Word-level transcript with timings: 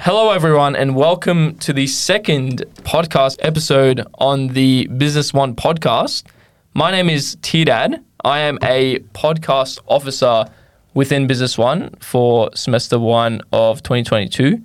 Hello, 0.00 0.32
everyone, 0.32 0.76
and 0.76 0.94
welcome 0.94 1.56
to 1.56 1.72
the 1.72 1.86
second 1.86 2.66
podcast 2.82 3.38
episode 3.40 4.06
on 4.18 4.48
the 4.48 4.86
Business 4.88 5.32
One 5.32 5.54
podcast. 5.54 6.24
My 6.74 6.90
name 6.90 7.08
is 7.08 7.38
T 7.40 7.64
Dad. 7.64 8.04
I 8.22 8.40
am 8.40 8.58
a 8.62 8.98
podcast 9.14 9.78
officer 9.86 10.44
within 10.94 11.26
Business 11.26 11.56
One 11.58 11.90
for 12.00 12.50
semester 12.54 12.98
one 12.98 13.40
of 13.52 13.82
2022. 13.82 14.60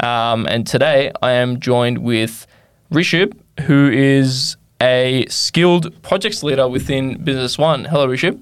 Um, 0.00 0.46
and 0.46 0.66
today 0.66 1.10
I 1.22 1.32
am 1.32 1.60
joined 1.60 1.98
with 1.98 2.46
Rishabh, 2.92 3.32
who 3.62 3.90
is 3.90 4.56
a 4.80 5.26
skilled 5.28 6.00
projects 6.02 6.42
leader 6.42 6.68
within 6.68 7.22
Business 7.22 7.58
One. 7.58 7.84
Hello, 7.84 8.06
Rishabh. 8.06 8.40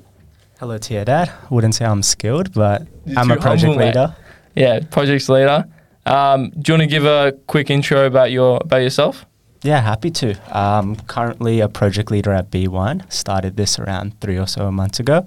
Hello 0.58 0.78
your 0.88 1.04
dad. 1.04 1.30
Wouldn't 1.50 1.74
say 1.74 1.84
I'm 1.84 2.02
skilled, 2.02 2.52
but 2.52 2.86
You're 3.04 3.18
I'm 3.18 3.30
a 3.30 3.36
project 3.36 3.62
humble, 3.64 3.78
mate. 3.78 3.86
leader. 3.88 4.16
Yeah, 4.54 4.80
projects 4.90 5.28
leader. 5.28 5.66
Um, 6.06 6.50
do 6.50 6.72
you 6.72 6.78
want 6.78 6.82
to 6.82 6.86
give 6.86 7.04
a 7.04 7.32
quick 7.46 7.68
intro 7.68 8.06
about 8.06 8.30
your 8.30 8.58
about 8.62 8.78
yourself? 8.78 9.26
Yeah, 9.62 9.80
happy 9.80 10.10
to. 10.12 10.58
Um, 10.58 10.96
currently 10.96 11.60
a 11.60 11.68
project 11.68 12.10
leader 12.10 12.32
at 12.32 12.50
B1. 12.50 13.10
Started 13.12 13.56
this 13.56 13.78
around 13.78 14.18
three 14.20 14.38
or 14.38 14.46
so 14.46 14.70
months 14.70 15.00
ago. 15.00 15.26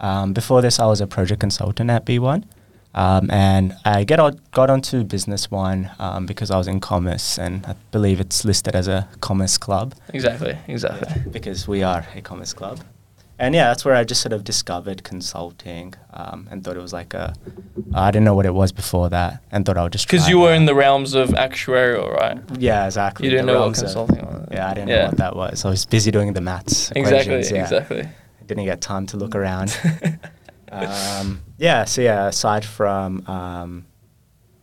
Um, 0.00 0.32
before 0.32 0.62
this, 0.62 0.78
I 0.78 0.86
was 0.86 1.00
a 1.00 1.06
project 1.06 1.40
consultant 1.40 1.90
at 1.90 2.04
B1. 2.04 2.44
Um, 2.92 3.30
and 3.30 3.76
I 3.84 4.02
get 4.02 4.18
on, 4.18 4.40
got 4.50 4.68
onto 4.68 5.04
Business 5.04 5.48
One 5.50 5.90
um, 6.00 6.26
because 6.26 6.50
I 6.50 6.58
was 6.58 6.66
in 6.66 6.80
commerce, 6.80 7.38
and 7.38 7.64
I 7.64 7.74
believe 7.92 8.18
it's 8.20 8.44
listed 8.44 8.74
as 8.74 8.88
a 8.88 9.06
commerce 9.20 9.56
club. 9.58 9.94
Exactly, 10.12 10.58
exactly. 10.66 11.22
because 11.30 11.68
we 11.68 11.84
are 11.84 12.04
a 12.16 12.20
commerce 12.20 12.52
club. 12.52 12.80
And 13.38 13.54
yeah, 13.54 13.68
that's 13.68 13.84
where 13.86 13.94
I 13.94 14.04
just 14.04 14.20
sort 14.20 14.34
of 14.34 14.44
discovered 14.44 15.02
consulting 15.02 15.94
um, 16.12 16.46
and 16.50 16.62
thought 16.62 16.76
it 16.76 16.80
was 16.80 16.92
like 16.92 17.14
a. 17.14 17.32
I 17.94 18.10
didn't 18.10 18.24
know 18.24 18.34
what 18.34 18.44
it 18.44 18.52
was 18.52 18.70
before 18.70 19.08
that 19.10 19.42
and 19.50 19.64
thought 19.64 19.78
I 19.78 19.82
would 19.84 19.92
just. 19.92 20.06
Because 20.08 20.28
you 20.28 20.40
were 20.40 20.52
it. 20.52 20.56
in 20.56 20.66
the 20.66 20.74
realms 20.74 21.14
of 21.14 21.30
actuarial, 21.30 22.12
right? 22.12 22.38
Yeah, 22.58 22.84
exactly. 22.84 23.26
You 23.26 23.30
didn't 23.30 23.46
know 23.46 23.54
what 23.54 23.60
realms 23.60 23.78
of- 23.78 23.84
consulting 23.84 24.26
was. 24.26 24.48
yeah, 24.50 24.68
I 24.68 24.74
didn't 24.74 24.88
Yeah. 24.88 24.96
know 24.96 25.06
what 25.06 25.16
that 25.18 25.36
was. 25.36 25.64
I 25.64 25.70
was 25.70 25.86
busy 25.86 26.10
doing 26.10 26.32
the 26.34 26.42
maths. 26.42 26.90
Exactly, 26.94 27.34
equations, 27.36 27.50
yeah. 27.52 27.62
exactly. 27.62 28.08
Didn't 28.50 28.64
get 28.64 28.80
time 28.80 29.06
to 29.06 29.16
look 29.16 29.36
around. 29.36 29.78
um, 30.72 31.40
yeah, 31.56 31.84
so 31.84 32.02
yeah, 32.02 32.26
aside 32.26 32.64
from 32.64 33.24
um, 33.28 33.86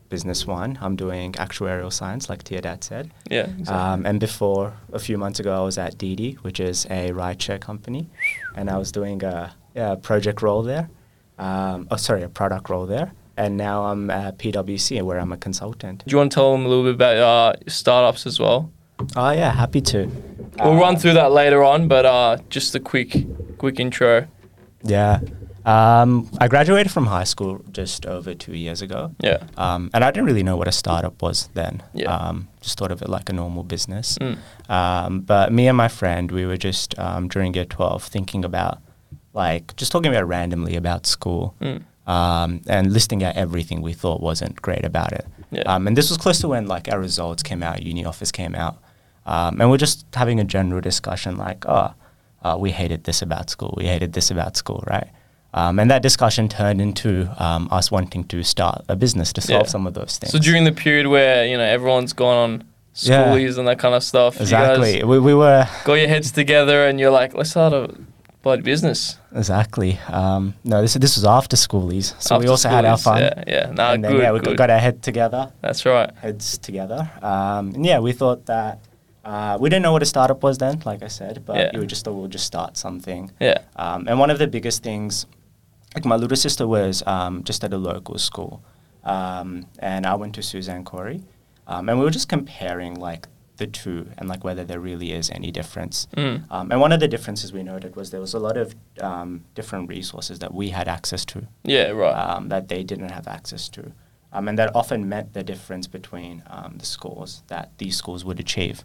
Business 0.09 0.45
One, 0.45 0.77
I'm 0.81 0.97
doing 0.97 1.31
actuarial 1.31 1.91
science, 1.93 2.27
like 2.29 2.43
Tia 2.43 2.59
Dad 2.59 2.83
said. 2.83 3.11
Yeah, 3.31 3.45
exactly. 3.45 3.73
Um, 3.73 4.05
and 4.05 4.19
before, 4.19 4.73
a 4.91 4.99
few 4.99 5.17
months 5.17 5.39
ago, 5.39 5.55
I 5.57 5.63
was 5.63 5.77
at 5.77 5.97
DiDi, 5.97 6.35
which 6.39 6.59
is 6.59 6.85
a 6.89 7.11
rideshare 7.11 7.61
company, 7.61 8.09
and 8.57 8.69
I 8.69 8.77
was 8.77 8.91
doing 8.91 9.23
a, 9.23 9.55
yeah, 9.73 9.95
project 9.95 10.41
role 10.41 10.63
there. 10.63 10.89
Um, 11.39 11.87
oh, 11.89 11.95
sorry, 11.95 12.23
a 12.23 12.29
product 12.29 12.69
role 12.69 12.85
there. 12.87 13.13
And 13.37 13.55
now 13.55 13.85
I'm 13.85 14.09
at 14.09 14.37
PwC, 14.37 15.01
where 15.01 15.17
I'm 15.17 15.31
a 15.31 15.37
consultant. 15.37 16.03
Do 16.05 16.11
you 16.11 16.17
want 16.17 16.33
to 16.33 16.35
tell 16.35 16.51
them 16.51 16.65
a 16.65 16.67
little 16.67 16.83
bit 16.83 16.95
about 16.95 17.17
uh, 17.17 17.53
startups 17.69 18.25
as 18.27 18.37
well? 18.37 18.69
Oh 19.15 19.29
yeah, 19.31 19.53
happy 19.53 19.79
to. 19.79 20.07
We'll 20.59 20.73
Uh, 20.73 20.79
run 20.81 20.97
through 20.97 21.13
that 21.13 21.31
later 21.31 21.63
on, 21.63 21.87
but 21.87 22.05
uh, 22.05 22.37
just 22.49 22.73
a 22.75 22.79
quick, 22.81 23.15
quick 23.57 23.79
intro. 23.79 24.27
Yeah. 24.83 25.19
Um, 25.65 26.29
I 26.39 26.47
graduated 26.47 26.91
from 26.93 27.07
high 27.07 27.25
school 27.25 27.61
just 27.71 28.05
over 28.05 28.33
two 28.33 28.55
years 28.55 28.81
ago. 28.81 29.13
Yeah. 29.19 29.43
Um, 29.57 29.89
and 29.93 30.03
I 30.03 30.11
didn't 30.11 30.27
really 30.27 30.43
know 30.43 30.55
what 30.55 30.67
a 30.67 30.71
startup 30.71 31.21
was 31.21 31.49
then. 31.55 31.83
Yeah. 31.93 32.13
Um, 32.15 32.47
just 32.61 32.77
thought 32.79 32.91
of 32.91 33.01
it 33.01 33.09
like 33.09 33.27
a 33.29 33.33
normal 33.33 33.63
business. 33.63 34.17
Mm. 34.19 34.37
Um, 34.69 35.19
but 35.21 35.51
me 35.51 35.67
and 35.67 35.75
my 35.75 35.89
friend, 35.89 36.31
we 36.31 36.45
were 36.45 36.55
just 36.57 36.97
um, 36.97 37.27
during 37.27 37.53
year 37.53 37.65
12 37.65 38.03
thinking 38.03 38.45
about, 38.45 38.79
like, 39.33 39.75
just 39.75 39.91
talking 39.91 40.09
about 40.09 40.25
randomly 40.27 40.75
about 40.77 41.05
school 41.05 41.53
Mm. 41.59 41.83
um, 42.07 42.61
and 42.67 42.93
listing 42.93 43.21
out 43.23 43.35
everything 43.35 43.81
we 43.81 43.91
thought 43.91 44.21
wasn't 44.21 44.61
great 44.61 44.85
about 44.85 45.11
it. 45.11 45.25
Yeah. 45.51 45.63
Um, 45.63 45.85
and 45.87 45.97
this 45.97 46.09
was 46.09 46.17
close 46.17 46.39
to 46.39 46.47
when, 46.47 46.67
like, 46.67 46.87
our 46.89 46.99
results 46.99 47.43
came 47.43 47.61
out, 47.61 47.83
uni 47.83 48.05
office 48.05 48.31
came 48.31 48.55
out. 48.55 48.77
Um, 49.25 49.59
and 49.59 49.69
we're 49.69 49.77
just 49.77 50.05
having 50.13 50.39
a 50.39 50.45
general 50.45 50.79
discussion, 50.79 51.35
like, 51.35 51.65
oh, 51.67 51.93
uh, 52.43 52.55
we 52.59 52.71
hated 52.71 53.03
this 53.03 53.21
about 53.21 53.49
school, 53.49 53.73
we 53.77 53.85
hated 53.85 54.13
this 54.13 54.31
about 54.31 54.55
school, 54.57 54.83
right? 54.87 55.07
Um, 55.53 55.79
and 55.79 55.89
that 55.89 56.01
discussion 56.01 56.49
turned 56.49 56.81
into 56.81 57.29
um, 57.43 57.67
us 57.71 57.89
wanting 57.89 58.25
to 58.25 58.43
start 58.43 58.83
a 58.89 58.95
business 58.95 59.33
to 59.33 59.41
solve 59.41 59.63
Yeah. 59.63 59.69
some 59.69 59.87
of 59.87 59.93
those 59.93 60.17
things. 60.17 60.31
So 60.31 60.39
during 60.39 60.65
the 60.65 60.71
period 60.73 61.07
where 61.07 61.45
you 61.47 61.57
know 61.57 61.63
everyone's 61.63 62.13
gone 62.13 62.37
on 62.37 62.63
Yeah. 62.95 63.23
schoolies 63.25 63.57
and 63.57 63.67
that 63.67 63.79
kind 63.79 63.95
of 63.95 64.03
stuff, 64.03 64.39
exactly, 64.41 65.03
we, 65.03 65.19
we 65.19 65.33
were 65.33 65.65
got 65.85 65.93
your 65.95 66.09
heads 66.09 66.31
together 66.31 66.85
and 66.87 66.99
you're 66.99 67.11
like, 67.21 67.33
let's 67.33 67.51
start 67.51 67.73
a 67.73 67.89
bloody 68.43 68.61
business. 68.61 69.17
exactly. 69.35 69.97
Um, 70.09 70.53
no, 70.63 70.81
this 70.81 70.93
this 70.95 71.15
was 71.15 71.25
after 71.25 71.55
schoolies, 71.55 72.13
so 72.21 72.35
we 72.37 72.43
After 72.45 72.51
also 72.51 72.69
had 72.69 72.85
our 72.85 72.97
fun. 72.97 73.21
Yeah, 73.21 73.43
yeah. 73.47 73.71
Nah, 73.73 73.93
and 73.93 74.03
then, 74.03 74.11
good, 74.11 74.21
yeah, 74.21 74.31
we 74.31 74.39
good. 74.39 74.57
got 74.57 74.69
our 74.69 74.79
head 74.79 75.01
together, 75.01 75.51
That's 75.61 75.85
right. 75.85 76.11
heads 76.21 76.57
together. 76.57 77.09
Um, 77.21 77.73
and 77.75 77.85
yeah, 77.85 77.99
we 77.99 78.11
thought 78.13 78.45
that 78.45 78.79
uh, 79.31 79.57
we 79.61 79.69
didn't 79.69 79.83
know 79.83 79.91
what 79.91 80.01
a 80.01 80.05
startup 80.15 80.41
was 80.47 80.57
then, 80.57 80.75
like 80.85 81.01
I 81.03 81.09
said, 81.19 81.35
but 81.45 81.55
Yeah. 81.57 81.79
we 81.79 81.85
just 81.85 82.01
thought 82.05 82.13
we'll 82.19 82.29
just 82.39 82.45
start 82.53 82.77
something. 82.77 83.23
Yeah. 83.47 83.59
Um, 83.75 84.07
and 84.07 84.15
one 84.23 84.29
of 84.33 84.39
the 84.39 84.47
biggest 84.47 84.83
things, 84.83 85.25
like 85.95 86.05
my 86.05 86.15
little 86.15 86.37
sister 86.37 86.65
was 86.67 87.03
um, 87.05 87.43
just 87.43 87.63
at 87.65 87.73
a 87.73 87.77
local 87.77 88.17
school, 88.29 88.53
um, 89.03 89.65
and 89.79 90.05
I 90.05 90.15
went 90.15 90.33
to 90.35 90.41
Suzanne 90.43 90.83
Cory, 90.83 91.23
um, 91.67 91.89
and 91.89 91.99
we 91.99 92.05
were 92.05 92.11
just 92.19 92.29
comparing 92.29 92.93
like 92.95 93.27
the 93.57 93.67
two 93.67 94.07
and 94.17 94.29
like 94.29 94.43
whether 94.43 94.63
there 94.63 94.79
really 94.79 95.11
is 95.11 95.29
any 95.31 95.51
difference. 95.51 96.07
Mm. 96.15 96.43
Um, 96.51 96.71
and 96.71 96.79
one 96.79 96.91
of 96.91 96.99
the 96.99 97.07
differences 97.07 97.51
we 97.51 97.63
noted 97.63 97.95
was 97.95 98.11
there 98.11 98.21
was 98.21 98.33
a 98.35 98.39
lot 98.39 98.55
of 98.55 98.75
um, 99.01 99.43
different 99.55 99.89
resources 99.89 100.39
that 100.39 100.53
we 100.53 100.69
had 100.69 100.87
access 100.87 101.25
to 101.25 101.47
Yeah. 101.63 101.89
Right. 101.89 102.13
um, 102.13 102.49
that 102.49 102.67
they 102.67 102.83
didn't 102.83 103.09
have 103.09 103.27
access 103.27 103.67
to. 103.69 103.91
Um, 104.31 104.47
and 104.47 104.59
that 104.59 104.75
often 104.75 105.09
meant 105.09 105.33
the 105.33 105.43
difference 105.43 105.87
between 105.87 106.43
um, 106.47 106.75
the 106.77 106.85
scores 106.85 107.41
that 107.47 107.71
these 107.79 107.95
schools 107.97 108.23
would 108.23 108.39
achieve. 108.39 108.83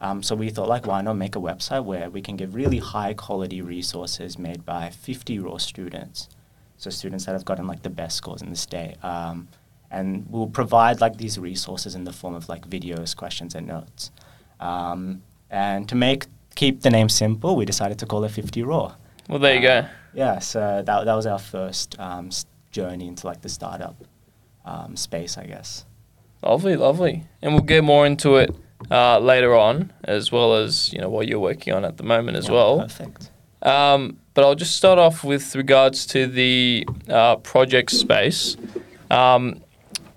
Um, 0.00 0.22
so 0.22 0.36
we 0.36 0.50
thought, 0.50 0.68
like, 0.68 0.86
why 0.86 1.00
not 1.02 1.14
make 1.14 1.34
a 1.34 1.40
website 1.40 1.84
where 1.84 2.08
we 2.08 2.22
can 2.22 2.36
give 2.36 2.54
really 2.54 2.78
high 2.78 3.14
quality 3.14 3.60
resources 3.60 4.38
made 4.38 4.64
by 4.64 4.90
50 4.90 5.40
raw 5.40 5.56
students, 5.56 6.28
so 6.76 6.88
students 6.90 7.24
that 7.24 7.32
have 7.32 7.44
gotten 7.44 7.66
like 7.66 7.82
the 7.82 7.90
best 7.90 8.16
scores 8.16 8.40
in 8.40 8.50
the 8.50 8.56
state, 8.56 8.94
um, 9.02 9.48
and 9.90 10.26
we'll 10.30 10.46
provide 10.46 11.00
like 11.00 11.16
these 11.16 11.38
resources 11.38 11.94
in 11.96 12.04
the 12.04 12.12
form 12.12 12.34
of 12.34 12.48
like 12.48 12.68
videos, 12.68 13.16
questions, 13.16 13.54
and 13.56 13.66
notes. 13.66 14.12
Um, 14.60 15.22
and 15.50 15.88
to 15.88 15.96
make 15.96 16.26
keep 16.54 16.82
the 16.82 16.90
name 16.90 17.08
simple, 17.08 17.56
we 17.56 17.64
decided 17.64 17.98
to 17.98 18.06
call 18.06 18.22
it 18.24 18.32
50Raw. 18.32 18.94
well, 19.28 19.38
there 19.38 19.54
you 19.54 19.62
go. 19.62 19.86
Yeah, 20.14 20.38
so 20.38 20.82
that, 20.84 21.04
that 21.04 21.14
was 21.14 21.26
our 21.26 21.38
first 21.38 21.98
um, 21.98 22.30
journey 22.70 23.08
into 23.08 23.26
like 23.26 23.40
the 23.40 23.48
startup 23.48 23.96
um, 24.64 24.96
space, 24.96 25.38
I 25.38 25.46
guess. 25.46 25.84
Lovely, 26.42 26.76
lovely. 26.76 27.24
And 27.42 27.52
we'll 27.52 27.62
get 27.62 27.82
more 27.82 28.06
into 28.06 28.36
it 28.36 28.54
uh, 28.90 29.18
later 29.18 29.54
on, 29.54 29.92
as 30.04 30.30
well 30.32 30.54
as 30.54 30.92
you 30.92 31.00
know 31.00 31.08
what 31.08 31.28
you're 31.28 31.40
working 31.40 31.72
on 31.74 31.84
at 31.84 31.96
the 31.96 32.02
moment 32.04 32.36
as 32.36 32.46
Yeah, 32.46 32.54
well. 32.54 32.80
Perfect. 32.80 33.30
Um, 33.62 34.18
but 34.34 34.44
I'll 34.44 34.54
just 34.54 34.76
start 34.76 34.98
off 34.98 35.24
with 35.24 35.54
regards 35.56 36.06
to 36.06 36.26
the 36.26 36.86
uh, 37.08 37.36
project 37.36 37.90
space. 37.90 38.56
Um, 39.10 39.60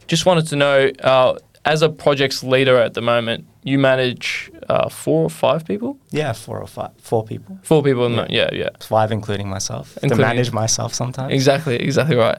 just 0.07 0.25
wanted 0.25 0.47
to 0.47 0.55
know, 0.55 0.91
uh, 1.03 1.37
as 1.65 1.81
a 1.81 1.89
projects 1.89 2.43
leader 2.43 2.77
at 2.77 2.93
the 2.93 3.01
moment, 3.01 3.45
you 3.63 3.79
manage 3.79 4.51
uh, 4.69 4.89
four 4.89 5.23
or 5.23 5.29
five 5.29 5.65
people? 5.65 5.97
Yeah, 6.11 6.33
four 6.33 6.59
or 6.59 6.67
five, 6.67 6.91
four 6.99 7.23
people, 7.23 7.59
Four 7.63 7.81
people, 7.83 8.05
in 8.05 8.15
the 8.15 8.27
yeah, 8.29 8.49
yeah. 8.53 8.69
five 8.79 9.11
including 9.11 9.47
myself. 9.49 9.97
Including- 10.03 10.17
to 10.17 10.21
manage 10.21 10.51
myself 10.51 10.93
sometimes. 10.93 11.33
Exactly, 11.33 11.75
exactly 11.77 12.15
right. 12.15 12.37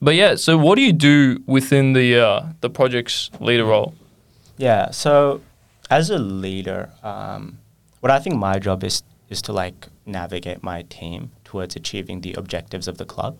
But 0.00 0.16
yeah, 0.16 0.34
so 0.36 0.58
what 0.58 0.74
do 0.76 0.82
you 0.82 0.92
do 0.92 1.42
within 1.46 1.92
the 1.92 2.18
uh, 2.18 2.46
the 2.60 2.68
projects 2.68 3.30
leader 3.40 3.64
role? 3.64 3.94
Yeah. 4.58 4.90
So, 4.90 5.40
as 5.92 6.08
a 6.08 6.18
leader, 6.18 6.90
um, 7.02 7.58
what 8.00 8.10
I 8.10 8.18
think 8.18 8.36
my 8.36 8.58
job 8.58 8.82
is 8.82 9.02
is 9.28 9.42
to 9.42 9.52
like 9.52 9.88
navigate 10.04 10.62
my 10.62 10.82
team 10.82 11.30
towards 11.44 11.76
achieving 11.76 12.20
the 12.20 12.34
objectives 12.34 12.86
of 12.88 12.96
the 12.98 13.04
club. 13.04 13.38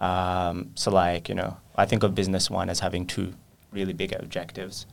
Um, 0.00 0.70
so, 0.74 0.90
like 0.90 1.28
you 1.28 1.36
know, 1.36 1.56
I 1.76 1.86
think 1.86 2.02
of 2.02 2.14
Business 2.14 2.50
One 2.50 2.68
as 2.68 2.80
having 2.80 3.06
two 3.06 3.34
really 3.72 3.92
big 3.92 4.12
objectives. 4.12 4.86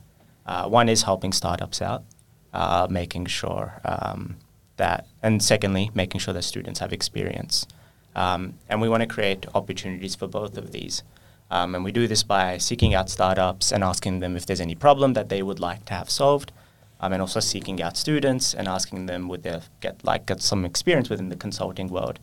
Uh, 0.46 0.68
one 0.68 0.88
is 0.88 1.02
helping 1.02 1.32
startups 1.32 1.82
out, 1.82 2.02
uh, 2.52 2.86
making 2.90 3.26
sure 3.26 3.80
um, 3.84 4.36
that, 4.76 5.06
and 5.22 5.42
secondly, 5.42 5.90
making 5.94 6.20
sure 6.20 6.34
that 6.34 6.42
students 6.42 6.80
have 6.80 6.92
experience. 6.92 7.66
Um, 8.14 8.54
and 8.68 8.80
we 8.80 8.88
want 8.88 9.02
to 9.02 9.06
create 9.06 9.46
opportunities 9.54 10.14
for 10.14 10.28
both 10.28 10.56
of 10.56 10.72
these. 10.72 11.02
Um, 11.50 11.74
and 11.74 11.84
we 11.84 11.92
do 11.92 12.06
this 12.08 12.22
by 12.22 12.58
seeking 12.58 12.94
out 12.94 13.10
startups 13.10 13.72
and 13.72 13.84
asking 13.84 14.20
them 14.20 14.36
if 14.36 14.46
there's 14.46 14.60
any 14.60 14.74
problem 14.74 15.12
that 15.12 15.28
they 15.28 15.42
would 15.42 15.60
like 15.60 15.84
to 15.86 15.94
have 15.94 16.10
solved, 16.10 16.50
um, 17.02 17.12
and 17.12 17.20
also 17.20 17.40
seeking 17.40 17.82
out 17.82 17.96
students 17.96 18.54
and 18.54 18.68
asking 18.68 19.06
them 19.06 19.28
would 19.28 19.42
they 19.42 19.60
get 19.80 20.02
like 20.04 20.26
get 20.26 20.40
some 20.40 20.64
experience 20.64 21.10
within 21.10 21.28
the 21.28 21.36
consulting 21.36 21.88
world 21.88 22.18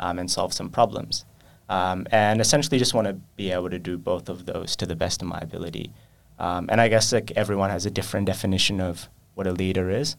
um, 0.00 0.18
and 0.18 0.30
solve 0.30 0.52
some 0.52 0.70
problems. 0.70 1.24
Um, 1.68 2.06
and 2.10 2.40
essentially 2.40 2.78
just 2.78 2.92
want 2.94 3.06
to 3.06 3.14
be 3.36 3.50
able 3.52 3.70
to 3.70 3.78
do 3.78 3.96
both 3.96 4.28
of 4.28 4.46
those 4.46 4.74
to 4.76 4.86
the 4.86 4.96
best 4.96 5.22
of 5.22 5.28
my 5.28 5.38
ability. 5.38 5.92
Um, 6.38 6.68
and 6.70 6.80
I 6.80 6.88
guess 6.88 7.12
like 7.12 7.30
everyone 7.36 7.70
has 7.70 7.86
a 7.86 7.90
different 7.90 8.26
definition 8.26 8.80
of 8.80 9.08
what 9.34 9.46
a 9.46 9.52
leader 9.52 9.90
is. 9.90 10.16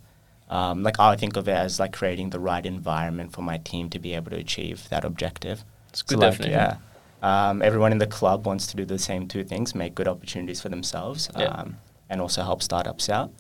Um, 0.50 0.84
like 0.84 1.00
I 1.00 1.16
think 1.16 1.36
of 1.36 1.48
it 1.48 1.56
as 1.56 1.80
like 1.80 1.94
creating 1.94 2.30
the 2.30 2.40
right 2.40 2.66
environment 2.66 3.34
for 3.34 3.42
my 3.42 3.58
team 3.58 3.90
to 3.90 4.00
be 4.00 4.14
able 4.14 4.32
to 4.32 4.38
achieve 4.38 4.88
that 4.90 5.04
objective. 5.04 5.64
It's 5.90 6.02
good 6.02 6.20
like, 6.20 6.32
definition. 6.32 6.60
yeah, 6.60 7.50
um, 7.50 7.62
everyone 7.62 7.92
in 7.92 7.98
the 7.98 8.08
club 8.08 8.46
wants 8.46 8.68
to 8.68 8.76
do 8.76 8.86
the 8.86 9.00
same 9.00 9.28
two 9.28 9.44
things: 9.44 9.74
make 9.74 9.96
good 9.96 10.08
opportunities 10.08 10.62
for 10.62 10.70
themselves, 10.70 11.30
Yeah. 11.38 11.46
um, 11.46 11.78
and 12.10 12.22
also 12.22 12.44
help 12.44 12.62
startups 12.62 13.10
out. 13.10 13.32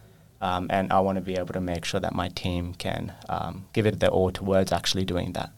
Um, 0.44 0.68
and 0.70 0.92
I 0.92 1.00
want 1.00 1.16
to 1.16 1.22
be 1.22 1.36
able 1.36 1.54
to 1.54 1.62
make 1.62 1.86
sure 1.86 2.02
that 2.02 2.14
my 2.14 2.28
team 2.28 2.74
can 2.74 3.14
um, 3.30 3.66
give 3.72 3.86
it 3.86 4.02
their 4.02 4.10
all 4.10 4.30
towards 4.30 4.74
actually 4.74 5.06
doing 5.06 5.32
that. 5.34 5.52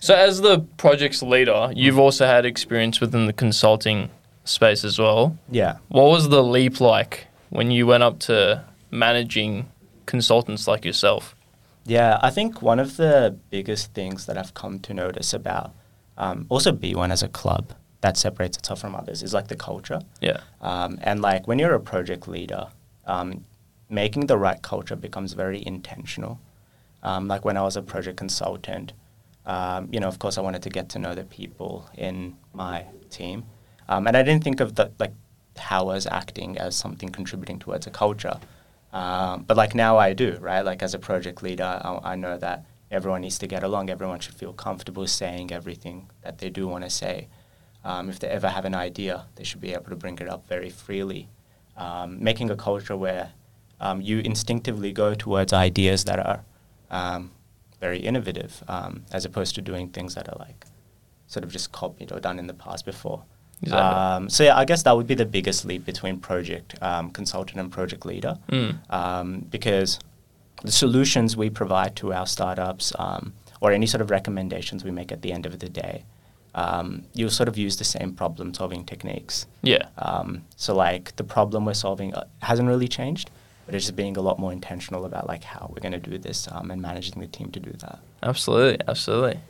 So, 0.00 0.16
as 0.16 0.40
the 0.40 0.58
project's 0.76 1.22
leader, 1.22 1.70
you've 1.74 1.98
also 1.98 2.26
had 2.26 2.44
experience 2.44 3.00
within 3.00 3.26
the 3.26 3.32
consulting 3.32 4.10
space 4.44 4.84
as 4.84 4.98
well. 4.98 5.38
Yeah. 5.48 5.76
What 5.88 6.10
was 6.10 6.28
the 6.28 6.42
leap 6.42 6.80
like 6.80 7.28
when 7.50 7.70
you 7.70 7.86
went 7.86 8.02
up 8.02 8.18
to 8.30 8.64
managing 8.90 9.70
consultants 10.06 10.66
like 10.66 10.84
yourself? 10.84 11.36
Yeah, 11.86 12.18
I 12.20 12.30
think 12.30 12.60
one 12.60 12.80
of 12.80 12.96
the 12.96 13.36
biggest 13.48 13.94
things 13.94 14.26
that 14.26 14.36
I've 14.36 14.54
come 14.54 14.80
to 14.80 14.92
notice 14.92 15.32
about 15.32 15.72
um, 16.16 16.46
also 16.48 16.72
B1 16.72 17.12
as 17.12 17.22
a 17.22 17.28
club 17.28 17.72
that 18.00 18.16
separates 18.16 18.58
itself 18.58 18.80
from 18.80 18.96
others 18.96 19.22
is 19.22 19.32
like 19.32 19.46
the 19.46 19.56
culture. 19.56 20.00
Yeah. 20.20 20.40
Um, 20.60 20.98
and 21.00 21.22
like 21.22 21.46
when 21.46 21.60
you're 21.60 21.74
a 21.74 21.80
project 21.80 22.26
leader, 22.26 22.66
um, 23.06 23.44
making 23.90 24.26
the 24.26 24.36
right 24.36 24.60
culture 24.62 24.96
becomes 24.96 25.32
very 25.32 25.64
intentional. 25.64 26.40
Um, 27.02 27.28
like 27.28 27.44
when 27.44 27.56
I 27.56 27.62
was 27.62 27.76
a 27.76 27.82
project 27.82 28.16
consultant, 28.18 28.92
um, 29.46 29.88
you 29.90 30.00
know, 30.00 30.08
of 30.08 30.18
course, 30.18 30.36
I 30.36 30.42
wanted 30.42 30.62
to 30.62 30.70
get 30.70 30.88
to 30.90 30.98
know 30.98 31.14
the 31.14 31.24
people 31.24 31.88
in 31.96 32.36
my 32.52 32.84
team, 33.10 33.44
um, 33.88 34.06
and 34.06 34.16
I 34.16 34.22
didn't 34.22 34.44
think 34.44 34.60
of 34.60 34.74
the 34.74 34.92
like 34.98 35.12
how 35.56 35.82
I 35.88 35.94
was 35.94 36.06
acting 36.06 36.58
as 36.58 36.76
something 36.76 37.08
contributing 37.08 37.58
towards 37.58 37.86
a 37.86 37.90
culture. 37.90 38.38
Um, 38.92 39.44
but 39.46 39.56
like 39.56 39.74
now 39.74 39.98
I 39.98 40.12
do, 40.12 40.36
right? 40.40 40.64
Like 40.64 40.82
as 40.82 40.94
a 40.94 40.98
project 40.98 41.42
leader, 41.42 41.80
I, 41.82 42.12
I 42.12 42.14
know 42.16 42.36
that 42.38 42.64
everyone 42.90 43.22
needs 43.22 43.38
to 43.38 43.46
get 43.46 43.62
along. 43.62 43.90
Everyone 43.90 44.20
should 44.20 44.34
feel 44.34 44.52
comfortable 44.52 45.06
saying 45.06 45.52
everything 45.52 46.10
that 46.22 46.38
they 46.38 46.50
do 46.50 46.68
want 46.68 46.84
to 46.84 46.90
say. 46.90 47.28
Um, 47.84 48.08
if 48.10 48.18
they 48.18 48.28
ever 48.28 48.48
have 48.48 48.64
an 48.64 48.74
idea, 48.74 49.26
they 49.36 49.44
should 49.44 49.60
be 49.60 49.72
able 49.72 49.90
to 49.90 49.96
bring 49.96 50.18
it 50.18 50.28
up 50.28 50.48
very 50.48 50.70
freely. 50.70 51.28
Um, 51.76 52.22
making 52.22 52.50
a 52.50 52.56
culture 52.56 52.96
where 52.96 53.32
um, 53.80 54.00
you 54.00 54.18
instinctively 54.20 54.92
go 54.92 55.14
towards 55.14 55.52
ideas 55.52 56.04
that 56.04 56.18
are 56.18 56.44
um, 56.90 57.30
very 57.80 57.98
innovative, 58.00 58.62
um, 58.68 59.04
as 59.12 59.24
opposed 59.24 59.54
to 59.56 59.62
doing 59.62 59.88
things 59.88 60.14
that 60.14 60.28
are 60.28 60.36
like 60.38 60.66
sort 61.26 61.44
of 61.44 61.52
just 61.52 61.70
copied 61.72 62.10
or 62.12 62.20
done 62.20 62.38
in 62.38 62.46
the 62.46 62.54
past 62.54 62.84
before. 62.84 63.22
Exactly. 63.62 63.80
Um, 63.80 64.30
so 64.30 64.44
yeah, 64.44 64.56
I 64.56 64.64
guess 64.64 64.82
that 64.84 64.96
would 64.96 65.06
be 65.06 65.14
the 65.14 65.26
biggest 65.26 65.64
leap 65.64 65.84
between 65.84 66.18
project 66.20 66.80
um, 66.82 67.10
consultant 67.10 67.58
and 67.60 67.70
project 67.70 68.06
leader, 68.06 68.38
Mm. 68.48 68.78
um, 68.90 69.46
because 69.50 69.98
the 70.62 70.72
solutions 70.72 71.36
we 71.36 71.50
provide 71.50 71.94
to 71.96 72.12
our 72.12 72.26
startups 72.26 72.92
um, 72.98 73.32
or 73.60 73.72
any 73.72 73.86
sort 73.86 74.00
of 74.00 74.10
recommendations 74.10 74.84
we 74.84 74.90
make 74.90 75.10
at 75.12 75.22
the 75.22 75.32
end 75.32 75.44
of 75.46 75.58
the 75.58 75.68
day, 75.68 76.04
um, 76.54 77.04
you'll 77.14 77.30
sort 77.30 77.48
of 77.48 77.56
use 77.58 77.76
the 77.76 77.84
same 77.84 78.12
problem 78.12 78.54
solving 78.54 78.84
techniques. 78.84 79.46
Yeah. 79.62 79.86
Um, 79.98 80.44
so 80.56 80.74
like 80.74 81.14
the 81.16 81.24
problem 81.24 81.64
we're 81.64 81.74
solving 81.74 82.14
uh, 82.14 82.24
hasn't 82.42 82.68
really 82.68 82.88
changed, 82.88 83.30
but 83.68 83.74
it's 83.74 83.84
just 83.84 83.96
being 83.96 84.16
a 84.16 84.22
lot 84.22 84.38
more 84.38 84.50
intentional 84.50 85.04
about 85.04 85.26
like 85.28 85.44
how 85.44 85.70
we're 85.70 85.82
going 85.82 85.92
to 85.92 85.98
do 86.10 86.16
this 86.16 86.48
um, 86.50 86.70
and 86.70 86.80
managing 86.80 87.20
the 87.20 87.26
team 87.26 87.50
to 87.50 87.60
do 87.60 87.70
that. 87.80 87.98
Absolutely. 88.22 88.80
Absolutely. 88.88 89.40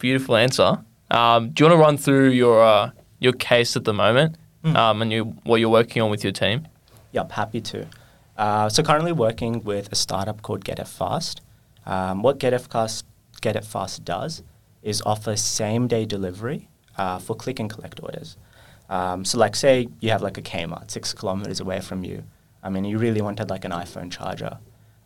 Beautiful 0.00 0.34
answer. 0.34 0.78
Um, 1.08 1.50
do 1.50 1.62
you 1.62 1.70
want 1.70 1.78
to 1.78 1.84
run 1.84 1.96
through 1.96 2.30
your 2.30 2.60
uh, 2.64 2.90
your 3.20 3.32
case 3.32 3.76
at 3.76 3.84
the 3.84 3.92
moment 3.94 4.36
Mm. 4.64 4.76
um, 4.76 5.00
and 5.02 5.10
you, 5.12 5.24
what 5.44 5.56
you're 5.60 5.70
working 5.70 6.02
on 6.02 6.10
with 6.10 6.22
your 6.22 6.32
team? 6.34 6.66
Yep, 7.12 7.32
happy 7.32 7.60
to. 7.62 7.86
Uh, 8.36 8.68
so 8.68 8.82
currently 8.82 9.12
working 9.12 9.62
with 9.64 9.90
a 9.90 9.94
startup 9.94 10.42
called 10.42 10.64
Get 10.64 10.78
It 10.78 10.86
Fast. 10.88 11.40
Um, 11.86 12.22
what 12.22 12.38
Get 12.38 12.52
It 12.52 12.58
Fast, 12.60 13.06
Get 13.40 13.56
It 13.56 13.64
Fast 13.64 14.04
does 14.04 14.42
is 14.82 15.00
offer 15.06 15.36
same 15.36 15.88
day 15.88 16.04
delivery 16.04 16.68
uh, 16.98 17.18
for 17.18 17.34
click 17.36 17.58
and 17.58 17.70
collect 17.70 18.00
orders. 18.02 18.36
Um, 18.90 19.24
so 19.24 19.38
like 19.38 19.56
say 19.56 19.88
you 20.00 20.10
have 20.10 20.20
like 20.20 20.36
a 20.36 20.42
Kmart 20.42 20.90
six 20.90 21.14
kilometers 21.14 21.60
away 21.60 21.80
from 21.80 22.04
you. 22.04 22.24
I 22.62 22.70
mean, 22.70 22.84
you 22.84 22.98
really 22.98 23.20
wanted 23.20 23.50
like 23.50 23.64
an 23.64 23.72
iPhone 23.72 24.10
charger, 24.10 24.58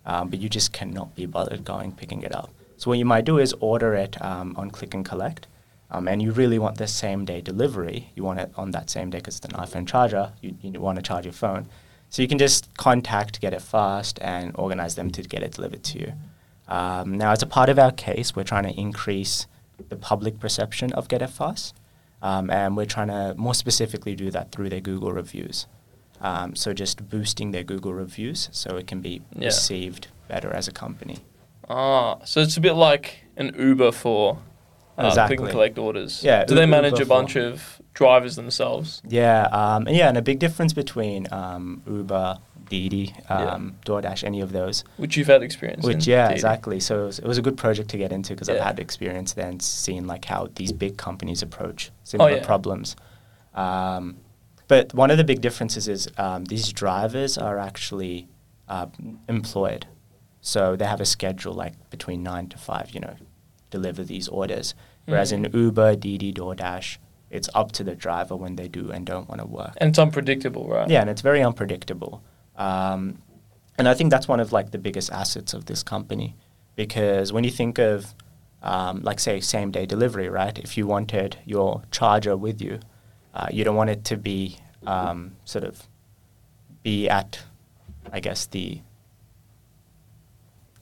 um, 0.06 0.29
but 0.29 0.39
you 0.41 0.49
just 0.49 0.73
cannot 0.73 1.15
be 1.15 1.27
bothered 1.27 1.65
going 1.65 1.93
picking 1.93 2.23
it 2.23 2.35
up. 2.35 2.51
So 2.77 2.91
what 2.91 2.99
you 2.99 3.05
might 3.05 3.25
do 3.25 3.39
is 3.39 3.55
order 3.61 3.95
it 3.95 4.21
um, 4.21 4.55
on 4.56 4.71
click 4.71 4.95
and 4.95 5.05
collect. 5.05 5.47
Um, 5.91 6.09
and 6.09 6.21
you 6.21 6.33
really 6.33 6.59
want 6.59 6.79
the 6.79 6.89
same 6.89 7.25
day 7.25 7.41
delivery. 7.41 8.11
You 8.17 8.25
want 8.25 8.41
it 8.41 8.51
on 8.56 8.73
that 8.73 8.91
same 8.91 9.11
day 9.11 9.19
because 9.19 9.37
it's 9.37 9.47
an 9.47 9.53
iPhone 9.53 9.87
charger. 9.87 10.33
You, 10.41 10.56
you 10.61 10.81
want 10.81 10.97
to 10.97 11.03
charge 11.03 11.25
your 11.25 11.33
phone. 11.33 11.69
So 12.11 12.23
you 12.23 12.29
can 12.29 12.39
just 12.39 12.77
contact 12.77 13.41
Get 13.41 13.53
It 13.53 13.62
Fast 13.62 14.19
and 14.21 14.53
organize 14.57 14.97
them 14.97 15.11
to 15.12 15.23
get 15.23 15.43
it 15.43 15.53
delivered 15.53 15.85
to 15.85 15.99
you. 15.99 16.12
Um, 16.69 17.17
now, 17.17 17.31
as 17.33 17.43
a 17.43 17.47
part 17.47 17.69
of 17.69 17.79
our 17.79 17.93
case, 17.93 18.35
we're 18.35 18.45
trying 18.45 18.65
to 18.65 18.81
increase 18.81 19.47
the 19.89 19.97
public 19.97 20.41
perception 20.41 20.93
of 20.95 21.09
Get 21.09 21.23
It 21.23 21.31
Fast. 21.31 21.75
Um, 22.23 22.50
and 22.50 22.77
we're 22.77 22.87
trying 22.87 23.09
to 23.09 23.35
more 23.37 23.55
specifically 23.55 24.15
do 24.17 24.31
that 24.31 24.50
through 24.50 24.71
their 24.71 24.81
Google 24.81 25.12
reviews. 25.12 25.67
Um, 26.25 26.55
so 26.56 26.73
just 26.73 27.09
boosting 27.11 27.50
their 27.53 27.65
Google 27.65 27.93
reviews 27.93 28.49
so 28.53 28.76
it 28.76 28.87
can 28.87 29.00
be 29.00 29.21
Yeah. 29.38 29.47
received 29.47 30.09
better 30.29 30.50
as 30.53 30.67
a 30.69 30.73
company. 30.73 31.19
Ah, 31.69 32.19
so 32.25 32.41
it's 32.41 32.56
a 32.56 32.61
bit 32.61 32.73
like 32.75 33.06
an 33.37 33.53
Uber 33.59 33.93
for 33.93 34.38
uh, 34.97 35.06
Exactly. 35.09 35.37
and 35.37 35.49
collect 35.50 35.76
orders. 35.79 36.23
Yeah, 36.25 36.44
Do 36.44 36.55
they 36.55 36.62
Uber 36.62 36.71
manage 36.71 36.94
a 36.94 37.05
for- 37.05 37.05
bunch 37.17 37.37
of 37.37 37.81
drivers 37.94 38.37
themselves? 38.37 39.03
Yeah, 39.09 39.43
um, 39.53 39.87
and 39.87 39.97
yeah, 39.97 40.09
and 40.09 40.17
a 40.17 40.23
big 40.23 40.38
difference 40.38 40.73
between 40.73 41.26
um, 41.32 41.82
Uber, 41.87 42.38
DiDi, 42.71 43.12
Yeah. 43.29 43.37
um, 43.55 43.76
DoorDash, 43.85 44.25
any 44.25 44.41
of 44.41 44.53
those. 44.53 44.85
Which 44.97 45.17
you've 45.17 45.26
had 45.26 45.43
experience 45.43 45.85
with. 45.85 45.97
Which 45.97 46.06
yeah, 46.06 46.29
DiDi. 46.29 46.32
exactly. 46.32 46.81
So 46.81 47.03
it 47.03 47.06
was, 47.06 47.19
it 47.19 47.26
was 47.26 47.38
a 47.38 47.43
good 47.43 47.56
project 47.59 47.91
to 47.91 47.99
get 47.99 48.12
into 48.12 48.32
because 48.35 48.49
I've 48.49 48.61
had 48.61 48.79
experience 48.79 49.32
then 49.35 49.61
seeing 49.61 50.06
like 50.06 50.25
how 50.25 50.49
these 50.55 50.73
big 50.73 50.97
companies 50.97 51.43
approach 51.43 51.91
similar 52.05 52.31
Oh, 52.31 52.35
yeah. 52.37 52.44
problems. 52.47 52.97
Um, 53.55 54.17
but 54.69 54.94
one 54.94 55.11
of 55.11 55.16
the 55.19 55.25
big 55.25 55.40
differences 55.40 55.88
is 55.88 56.08
um, 56.16 56.44
these 56.46 56.72
drivers 56.72 57.37
are 57.38 57.58
actually 57.58 58.28
uh, 58.69 58.87
employed, 59.28 59.87
so 60.40 60.76
they 60.76 60.84
have 60.87 61.00
a 61.00 61.06
schedule 61.06 61.52
like 61.55 61.75
between 61.90 62.22
nine 62.22 62.49
to 62.49 62.58
five. 62.58 62.90
You 62.94 63.00
know, 63.00 63.16
deliver 63.70 64.05
these 64.05 64.28
orders. 64.28 64.75
Whereas 65.06 65.32
in 65.32 65.43
Mhm. 65.44 65.55
Uber, 65.55 65.96
DiDi, 65.96 66.32
DoorDash, 66.32 66.96
it's 67.28 67.50
up 67.55 67.72
to 67.72 67.84
the 67.84 67.94
driver 67.94 68.35
when 68.37 68.56
they 68.56 68.68
do 68.68 68.90
and 68.90 69.04
don't 69.04 69.28
want 69.28 69.40
to 69.42 69.47
work. 69.47 69.75
And 69.76 69.90
it's 69.90 69.99
unpredictable, 69.99 70.66
right? 70.66 70.88
Yeah, 70.88 71.02
and 71.02 71.11
it's 71.11 71.21
very 71.21 71.42
unpredictable. 71.42 72.23
Um, 72.56 73.18
and 73.76 73.87
I 73.87 73.92
think 73.94 74.11
that's 74.11 74.28
one 74.28 74.40
of 74.40 74.50
like 74.52 74.71
the 74.71 74.78
biggest 74.78 75.12
assets 75.12 75.52
of 75.52 75.66
this 75.66 75.83
company, 75.83 76.37
because 76.75 77.33
when 77.35 77.44
you 77.44 77.50
think 77.50 77.78
of, 77.78 78.14
um, 78.62 79.02
like 79.02 79.21
say 79.21 79.40
same 79.40 79.71
day 79.71 79.85
delivery, 79.85 80.28
right? 80.30 80.59
If 80.59 80.78
you 80.78 80.87
wanted 80.87 81.37
your 81.44 81.83
charger 81.90 82.35
with 82.37 82.62
you, 82.62 82.78
uh, 83.35 83.49
you 83.53 83.64
don't 83.64 83.76
want 83.76 83.91
it 83.91 84.05
to 84.05 84.17
be 84.17 84.57
um, 84.87 85.37
sort 85.45 85.64
of 85.64 85.83
be 86.83 87.09
at, 87.09 87.41
I 88.12 88.21
guess 88.21 88.47
the. 88.47 88.81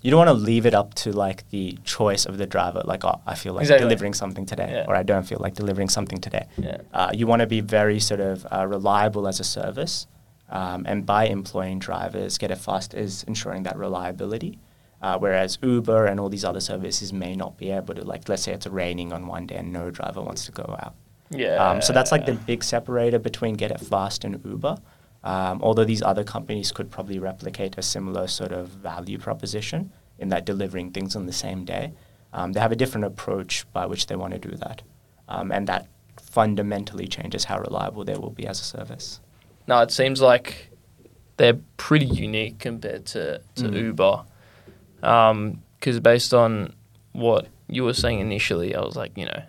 You 0.02 0.10
don't 0.10 0.18
want 0.18 0.28
to 0.30 0.34
leave 0.34 0.66
it 0.66 0.74
up 0.74 0.94
to 0.94 1.12
like 1.12 1.48
the 1.50 1.78
choice 1.84 2.26
of 2.26 2.36
the 2.36 2.46
driver. 2.46 2.82
Like, 2.84 3.04
oh, 3.04 3.20
I 3.24 3.36
feel 3.36 3.52
like 3.54 3.62
Exactly. 3.62 3.84
delivering 3.86 4.14
something 4.14 4.44
today, 4.46 4.68
Yeah. 4.72 4.84
or 4.88 4.96
I 4.96 5.04
don't 5.04 5.22
feel 5.24 5.38
like 5.40 5.54
delivering 5.54 5.88
something 5.88 6.18
today. 6.18 6.46
Yeah. 6.58 6.78
Uh, 6.92 7.10
you 7.14 7.28
want 7.28 7.38
to 7.40 7.46
be 7.46 7.60
very 7.60 8.00
sort 8.00 8.18
of 8.20 8.44
uh, 8.52 8.66
reliable 8.66 9.28
as 9.28 9.38
a 9.38 9.44
service, 9.44 10.08
um, 10.50 10.84
and 10.88 11.06
by 11.06 11.26
employing 11.26 11.78
drivers, 11.78 12.36
Get 12.36 12.50
It 12.50 12.58
Fast 12.58 12.94
is 12.94 13.22
ensuring 13.28 13.62
that 13.62 13.76
reliability. 13.78 14.58
Uh, 15.00 15.18
whereas 15.18 15.58
Uber 15.62 16.06
and 16.06 16.18
all 16.20 16.28
these 16.28 16.44
other 16.44 16.60
services 16.60 17.12
may 17.12 17.34
not 17.36 17.56
be 17.56 17.70
able 17.70 17.92
to, 17.94 18.04
like, 18.04 18.28
let's 18.28 18.42
say 18.44 18.52
it's 18.52 18.66
raining 18.68 19.12
on 19.12 19.26
one 19.26 19.46
day 19.46 19.56
and 19.56 19.72
no 19.72 19.90
driver 19.90 20.20
wants 20.22 20.46
to 20.46 20.52
go 20.52 20.76
out. 20.80 20.94
Yeah. 21.32 21.56
Um, 21.56 21.82
so 21.82 21.92
that's 21.92 22.12
like 22.12 22.26
the 22.26 22.34
big 22.34 22.62
separator 22.62 23.18
between 23.18 23.54
Get 23.54 23.70
It 23.70 23.80
Fast 23.80 24.24
and 24.24 24.40
Uber. 24.44 24.76
Um, 25.24 25.60
although 25.62 25.84
these 25.84 26.02
other 26.02 26.24
companies 26.24 26.72
could 26.72 26.90
probably 26.90 27.18
replicate 27.18 27.76
a 27.78 27.82
similar 27.82 28.26
sort 28.26 28.52
of 28.52 28.68
value 28.68 29.18
proposition 29.18 29.92
in 30.18 30.28
that 30.30 30.44
delivering 30.44 30.90
things 30.90 31.14
on 31.16 31.26
the 31.26 31.32
same 31.32 31.64
day, 31.64 31.92
um, 32.32 32.52
they 32.52 32.60
have 32.60 32.72
a 32.72 32.76
different 32.76 33.04
approach 33.06 33.64
by 33.72 33.86
which 33.86 34.06
they 34.06 34.16
want 34.16 34.32
to 34.32 34.38
do 34.38 34.56
that. 34.56 34.82
Um, 35.28 35.52
and 35.52 35.66
that 35.68 35.86
fundamentally 36.20 37.06
changes 37.06 37.44
how 37.44 37.60
reliable 37.60 38.04
they 38.04 38.16
will 38.16 38.30
be 38.30 38.46
as 38.46 38.60
a 38.60 38.64
service. 38.64 39.20
No, 39.68 39.80
it 39.80 39.90
seems 39.90 40.20
like 40.20 40.70
they're 41.36 41.58
pretty 41.76 42.06
unique 42.06 42.58
compared 42.58 43.06
to, 43.06 43.40
to 43.54 43.64
Mm. 43.64 43.76
Uber. 43.84 44.24
Because 45.78 46.00
based 46.00 46.34
on 46.34 46.74
what 47.12 47.46
you 47.68 47.84
were 47.84 47.94
saying 47.94 48.20
initially, 48.20 48.74
I 48.74 48.80
was 48.80 48.96
like, 48.96 49.16
you 49.16 49.26
know, 49.26 49.42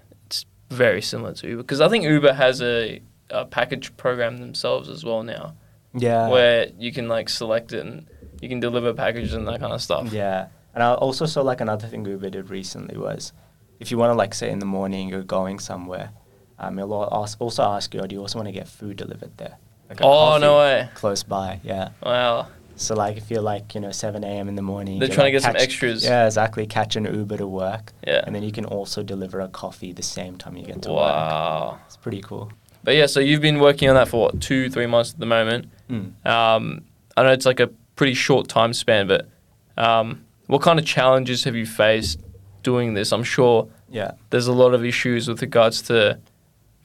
very 0.74 1.02
similar 1.02 1.34
to 1.34 1.48
Uber. 1.48 1.64
Because 1.64 1.82
I 1.82 1.88
think 1.90 2.04
Uber 2.06 2.34
has 2.34 2.62
a, 2.62 3.02
a 3.30 3.46
package 3.46 3.96
program 3.98 4.38
themselves 4.38 4.90
as 4.90 5.04
well 5.06 5.24
now, 5.24 5.56
Yeah. 5.94 6.30
where 6.30 6.68
you 6.78 6.92
can 6.92 7.08
like 7.08 7.30
select 7.30 7.74
it 7.74 7.86
and 7.86 8.08
you 8.42 8.50
can 8.50 8.60
deliver 8.60 8.94
packages 8.94 9.34
and 9.34 9.48
that 9.48 9.60
kind 9.60 9.74
of 9.74 9.82
stuff. 9.82 10.12
Yeah, 10.12 10.48
and 10.74 10.84
I 10.84 10.94
also 10.94 11.26
saw 11.26 11.42
like 11.42 11.62
another 11.62 11.88
thing 11.88 12.06
Uber 12.06 12.30
did 12.32 12.50
recently 12.50 12.98
was 12.98 13.32
if 13.80 13.92
you 13.92 13.98
want 13.98 14.10
to 14.12 14.16
like 14.16 14.34
say 14.34 14.50
in 14.50 14.60
the 14.60 14.66
morning 14.66 15.10
you're 15.10 15.24
going 15.24 15.60
somewhere, 15.60 16.12
um, 16.60 16.78
it'll 16.80 17.10
ask, 17.12 17.40
also 17.42 17.64
ask 17.64 17.94
you, 17.94 18.02
oh, 18.02 18.08
do 18.08 18.16
you 18.16 18.22
also 18.22 18.38
want 18.40 18.48
to 18.48 18.52
get 18.54 18.68
food 18.68 18.98
delivered 18.98 19.38
there? 19.38 19.58
Like 19.90 20.00
Oh, 20.02 20.38
no 20.40 20.58
way. 20.58 20.90
Close 20.96 21.24
by, 21.24 21.60
yeah. 21.64 21.90
Wow. 22.02 22.48
So 22.84 22.96
like 22.96 23.18
if 23.18 23.32
you're 23.32 23.42
like 23.42 23.74
you 23.76 23.82
know 23.82 23.92
7 23.92 24.24
a.m. 24.24 24.48
in 24.48 24.56
the 24.56 24.62
morning, 24.62 25.00
They're 25.00 25.08
trying 25.08 25.18
to 25.18 25.24
like, 25.24 25.34
get 25.34 25.42
some 25.44 25.56
extras. 25.56 26.04
Yeah, 26.04 26.26
exactly. 26.26 26.66
Catch 26.68 26.96
an 26.96 27.06
Uber 27.06 27.38
to 27.38 27.48
work, 27.48 27.94
Yeah. 28.06 28.22
and 28.26 28.36
then 28.36 28.44
you 28.44 28.52
can 28.52 28.66
also 28.66 29.04
deliver 29.04 29.40
a 29.40 29.48
coffee 29.48 29.94
the 29.94 30.04
same 30.04 30.38
time 30.38 30.58
you 30.58 30.66
get 30.66 30.82
to 30.84 30.90
work. 30.90 31.00
Wow. 31.00 31.80
It's 31.86 31.98
pretty 31.98 32.22
cool. 32.22 32.52
But 32.84 32.96
yeah, 32.96 33.06
so 33.06 33.20
you've 33.22 33.42
been 33.42 33.60
working 33.60 33.88
on 33.90 33.96
that 33.96 34.10
for 34.10 34.24
what, 34.26 34.42
two, 34.42 34.70
three 34.70 34.88
months 34.88 35.14
at 35.14 35.20
the 35.20 35.26
moment. 35.26 35.70
Mm. 35.90 36.26
Um, 36.26 36.84
I 37.16 37.24
know 37.24 37.32
it's 37.32 37.46
like 37.46 37.62
a 37.62 37.68
pretty 37.96 38.14
short 38.14 38.50
time 38.50 38.74
span, 38.74 39.08
but 39.08 39.30
um, 39.78 40.26
what 40.48 40.62
kind 40.62 40.78
of 40.78 40.86
challenges 40.86 41.46
have 41.46 41.56
you 41.56 41.66
faced 41.66 42.20
doing 42.62 42.94
this? 42.94 43.14
I'm 43.14 43.24
sure 43.24 43.70
Yeah. 43.90 44.12
there's 44.32 44.48
a 44.48 44.54
lot 44.54 44.74
of 44.74 44.84
issues 44.84 45.30
with 45.30 45.42
regards 45.42 45.82
to 45.84 46.20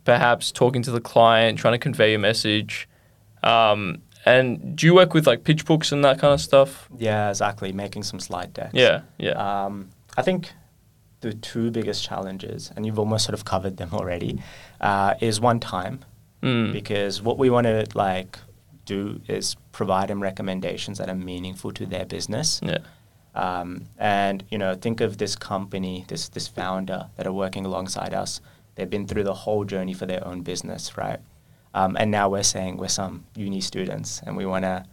perhaps 0.05 0.53
talking 0.53 0.83
to 0.83 0.93
the 0.93 1.01
client, 1.01 1.59
trying 1.59 1.75
to 1.75 1.79
convey 1.79 2.11
your 2.13 2.21
message. 2.21 2.89
Um, 3.43 4.03
and 4.27 4.77
do 4.77 4.87
you 4.87 4.95
work 4.95 5.15
with 5.15 5.27
like 5.27 5.45
pitch 5.45 5.65
books 5.65 5.93
and 5.93 6.05
that 6.05 6.19
kind 6.19 6.35
of 6.35 6.41
stuff? 6.41 6.89
Yeah, 6.99 7.31
exactly. 7.31 7.73
Making 7.73 8.03
some 8.03 8.21
slide 8.21 8.53
decks. 8.53 8.75
Yeah, 8.75 9.03
yeah. 9.19 9.33
Um, 9.65 9.89
I 10.17 10.23
think 10.23 10.53
the 11.21 11.33
two 11.35 11.71
biggest 11.71 12.05
challenges, 12.05 12.71
and 12.77 12.85
you've 12.87 12.99
almost 12.99 13.25
sort 13.25 13.35
of 13.35 13.45
covered 13.45 13.77
them 13.77 13.91
already, 13.93 14.41
uh, 14.81 15.15
is 15.21 15.41
one 15.41 15.61
time 15.61 16.01
Mm. 16.43 16.73
because 16.73 17.21
what 17.21 17.37
we 17.37 17.51
want 17.51 17.67
to 17.67 17.85
like 17.95 18.39
do 18.85 19.21
is 19.27 19.57
provide 19.73 20.09
them 20.09 20.23
recommendations 20.23 20.99
that 20.99 21.09
are 21.09 21.15
meaningful 21.17 21.73
to 21.73 21.85
their 21.85 22.05
business. 22.05 22.61
Yeah. 22.63 22.79
Um, 23.35 23.87
and 23.99 24.45
you 24.49 24.57
know, 24.59 24.75
think 24.77 25.01
of 25.01 25.19
this 25.19 25.35
company, 25.35 26.05
this 26.09 26.29
this 26.29 26.47
founder 26.47 27.09
that 27.17 27.27
are 27.27 27.33
working 27.33 27.67
alongside 27.67 28.15
us. 28.15 28.41
They've 28.77 28.89
been 28.89 29.07
through 29.09 29.25
the 29.25 29.35
whole 29.35 29.65
journey 29.65 29.93
for 29.95 30.07
their 30.07 30.25
own 30.25 30.43
business, 30.43 30.97
right? 30.97 31.19
Um, 31.79 31.97
and 32.01 32.11
now 32.11 32.29
we're 32.29 32.43
saying 32.57 32.77
we're 32.77 32.89
some 33.03 33.25
uni 33.37 33.61
students, 33.61 34.21
and 34.25 34.37
we 34.37 34.47
want 34.47 34.65
to. 34.65 34.85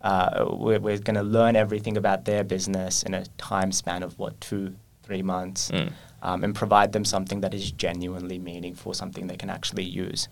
Uh, 0.00 0.46
we're 0.64 0.80
we're 0.80 0.98
going 0.98 1.20
to 1.24 1.28
learn 1.38 1.54
everything 1.54 1.96
about 1.96 2.24
their 2.24 2.42
business 2.44 3.04
in 3.04 3.14
a 3.14 3.24
time 3.38 3.70
span 3.70 4.02
of 4.02 4.18
what 4.18 4.40
two, 4.40 4.74
three 5.04 5.22
months, 5.22 5.70
Mm. 5.70 5.92
um, 6.22 6.44
and 6.44 6.54
provide 6.54 6.90
them 6.92 7.04
something 7.04 7.42
that 7.42 7.54
is 7.54 7.70
genuinely 7.72 8.38
meaningful, 8.38 8.92
something 8.94 9.28
they 9.28 9.36
can 9.36 9.50
actually 9.50 9.84
use. 9.84 10.28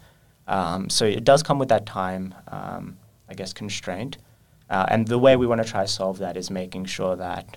Um, 0.48 0.90
so 0.90 1.04
it 1.04 1.22
does 1.24 1.42
come 1.44 1.60
with 1.60 1.68
that 1.68 1.86
time, 1.86 2.34
um, 2.48 2.96
I 3.28 3.34
guess, 3.34 3.52
constraint. 3.52 4.18
Uh, 4.68 4.86
and 4.88 5.06
the 5.06 5.18
way 5.18 5.36
we 5.36 5.46
want 5.46 5.62
to 5.64 5.68
try 5.72 5.82
to 5.82 5.92
solve 6.00 6.18
that 6.18 6.36
is 6.36 6.50
making 6.50 6.86
sure 6.86 7.14
that 7.16 7.56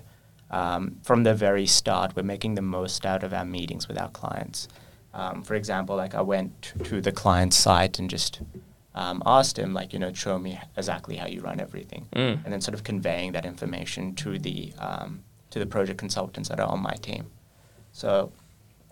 um, 0.50 0.82
from 1.02 1.24
the 1.24 1.34
very 1.34 1.66
start, 1.66 2.14
we're 2.14 2.22
making 2.34 2.54
the 2.54 2.62
most 2.62 3.04
out 3.06 3.24
of 3.24 3.32
our 3.32 3.44
meetings 3.44 3.88
with 3.88 3.98
our 3.98 4.10
clients. 4.10 4.68
Um, 5.14 5.42
for 5.42 5.54
example, 5.54 5.94
like 5.96 6.14
I 6.14 6.20
went 6.22 6.72
to, 6.84 7.00
the 7.00 7.12
client's 7.12 7.56
site 7.56 7.98
and 8.00 8.10
just 8.10 8.40
um, 8.96 9.22
asked 9.24 9.58
him, 9.58 9.72
like, 9.72 9.92
you 9.92 9.98
know, 10.00 10.12
show 10.12 10.38
me 10.38 10.58
exactly 10.76 11.16
how 11.16 11.26
you 11.28 11.40
run 11.40 11.60
everything, 11.60 12.06
Mm. 12.12 12.44
and 12.44 12.52
then 12.52 12.60
sort 12.60 12.74
of 12.74 12.82
conveying 12.82 13.32
that 13.32 13.44
information 13.46 14.14
to 14.16 14.38
the 14.38 14.72
um, 14.78 15.22
to 15.50 15.58
the 15.60 15.66
project 15.66 15.98
consultants 15.98 16.48
that 16.48 16.58
are 16.58 16.68
on 16.68 16.80
my 16.82 16.94
team. 17.00 17.30
So, 17.92 18.32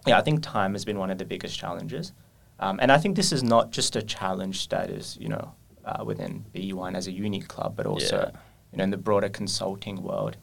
yeah, 0.06 0.16
I 0.18 0.22
think 0.22 0.42
time 0.44 0.72
has 0.74 0.84
been 0.84 0.96
one 0.98 1.10
of 1.10 1.18
the 1.18 1.24
biggest 1.24 1.58
challenges, 1.58 2.12
um, 2.60 2.78
and 2.80 2.92
I 2.92 2.98
think 2.98 3.16
this 3.16 3.32
is 3.32 3.42
not 3.42 3.72
just 3.72 3.96
a 3.96 4.02
challenge 4.02 4.68
that 4.68 4.90
is, 4.90 5.16
you 5.20 5.28
know, 5.28 5.52
uh, 5.84 6.04
within 6.04 6.44
B1 6.54 6.94
as 6.94 7.08
a 7.08 7.12
unique 7.12 7.48
club, 7.48 7.74
but 7.76 7.84
also, 7.86 8.16
Yeah. 8.32 8.40
you 8.70 8.78
know, 8.78 8.84
in 8.84 8.90
the 8.90 8.96
broader 8.96 9.28
consulting 9.28 10.02
world. 10.04 10.36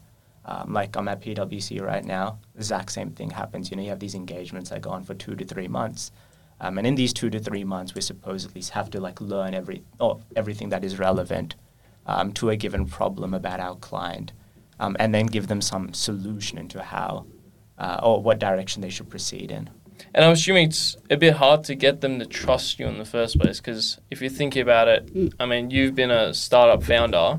Um, 0.50 0.72
like 0.72 0.96
I'm 0.96 1.06
at 1.06 1.20
PwC 1.20 1.80
right 1.80 2.04
now, 2.04 2.40
the 2.54 2.58
exact 2.58 2.90
same 2.90 3.10
thing 3.12 3.30
happens. 3.30 3.70
You 3.70 3.76
know, 3.76 3.84
you 3.84 3.90
have 3.90 4.00
these 4.00 4.16
engagements 4.16 4.70
that 4.70 4.82
go 4.82 4.90
on 4.90 5.04
for 5.04 5.14
two 5.14 5.36
to 5.36 5.44
three 5.44 5.68
months, 5.68 6.10
um, 6.60 6.76
and 6.76 6.86
in 6.86 6.96
these 6.96 7.12
two 7.12 7.30
to 7.30 7.38
three 7.38 7.62
months, 7.62 7.94
we 7.94 8.00
supposedly 8.00 8.60
have 8.72 8.90
to 8.90 9.00
like 9.00 9.20
learn 9.20 9.54
every 9.54 9.84
or 10.00 10.20
everything 10.34 10.70
that 10.70 10.84
is 10.84 10.98
relevant 10.98 11.54
um, 12.06 12.32
to 12.32 12.50
a 12.50 12.56
given 12.56 12.84
problem 12.84 13.32
about 13.32 13.60
our 13.60 13.76
client, 13.76 14.32
um, 14.80 14.96
and 14.98 15.14
then 15.14 15.26
give 15.26 15.46
them 15.46 15.60
some 15.60 15.94
solution 15.94 16.58
into 16.58 16.82
how 16.82 17.26
uh, 17.78 18.00
or 18.02 18.20
what 18.20 18.40
direction 18.40 18.82
they 18.82 18.90
should 18.90 19.08
proceed 19.08 19.52
in. 19.52 19.70
And 20.14 20.24
I'm 20.24 20.32
assuming 20.32 20.68
it's 20.68 20.96
a 21.10 21.16
bit 21.16 21.34
hard 21.34 21.62
to 21.64 21.76
get 21.76 22.00
them 22.00 22.18
to 22.18 22.26
trust 22.26 22.80
you 22.80 22.86
in 22.86 22.98
the 22.98 23.04
first 23.04 23.38
place 23.38 23.60
because 23.60 23.98
if 24.10 24.20
you 24.20 24.28
think 24.28 24.56
about 24.56 24.88
it, 24.88 25.32
I 25.38 25.46
mean, 25.46 25.70
you've 25.70 25.94
been 25.94 26.10
a 26.10 26.34
startup 26.34 26.82
founder. 26.82 27.38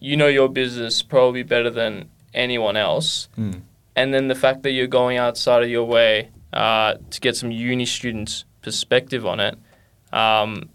You 0.00 0.16
know 0.16 0.26
your 0.26 0.48
business 0.48 1.02
probably 1.02 1.42
better 1.42 1.70
than 1.70 2.10
anyone 2.34 2.76
else. 2.76 3.28
And 3.96 4.14
then 4.14 4.28
the 4.28 4.34
fact 4.34 4.62
that 4.62 4.70
you're 4.72 4.86
going 4.86 5.18
outside 5.18 5.62
of 5.62 5.68
your 5.68 5.84
way 5.84 6.30
uh, 6.52 6.94
to 7.10 7.20
get 7.20 7.36
some 7.36 7.50
uni 7.50 7.86
students' 7.86 8.44
perspective 8.62 9.26
on 9.26 9.40
it, 9.40 9.58
um, 10.12 10.70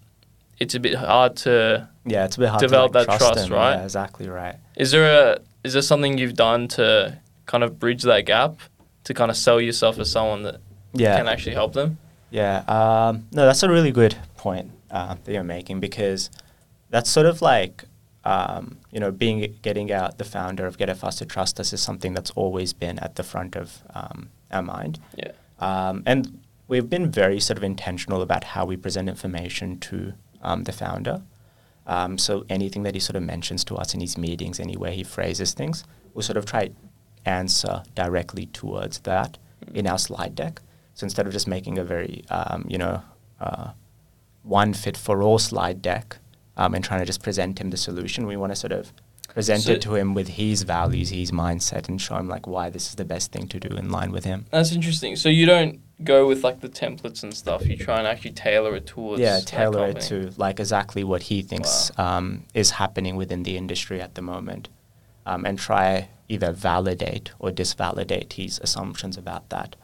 it's 0.60 0.76
a 0.76 0.80
bit 0.80 0.96
hard 0.96 1.36
to. 1.38 1.90
Yeah, 2.06 2.26
it's 2.26 2.38
a 2.38 2.40
bit 2.40 2.50
hard 2.50 2.62
Develop 2.62 2.92
to 2.92 3.00
like, 3.00 3.08
that 3.08 3.18
trust, 3.18 3.34
trust, 3.34 3.50
right? 3.50 3.76
Yeah, 3.76 3.84
exactly 3.84 4.30
right. 4.30 4.56
Is 4.76 4.92
there 4.92 5.34
a 5.34 5.40
is 5.64 5.74
there 5.74 5.82
something 5.82 6.18
you've 6.18 6.36
done 6.36 6.68
to 6.70 7.18
kind 7.48 7.64
of 7.64 7.80
bridge 7.80 8.04
that 8.04 8.26
gap 8.26 8.58
to 9.06 9.14
kind 9.14 9.32
of 9.32 9.38
sell 9.38 9.60
yourself 9.60 9.98
as 9.98 10.12
someone 10.12 10.44
that 10.44 10.62
Yeah, 10.94 11.18
can 11.18 11.28
actually 11.28 11.56
help 11.56 11.74
them? 11.74 11.98
Yeah, 12.30 12.64
um, 12.68 13.28
no, 13.32 13.46
that's 13.46 13.64
a 13.64 13.70
really 13.70 13.92
good 13.92 14.16
point 14.38 14.72
uh, 14.92 15.16
that 15.24 15.34
you're 15.34 15.44
making 15.44 15.80
because 15.80 16.30
that's 16.90 17.10
sort 17.10 17.26
of 17.26 17.42
like 17.42 17.86
um, 18.26 18.78
you 18.92 19.00
know 19.00 19.12
being 19.12 19.56
getting 19.62 19.92
out 19.92 20.18
the 20.18 20.24
founder 20.24 20.66
of 20.66 20.78
Get 20.78 20.90
It 20.90 20.96
Faster 20.96 21.26
Trust 21.26 21.60
Us 21.60 21.74
is 21.74 21.82
something 21.82 22.14
that's 22.14 22.32
always 22.32 22.74
been 22.74 23.00
at 23.00 23.16
the 23.16 23.24
front 23.24 23.56
of 23.56 23.84
um, 23.94 24.30
our 24.52 24.64
mind, 24.64 25.00
Yeah. 25.16 25.32
um, 25.60 26.04
and 26.06 26.40
we've 26.68 26.90
been 26.90 27.12
very 27.12 27.40
sort 27.40 27.58
of 27.58 27.64
intentional 27.64 28.22
about 28.22 28.44
how 28.44 28.66
we 28.66 28.76
present 28.78 29.08
information 29.10 29.80
to 29.80 30.14
um, 30.42 30.64
the 30.64 30.72
founder. 30.72 31.22
Um, 31.88 32.18
so 32.18 32.46
anything 32.50 32.82
that 32.84 32.96
he 32.96 33.00
sort 33.00 33.16
of 33.16 33.22
mentions 33.24 33.64
to 33.66 33.76
us 33.76 33.94
in 33.94 34.00
his 34.02 34.18
meetings, 34.18 34.60
any 34.60 34.76
way 34.76 34.96
he 34.96 35.04
phrases 35.04 35.54
things, 35.54 35.84
we'll 36.14 36.24
sort 36.24 36.38
of 36.38 36.46
try 36.46 36.72
answer 37.26 37.84
directly 37.94 38.48
towards 38.48 39.00
that 39.00 39.38
in 39.74 39.86
our 39.86 40.00
slide 40.00 40.34
deck. 40.34 40.62
So 40.96 41.04
instead 41.04 41.28
of 41.28 41.34
just 41.34 41.48
making 41.48 41.78
a 41.78 41.84
very, 41.84 42.24
um, 42.30 42.66
you 42.68 42.78
know, 42.80 43.04
uh, 43.40 43.72
one 44.42 44.74
fit 44.74 44.98
for 44.98 45.22
all 45.22 45.38
slide 45.38 45.82
deck 45.84 46.18
um, 46.58 46.74
and 46.74 46.84
trying 46.84 47.00
to 47.02 47.06
just 47.06 47.24
present 47.24 47.60
him 47.60 47.70
the 47.70 47.78
solution, 47.78 48.26
we 48.28 48.38
want 48.38 48.52
to 48.52 48.56
sort 48.56 48.72
of 48.74 48.92
present 49.34 49.64
So- 49.64 49.74
it 49.74 49.82
to 49.82 49.96
him 49.96 50.14
with 50.14 50.30
his 50.30 50.64
values, 50.64 51.10
his 51.10 51.32
mindset, 51.32 51.90
and 51.90 52.02
show 52.02 52.16
him 52.16 52.28
like 52.30 52.48
why 52.48 52.70
this 52.70 52.88
is 52.90 52.96
the 52.96 53.06
best 53.06 53.32
thing 53.32 53.48
to 53.50 53.60
do 53.60 53.76
in 53.76 53.90
line 53.90 54.12
with 54.12 54.24
him. 54.24 54.46
That's 54.52 54.72
interesting. 54.72 55.16
So 55.18 55.28
you 55.30 55.46
don't 55.46 55.82
go 56.04 56.28
with 56.28 56.44
like 56.44 56.62
the 56.62 56.70
templates 56.70 57.24
and 57.24 57.34
stuff. 57.34 57.66
You 57.68 57.76
try 57.78 57.98
and 58.00 58.08
actually 58.08 58.32
tailor 58.32 58.76
it 58.76 58.86
towards. 58.86 59.22
yeah, 59.22 59.40
tailor 59.46 59.88
it 59.88 60.00
to 60.02 60.32
like 60.38 60.60
exactly 60.60 61.04
what 61.04 61.24
he 61.24 61.42
thinks 61.42 61.92
um, 61.98 62.44
is 62.54 62.72
happening 62.72 63.16
within 63.18 63.44
the 63.44 63.58
industry 63.58 64.02
at 64.02 64.16
the 64.16 64.22
moment, 64.22 64.70
um, 65.26 65.46
and 65.46 65.60
try 65.60 66.10
either 66.28 66.52
validate 66.52 67.32
or 67.40 67.52
disvalidate 67.52 68.34
his 68.34 68.60
assumptions 68.64 69.18
about 69.18 69.50
that. 69.50 69.76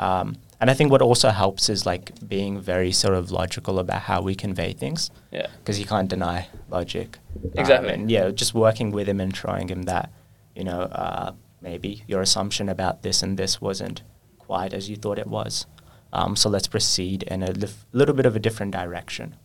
Um, 0.00 0.36
and 0.60 0.70
I 0.70 0.74
think 0.74 0.90
what 0.90 1.02
also 1.02 1.28
helps 1.30 1.68
is 1.68 1.84
like 1.86 2.04
being 2.28 2.60
very 2.60 2.90
sort 2.92 3.14
of 3.14 3.30
logical 3.30 3.78
about 3.78 4.02
how 4.02 4.20
we 4.22 4.34
convey 4.34 4.72
things, 4.72 5.10
Yeah. 5.30 5.46
because 5.58 5.78
you 5.78 5.86
can't 5.86 6.08
deny 6.08 6.48
logic. 6.70 7.18
Um, 7.36 7.50
Exactly. 7.60 7.92
and 7.94 8.10
yeah, 8.10 8.30
just 8.30 8.54
working 8.54 8.90
with 8.92 9.08
him 9.08 9.20
and 9.20 9.34
showing 9.36 9.68
him 9.68 9.82
that, 9.82 10.10
you 10.56 10.64
know, 10.64 10.82
uh, 11.04 11.32
maybe 11.62 12.02
your 12.06 12.20
assumption 12.22 12.68
about 12.68 13.02
this 13.02 13.22
and 13.22 13.36
this 13.38 13.60
wasn't 13.60 14.02
quite 14.38 14.72
as 14.72 14.88
you 14.90 14.96
thought 14.96 15.18
it 15.18 15.26
was. 15.26 15.66
Um, 16.12 16.34
so 16.36 16.48
let's 16.48 16.66
proceed 16.68 17.22
in 17.24 17.42
a 17.42 17.52
lif- 17.52 17.84
little 17.92 18.14
bit 18.14 18.26
of 18.26 18.34
a 18.34 18.40
different 18.40 18.72
direction. 18.72 19.36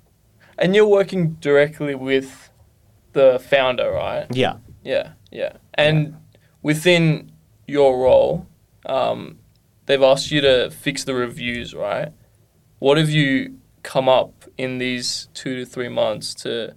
And 0.57 0.73
you're 0.75 0.87
working 0.87 1.33
directly 1.41 1.95
with 1.95 2.49
the 3.13 3.39
founder, 3.39 3.91
right? 3.91 4.25
Yeah. 4.31 4.55
Yeah, 4.83 5.11
yeah. 5.31 5.53
And 5.75 6.15
within 6.63 7.31
your 7.67 7.99
role, 7.99 8.47
um, 8.85 9.37
they've 9.85 10.01
asked 10.01 10.31
you 10.31 10.41
to 10.41 10.69
fix 10.71 11.03
the 11.03 11.13
reviews, 11.13 11.73
right? 11.73 12.09
What 12.79 12.97
have 12.97 13.09
you 13.09 13.59
come 13.83 14.09
up 14.09 14.45
in 14.57 14.77
these 14.79 15.29
two 15.33 15.55
to 15.57 15.65
three 15.65 15.89
months 15.89 16.33
to 16.35 16.75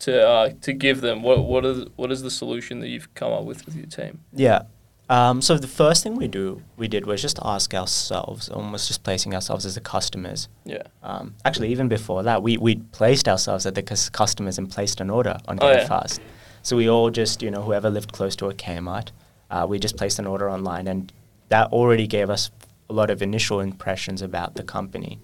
to 0.00 0.28
uh, 0.28 0.50
to 0.60 0.72
give 0.72 1.00
them? 1.00 1.22
What 1.22 1.44
what 1.44 1.64
is 1.64 1.86
what 1.96 2.12
is 2.12 2.22
the 2.22 2.30
solution 2.30 2.80
that 2.80 2.88
you've 2.88 3.12
come 3.14 3.32
up 3.32 3.44
with 3.44 3.64
with 3.66 3.76
your 3.76 3.86
team? 3.86 4.20
Yeah. 4.32 4.62
Um, 5.08 5.40
so 5.40 5.56
the 5.56 5.68
first 5.68 6.02
thing 6.02 6.16
we 6.16 6.26
do, 6.26 6.62
we 6.76 6.88
did 6.88 7.06
was 7.06 7.22
just 7.22 7.38
ask 7.44 7.72
ourselves, 7.74 8.48
almost 8.48 8.88
just 8.88 9.04
placing 9.04 9.34
ourselves 9.36 9.64
as 9.64 9.76
the 9.76 9.80
customers. 9.80 10.48
Yeah. 10.64 10.82
Um, 11.04 11.36
actually, 11.44 11.68
even 11.70 11.86
before 11.86 12.24
that, 12.24 12.42
we 12.42 12.56
we 12.56 12.76
placed 12.76 13.28
ourselves 13.28 13.66
as 13.66 13.72
the 13.74 13.82
cus- 13.82 14.10
customers 14.10 14.58
and 14.58 14.68
placed 14.68 15.00
an 15.00 15.08
order 15.10 15.38
on 15.46 15.58
Oh, 15.60 15.68
Get 15.68 15.76
It 15.76 15.82
yeah. 15.82 15.88
Fast. 15.88 16.20
So 16.62 16.76
we 16.76 16.90
all 16.90 17.10
just, 17.10 17.40
you 17.40 17.52
know, 17.52 17.62
whoever 17.62 17.88
lived 17.88 18.10
close 18.12 18.34
to 18.36 18.46
a 18.48 18.54
Kmart, 18.54 19.10
uh, 19.48 19.64
we 19.68 19.78
just 19.78 19.96
placed 19.96 20.18
an 20.18 20.26
order 20.26 20.50
online, 20.50 20.88
and 20.88 21.12
that 21.48 21.72
already 21.72 22.06
gave 22.06 22.30
us 22.30 22.50
a 22.88 22.92
lot 22.92 23.10
of 23.10 23.22
initial 23.22 23.60
impressions 23.60 24.22
about 24.22 24.54
the 24.54 24.62
company, 24.62 25.18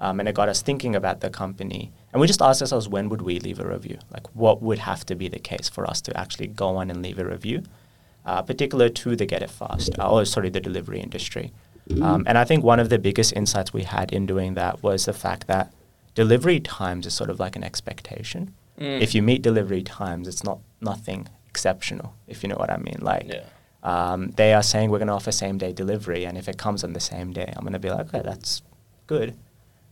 um, 0.00 0.18
and 0.20 0.28
it 0.28 0.34
got 0.34 0.48
us 0.48 0.62
thinking 0.62 0.94
about 0.94 1.20
the 1.20 1.30
company. 1.30 1.92
And 2.12 2.20
we 2.20 2.26
just 2.26 2.42
asked 2.42 2.60
ourselves, 2.60 2.88
when 2.88 3.08
would 3.08 3.22
we 3.22 3.38
leave 3.40 3.60
a 3.60 3.66
review? 3.66 3.98
Like, 4.10 4.34
what 4.34 4.62
would 4.62 4.78
have 4.80 5.04
to 5.06 5.14
be 5.14 5.28
the 5.28 5.38
case 5.38 5.68
for 5.68 5.88
us 5.88 6.00
to 6.02 6.16
actually 6.16 6.48
go 6.48 6.76
on 6.76 6.90
and 6.90 7.02
leave 7.02 7.18
a 7.18 7.24
review, 7.24 7.62
uh, 8.26 8.42
particular 8.42 8.88
to 8.88 9.16
the 9.16 9.26
Get 9.26 9.42
It 9.42 9.50
Fast, 9.50 9.98
uh, 9.98 10.10
or 10.10 10.24
sorry, 10.24 10.50
the 10.50 10.60
delivery 10.60 11.00
industry. 11.00 11.52
Um, 12.00 12.24
and 12.26 12.38
I 12.38 12.44
think 12.44 12.64
one 12.64 12.80
of 12.80 12.88
the 12.88 12.98
biggest 12.98 13.32
insights 13.34 13.72
we 13.72 13.82
had 13.82 14.12
in 14.12 14.24
doing 14.24 14.54
that 14.54 14.82
was 14.82 15.04
the 15.04 15.12
fact 15.12 15.46
that 15.48 15.72
delivery 16.14 16.60
times 16.60 17.06
is 17.06 17.14
sort 17.14 17.28
of 17.28 17.40
like 17.40 17.56
an 17.56 17.64
expectation. 17.64 18.54
Mm. 18.78 19.00
If 19.00 19.14
you 19.14 19.22
meet 19.22 19.42
delivery 19.42 19.82
times, 19.82 20.28
it's 20.28 20.44
not 20.44 20.60
nothing 20.80 21.28
exceptional, 21.48 22.14
if 22.28 22.42
you 22.42 22.48
know 22.48 22.56
what 22.56 22.70
I 22.70 22.76
mean. 22.78 22.98
Like, 23.00 23.26
Yeah. 23.28 23.44
Um, 23.82 24.30
they 24.32 24.54
are 24.54 24.62
saying 24.62 24.90
we're 24.90 24.98
going 24.98 25.08
to 25.08 25.14
offer 25.14 25.32
same 25.32 25.58
day 25.58 25.72
delivery, 25.72 26.24
and 26.24 26.38
if 26.38 26.48
it 26.48 26.58
comes 26.58 26.84
on 26.84 26.92
the 26.92 27.00
same 27.00 27.32
day, 27.32 27.52
I'm 27.56 27.62
going 27.62 27.72
to 27.72 27.78
be 27.78 27.90
like, 27.90 28.08
okay, 28.08 28.22
that's 28.24 28.62
good. 29.06 29.36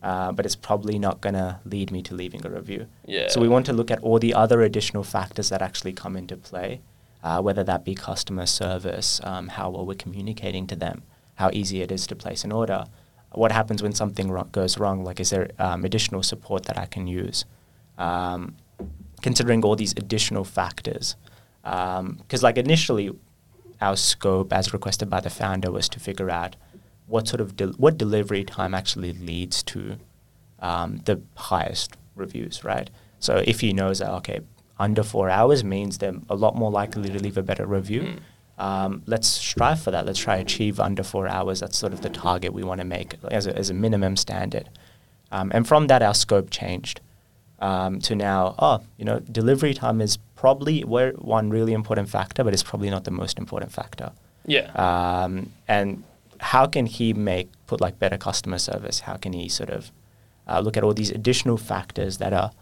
Uh, 0.02 0.32
but 0.32 0.47
it's 0.47 0.56
probably 0.56 0.99
not 0.99 1.20
going 1.20 1.35
to 1.35 1.61
lead 1.64 1.90
me 1.90 2.02
to 2.02 2.14
leaving 2.14 2.44
a 2.47 2.50
review. 2.50 2.87
Yeah. 3.04 3.28
So 3.28 3.40
we 3.40 3.49
want 3.49 3.66
to 3.66 3.75
look 3.75 3.90
at 3.90 4.00
all 4.00 4.18
the 4.18 4.32
other 4.32 4.62
additional 4.62 5.04
factors 5.04 5.50
that 5.50 5.61
actually 5.61 5.92
come 5.92 6.16
into 6.16 6.37
play, 6.38 6.80
uh, 7.23 7.42
whether 7.42 7.62
that 7.64 7.85
be 7.85 7.94
customer 7.94 8.47
service, 8.47 9.20
um, 9.25 9.49
how 9.49 9.68
well 9.68 9.85
we're 9.85 9.94
communicating 9.94 10.66
to 10.68 10.76
them, 10.76 11.02
how 11.35 11.50
easy 11.52 11.82
it 11.82 11.92
is 11.92 12.06
to 12.06 12.16
place 12.16 12.44
an 12.44 12.52
order, 12.52 12.87
what 13.32 13.52
happens 13.52 13.82
when 13.82 13.92
something 13.92 14.30
wro- 14.30 14.44
goes 14.44 14.78
wrong, 14.78 15.04
like 15.04 15.20
is 15.20 15.30
there 15.30 15.50
um, 15.59 15.85
additional 15.85 16.23
support 16.23 16.64
that 16.64 16.78
I 16.78 16.87
can 16.87 17.06
use, 17.06 17.44
um, 17.99 18.56
considering 19.23 19.62
all 19.64 19.76
these 19.76 19.92
additional 19.92 20.44
factors. 20.44 21.16
Because 21.62 22.42
like 22.42 22.56
initially, 22.56 23.11
our 23.80 23.96
scope, 23.96 24.52
as 24.52 24.72
requested 24.72 25.08
by 25.08 25.20
the 25.20 25.30
founder, 25.30 25.70
was 25.70 25.88
to 25.90 26.00
figure 26.00 26.30
out 26.30 26.56
what 27.06 27.26
sort 27.26 27.40
of 27.40 27.56
del- 27.56 27.72
what 27.72 27.99
delivery 27.99 28.44
time 28.44 28.75
actually 28.75 29.12
leads 29.12 29.62
to 29.64 29.96
um, 30.60 31.00
the 31.04 31.20
highest 31.37 31.96
reviews, 32.14 32.64
right? 32.64 32.90
So 33.18 33.42
if 33.46 33.60
he 33.60 33.72
knows 33.72 33.99
that 33.99 34.10
okay, 34.18 34.40
under 34.78 35.02
four 35.02 35.28
hours 35.28 35.62
means 35.62 35.99
they're 35.99 36.14
a 36.28 36.34
lot 36.34 36.56
more 36.56 36.70
likely 36.70 37.10
to 37.10 37.18
leave 37.18 37.37
a 37.37 37.42
better 37.42 37.66
review. 37.66 38.02
Mm. 38.02 38.18
Um, 38.62 39.02
let's 39.06 39.26
strive 39.26 39.80
for 39.80 39.90
that. 39.90 40.04
Let's 40.04 40.18
try 40.18 40.37
achieve 40.37 40.78
under 40.78 41.02
four 41.02 41.26
hours. 41.26 41.60
That's 41.60 41.78
sort 41.78 41.92
of 41.92 42.02
the 42.02 42.10
target 42.10 42.52
we 42.52 42.62
want 42.62 42.80
to 42.80 42.87
make 42.87 43.14
as 43.30 43.46
a, 43.46 43.56
as 43.56 43.70
a 43.70 43.75
minimum 43.75 44.16
standard. 44.16 44.68
Um, 45.32 45.50
and 45.54 45.66
from 45.66 45.87
that, 45.87 46.02
our 46.02 46.14
scope 46.14 46.50
changed 46.50 47.00
um, 47.60 48.00
to 48.00 48.14
now, 48.14 48.54
oh, 48.58 48.82
you 48.99 49.04
know, 49.04 49.20
delivery 49.20 49.75
time 49.75 50.00
is 50.00 50.18
probably 50.40 50.80
where 50.80 51.12
one 51.12 51.50
really 51.50 51.75
important 51.75 52.09
factor, 52.09 52.42
but 52.42 52.54
it's 52.54 52.62
probably 52.62 52.88
not 52.88 53.04
the 53.04 53.11
most 53.11 53.38
important 53.38 53.70
factor. 53.70 54.11
Yeah. 54.47 54.68
Um, 54.73 55.52
and 55.68 56.02
how 56.38 56.64
can 56.66 56.87
he 56.87 57.12
make 57.12 57.50
put 57.66 57.78
like 57.78 57.99
better 57.99 58.16
customer 58.16 58.56
service? 58.56 59.00
How 59.00 59.16
can 59.16 59.35
he 59.35 59.50
sort 59.50 59.68
of 59.68 59.92
uh, 60.49 60.61
look 60.61 60.78
at 60.78 60.82
all 60.82 60.94
these 60.94 61.11
additional 61.11 61.59
factors 61.59 62.16
that 62.23 62.32
are 62.32 62.52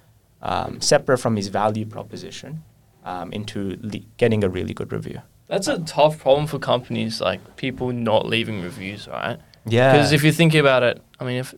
um, 0.42 0.80
separate 0.80 1.18
from 1.18 1.36
his 1.36 1.46
value 1.46 1.86
proposition 1.86 2.64
um, 3.04 3.32
into 3.32 3.78
le- 3.80 4.06
getting 4.16 4.42
a 4.42 4.48
really 4.48 4.74
good 4.74 4.92
review? 4.92 5.22
That's 5.46 5.68
a 5.68 5.78
tough 5.78 6.18
problem 6.18 6.48
for 6.48 6.58
companies, 6.58 7.20
like 7.20 7.40
people 7.56 7.92
not 7.92 8.26
leaving 8.26 8.60
reviews, 8.60 9.06
right? 9.06 9.38
Yeah, 9.64 9.92
Because 9.92 10.10
if 10.10 10.24
you 10.24 10.32
think 10.32 10.52
about 10.54 10.82
it, 10.82 11.00
I 11.20 11.24
mean, 11.24 11.36
if 11.36 11.54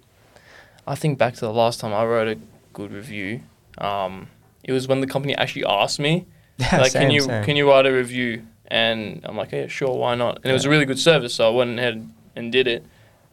I 0.87 0.97
think 0.97 1.17
back 1.17 1.33
to 1.37 1.41
the 1.41 1.53
last 1.53 1.81
time 1.81 1.95
I 1.95 2.05
wrote 2.05 2.29
a 2.29 2.39
good 2.75 2.93
review, 2.93 3.41
um, 3.79 4.29
it 4.71 4.75
was 4.75 4.89
when 4.89 5.01
the 5.01 5.07
company 5.07 5.35
actually 5.37 5.65
asked 5.67 5.99
me, 6.01 6.27
Yeah, 6.59 6.79
like, 6.83 6.93
can 6.93 7.11
you 7.11 7.23
same. 7.23 7.45
can 7.45 7.57
you 7.57 7.69
write 7.69 7.87
a 7.87 7.93
review? 7.93 8.43
And 8.69 9.21
I'm 9.25 9.37
like, 9.37 9.51
yeah, 9.53 9.67
sure, 9.67 9.95
why 9.97 10.15
not? 10.15 10.37
And 10.37 10.47
it 10.47 10.53
was 10.53 10.65
a 10.65 10.71
really 10.71 10.85
good 10.85 10.99
service, 10.99 11.35
so 11.35 11.47
I 11.51 11.55
went 11.61 11.79
ahead 11.79 12.09
and 12.37 12.53
did 12.53 12.67
it. 12.69 12.85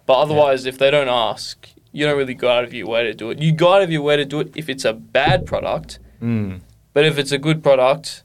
But 0.07 0.15
otherwise, 0.23 0.65
if 0.65 0.77
they 0.79 0.89
don't 0.89 1.09
ask, 1.09 1.69
you 1.91 2.05
don't 2.05 2.17
really 2.17 2.33
go 2.33 2.49
out 2.49 2.63
of 2.63 2.73
your 2.73 2.87
way 2.87 3.03
to 3.03 3.13
do 3.13 3.29
it. 3.29 3.39
You 3.39 3.51
go 3.51 3.73
out 3.73 3.83
of 3.83 3.91
your 3.91 4.01
way 4.01 4.15
to 4.17 4.25
do 4.25 4.39
it 4.39 4.51
if 4.55 4.67
it's 4.67 4.83
a 4.85 4.93
bad 4.93 5.45
product, 5.45 5.99
Mm. 6.23 6.61
but 6.93 7.05
if 7.05 7.19
it's 7.19 7.31
a 7.31 7.37
good 7.37 7.61
product, 7.61 8.23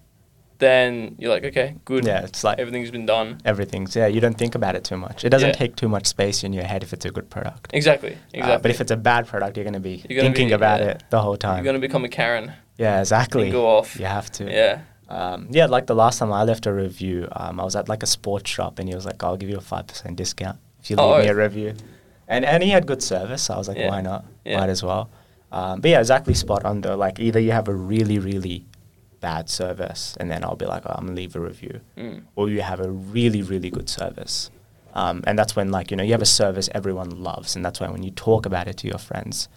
then 0.59 1.17
you're 1.19 1.31
like, 1.31 1.45
okay, 1.45 1.75
good. 1.85 2.07
Yeah, 2.07 2.23
it's 2.25 2.45
like 2.45 2.59
Everything's 2.59 2.91
been 2.91 3.05
done. 3.05 3.39
everything's 3.45 3.97
yeah. 3.97 4.07
You 4.07 4.21
don't 4.21 4.39
think 4.39 4.55
about 4.55 4.77
it 4.77 4.85
too 4.85 4.97
much. 4.97 5.25
It 5.25 5.31
doesn't 5.31 5.49
Yeah. 5.51 5.55
take 5.63 5.75
too 5.77 5.89
much 5.89 6.07
space 6.07 6.45
in 6.45 6.53
your 6.53 6.65
head 6.65 6.83
if 6.83 6.93
it's 6.93 7.05
a 7.05 7.11
good 7.11 7.29
product. 7.31 7.71
Exactly. 7.75 8.17
Exactly. 8.33 8.41
Uh, 8.55 8.59
but 8.59 8.71
if 8.71 8.81
it's 8.81 8.93
a 8.93 8.97
bad 8.97 9.27
product, 9.27 9.57
you're 9.57 9.65
going 9.65 9.75
to 9.75 9.81
be 9.81 9.99
thinking 9.99 10.49
be- 10.49 10.53
about 10.55 10.81
yeah. 10.81 10.91
it 10.91 11.03
the 11.11 11.21
whole 11.21 11.37
time. 11.37 11.57
you're 11.57 11.65
gonna 11.65 11.79
become 11.81 12.05
a 12.05 12.09
Karen 12.09 12.53
yeah, 12.79 13.01
exactly. 13.01 13.51
go 13.51 13.67
off. 13.67 13.99
You 13.99 14.07
have 14.07 14.31
to. 14.33 14.51
Yeah. 14.51 14.81
Um, 15.09 15.49
yeah, 15.51 15.67
like 15.67 15.87
the 15.87 15.95
last 15.95 16.19
time 16.19 16.33
I 16.33 16.43
left 16.45 16.67
a 16.67 16.73
review, 16.73 17.29
um, 17.33 17.61
I 17.61 17.65
was 17.65 17.77
at 17.77 17.89
like 17.89 18.03
a 18.03 18.07
sports 18.07 18.51
shop 18.51 18.79
and 18.79 18.89
he 18.89 18.95
was 18.95 19.05
like, 19.05 19.23
I'll 19.23 19.37
give 19.37 19.51
you 19.51 19.59
a 19.59 19.61
5% 19.61 20.17
discount 20.17 20.59
if 20.81 20.89
you 20.91 20.97
leave 20.97 21.05
Oh, 21.05 21.19
me 21.21 21.29
a 21.29 21.35
review. 21.35 21.75
And, 22.29 22.45
and 22.47 22.63
he 22.63 22.71
had 22.71 22.87
good 22.87 23.03
service, 23.03 23.43
so 23.43 23.55
I 23.55 23.59
was 23.59 23.69
like, 23.69 23.77
Yeah. 23.77 23.91
why 23.91 24.01
not? 24.01 24.25
Yeah. 24.45 24.59
Might 24.61 24.71
as 24.71 24.83
well. 24.83 25.11
Um, 25.51 25.81
but 25.83 25.91
yeah, 25.91 25.99
exactly 26.01 26.33
spot 26.33 26.65
on 26.65 26.81
though. 26.81 26.97
Like 26.97 27.21
either 27.21 27.39
you 27.39 27.53
have 27.53 27.69
a 27.69 27.75
really, 27.75 28.19
really 28.19 28.65
bad 29.21 29.51
service 29.51 30.17
and 30.19 30.31
then 30.31 30.43
I'll 30.45 30.57
be 30.57 30.65
like, 30.67 30.83
oh, 30.87 30.95
I'm 30.97 31.05
going 31.05 31.15
to 31.15 31.21
leave 31.21 31.37
a 31.37 31.41
review. 31.41 31.81
Mm. 31.99 32.23
Or 32.35 32.49
you 32.49 32.63
have 32.63 32.81
a 32.81 32.91
really, 32.91 33.43
really 33.43 33.69
good 33.69 33.91
service. 33.91 34.51
Um, 34.95 35.23
and 35.27 35.39
that's 35.39 35.55
when 35.55 35.71
like, 35.71 35.91
you 35.91 35.97
know, 35.99 36.03
you 36.05 36.13
have 36.13 36.23
a 36.23 36.27
service 36.27 36.71
everyone 36.75 37.23
loves. 37.23 37.55
And 37.55 37.63
that's 37.65 37.81
why 37.81 37.89
when 37.91 38.03
you 38.03 38.11
talk 38.13 38.47
about 38.47 38.67
it 38.67 38.79
to 38.79 38.89
your 38.89 38.99
friends, 38.99 39.49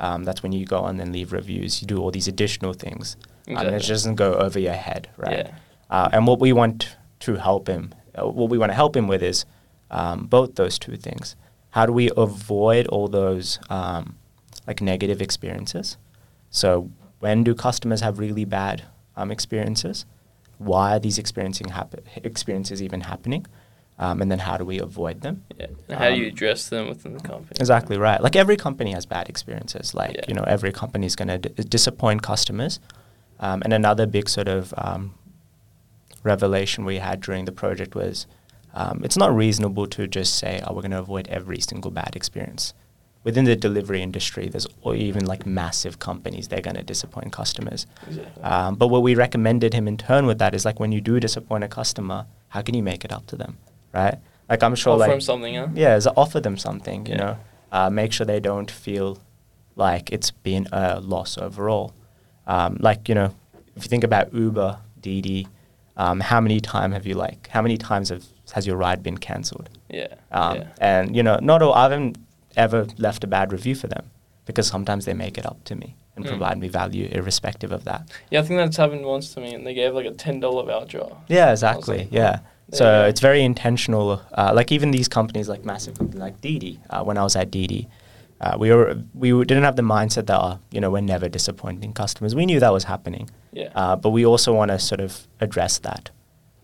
um, 0.00 0.24
that's 0.24 0.42
when 0.42 0.52
you 0.52 0.64
go 0.64 0.80
on 0.80 0.98
and 0.98 1.12
leave 1.12 1.32
reviews. 1.32 1.80
You 1.80 1.86
do 1.86 1.98
all 1.98 2.10
these 2.10 2.26
additional 2.26 2.72
things. 2.72 3.16
Um, 3.48 3.58
and 3.58 3.76
it 3.76 3.86
doesn't 3.86 4.16
go 4.16 4.34
over 4.34 4.58
your 4.58 4.74
head, 4.74 5.08
right? 5.16 5.46
Yeah. 5.46 5.54
Uh, 5.90 6.08
and 6.12 6.26
what 6.26 6.40
we 6.40 6.52
want 6.52 6.96
to 7.20 7.34
help 7.36 7.68
him, 7.68 7.94
uh, 8.18 8.26
what 8.26 8.48
we 8.48 8.58
want 8.58 8.70
to 8.70 8.74
help 8.74 8.96
him 8.96 9.08
with 9.08 9.22
is 9.22 9.44
um, 9.90 10.26
both 10.26 10.54
those 10.54 10.78
two 10.78 10.96
things. 10.96 11.36
How 11.70 11.86
do 11.86 11.92
we 11.92 12.10
avoid 12.16 12.86
all 12.88 13.08
those 13.08 13.58
um, 13.68 14.16
like 14.66 14.80
negative 14.80 15.20
experiences? 15.20 15.96
So 16.50 16.90
when 17.18 17.44
do 17.44 17.54
customers 17.54 18.00
have 18.00 18.18
really 18.18 18.44
bad 18.44 18.84
um, 19.16 19.30
experiences? 19.30 20.06
Why 20.58 20.96
are 20.96 20.98
these 20.98 21.18
experiencing 21.18 21.68
happen- 21.68 22.02
experiences 22.16 22.82
even 22.82 23.02
happening? 23.02 23.46
Um, 24.02 24.22
and 24.22 24.30
then 24.30 24.38
how 24.40 24.56
do 24.56 24.64
we 24.64 24.78
avoid 24.80 25.20
them? 25.20 25.44
Yeah. 25.58 25.66
How 25.98 26.08
do 26.08 26.16
you 26.16 26.26
Um, 26.28 26.32
address 26.32 26.68
them 26.70 26.88
within 26.88 27.12
the 27.12 27.20
company? 27.20 27.56
Exactly 27.60 27.96
right. 27.98 28.20
Like 28.26 28.34
every 28.34 28.56
company 28.56 28.92
has 28.92 29.04
bad 29.04 29.28
experiences. 29.28 29.94
Like 29.94 30.14
Yeah. 30.16 30.24
you 30.28 30.34
know, 30.34 30.44
every 30.56 30.72
company 30.72 31.06
is 31.06 31.14
going 31.16 31.28
to 31.28 31.38
d- 31.38 31.62
disappoint 31.76 32.22
customers. 32.22 32.80
Um, 33.40 33.60
and 33.64 33.72
another 33.74 34.06
big 34.06 34.28
sort 34.30 34.48
of 34.48 34.72
um, 34.78 35.02
revelation 36.22 36.84
we 36.84 36.96
had 36.98 37.20
during 37.20 37.44
the 37.44 37.52
project 37.52 37.94
was 37.94 38.26
um, 38.74 39.00
it's 39.04 39.16
not 39.16 39.34
reasonable 39.34 39.86
to 39.88 40.06
just 40.06 40.36
say, 40.36 40.62
"Oh, 40.64 40.72
we're 40.74 40.82
going 40.82 40.92
to 40.92 40.98
avoid 40.98 41.26
every 41.28 41.60
single 41.60 41.90
bad 41.90 42.14
experience." 42.14 42.72
Within 43.24 43.44
the 43.44 43.56
delivery 43.56 44.00
industry, 44.02 44.48
there's 44.48 44.66
or 44.82 44.94
even 44.94 45.26
like 45.26 45.44
massive 45.44 45.98
companies 45.98 46.48
they're 46.48 46.62
going 46.62 46.76
to 46.76 46.82
disappoint 46.82 47.32
customers. 47.32 47.86
Exactly. 48.06 48.42
Um, 48.42 48.76
but 48.76 48.88
what 48.88 49.02
we 49.02 49.14
recommended 49.14 49.74
him 49.74 49.86
in 49.88 49.96
turn 49.98 50.24
with 50.26 50.38
that 50.38 50.54
is 50.54 50.64
like 50.64 50.78
when 50.80 50.92
you 50.92 51.00
do 51.02 51.18
disappoint 51.20 51.64
a 51.64 51.68
customer, 51.68 52.26
how 52.48 52.62
can 52.62 52.74
you 52.74 52.82
make 52.82 53.04
it 53.04 53.12
up 53.12 53.26
to 53.26 53.36
them, 53.36 53.58
right? 53.92 54.16
Like 54.48 54.62
I'm 54.62 54.74
sure 54.74 54.92
Offer 54.94 55.00
like 55.00 55.10
them 55.10 55.20
something, 55.20 55.54
huh? 55.54 55.68
yeah, 55.74 55.96
is 55.96 56.06
offer 56.08 56.40
them 56.40 56.56
something, 56.58 57.06
you 57.06 57.12
Yeah. 57.12 57.18
know. 57.18 57.36
Uh, 57.72 57.88
make 57.90 58.12
sure 58.12 58.26
they 58.26 58.40
don't 58.40 58.70
feel 58.70 59.18
like 59.76 60.10
it's 60.12 60.30
been 60.32 60.66
a 60.72 61.00
loss 61.00 61.38
overall. 61.38 61.92
Um, 62.46 62.76
like, 62.80 63.08
you 63.08 63.14
know, 63.14 63.32
if 63.76 63.84
you 63.84 63.88
think 63.88 64.02
about 64.02 64.34
Uber, 64.34 64.78
DiDi, 65.00 65.46
um, 65.96 66.18
how 66.20 66.40
many 66.40 66.58
time 66.60 66.90
have 66.92 67.06
you 67.06 67.14
like, 67.14 67.48
how 67.48 67.62
many 67.62 67.76
times 67.76 68.08
have, 68.08 68.24
has 68.54 68.66
your 68.66 68.76
ride 68.76 69.02
been 69.02 69.18
cancelled? 69.18 69.68
Yeah. 69.88 70.14
Um, 70.32 70.56
yeah. 70.56 70.64
And, 70.80 71.14
you 71.14 71.22
know, 71.22 71.38
not 71.40 71.62
all, 71.62 71.72
I 71.74 71.82
haven't 71.84 72.18
ever 72.56 72.86
left 72.98 73.22
a 73.22 73.28
bad 73.28 73.52
review 73.52 73.76
for 73.76 73.86
them 73.86 74.10
because 74.46 74.66
sometimes 74.66 75.04
they 75.04 75.14
make 75.14 75.38
it 75.38 75.46
up 75.46 75.62
to 75.64 75.76
me 75.76 75.94
and 76.16 76.24
Mm. 76.24 76.28
provide 76.28 76.58
me 76.58 76.66
value 76.66 77.08
irrespective 77.12 77.70
of 77.70 77.84
that. 77.84 78.02
Yeah, 78.30 78.40
I 78.40 78.42
think 78.42 78.58
that's 78.58 78.76
happened 78.76 79.04
once 79.06 79.32
to 79.34 79.40
me, 79.40 79.54
and 79.54 79.64
they 79.64 79.74
gave 79.74 79.94
like 79.94 80.06
a 80.06 80.10
ten 80.12 80.40
dollar 80.40 80.64
voucher. 80.64 81.06
Yeah, 81.28 81.52
exactly. 81.52 81.98
like, 81.98 82.08
yeah. 82.12 82.40
So 82.72 83.04
it's 83.06 83.20
very 83.20 83.42
intentional. 83.42 84.22
Uh, 84.36 84.52
like 84.54 84.70
even 84.72 84.90
these 84.90 85.08
companies, 85.08 85.48
like 85.48 85.64
massive 85.64 85.98
companies 85.98 86.20
like 86.20 86.40
DiDi. 86.40 86.78
Uh, 86.90 87.02
when 87.04 87.18
I 87.18 87.22
was 87.24 87.34
at 87.36 87.50
DiDi, 87.50 87.88
uh, 88.40 88.56
we 88.58 88.70
were 88.72 88.96
we 89.14 89.30
didn't 89.44 89.64
have 89.64 89.76
the 89.76 89.82
mindset 89.82 90.26
that 90.26 90.38
uh, 90.38 90.56
you 90.70 90.80
know 90.80 90.90
we're 90.90 91.00
never 91.00 91.28
disappointing 91.28 91.92
customers. 91.92 92.34
We 92.34 92.46
knew 92.46 92.60
that 92.60 92.72
was 92.72 92.84
happening, 92.84 93.28
Yeah. 93.52 93.70
uh, 93.74 93.96
but 93.96 94.10
we 94.10 94.24
also 94.24 94.54
want 94.54 94.70
to 94.70 94.78
sort 94.78 95.00
of 95.00 95.26
address 95.40 95.78
that. 95.80 96.10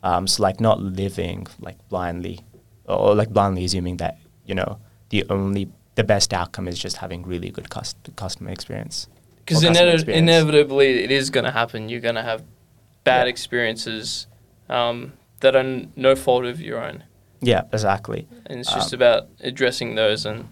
Um, 0.02 0.26
so 0.26 0.42
like 0.42 0.60
not 0.60 0.80
living 0.80 1.46
like 1.60 1.76
blindly, 1.88 2.40
or 2.84 3.14
like 3.14 3.30
blindly 3.30 3.64
assuming 3.64 3.96
that 3.98 4.18
you 4.46 4.54
know 4.54 4.78
the 5.10 5.24
only 5.28 5.68
the 5.96 6.04
best 6.04 6.32
outcome 6.32 6.68
is 6.68 6.78
just 6.78 6.98
having 6.98 7.24
really 7.24 7.50
good 7.50 7.68
cust- 7.70 7.96
customer 8.16 8.50
experience. 8.50 9.08
Because 9.38 9.64
or 9.64 9.68
customer 9.68 9.90
inevit- 9.90 9.94
experience. 9.94 10.22
inevitably, 10.22 11.04
it 11.04 11.10
is 11.10 11.30
going 11.30 11.44
to 11.44 11.50
happen. 11.52 11.88
You're 11.88 12.00
going 12.00 12.16
to 12.16 12.22
have 12.22 12.42
bad 13.04 13.24
Yeah. 13.26 13.30
experiences 13.30 14.26
um, 14.68 15.12
that 15.40 15.54
are 15.56 15.60
n- 15.60 15.92
no 15.96 16.14
fault 16.16 16.44
of 16.44 16.60
your 16.60 16.82
own, 16.82 17.04
Yeah, 17.40 17.62
exactly. 17.72 18.26
and 18.46 18.60
it's 18.60 18.72
just 18.72 18.92
Um, 18.92 18.98
about 18.98 19.28
addressing 19.40 19.94
those 19.94 20.24
and 20.26 20.48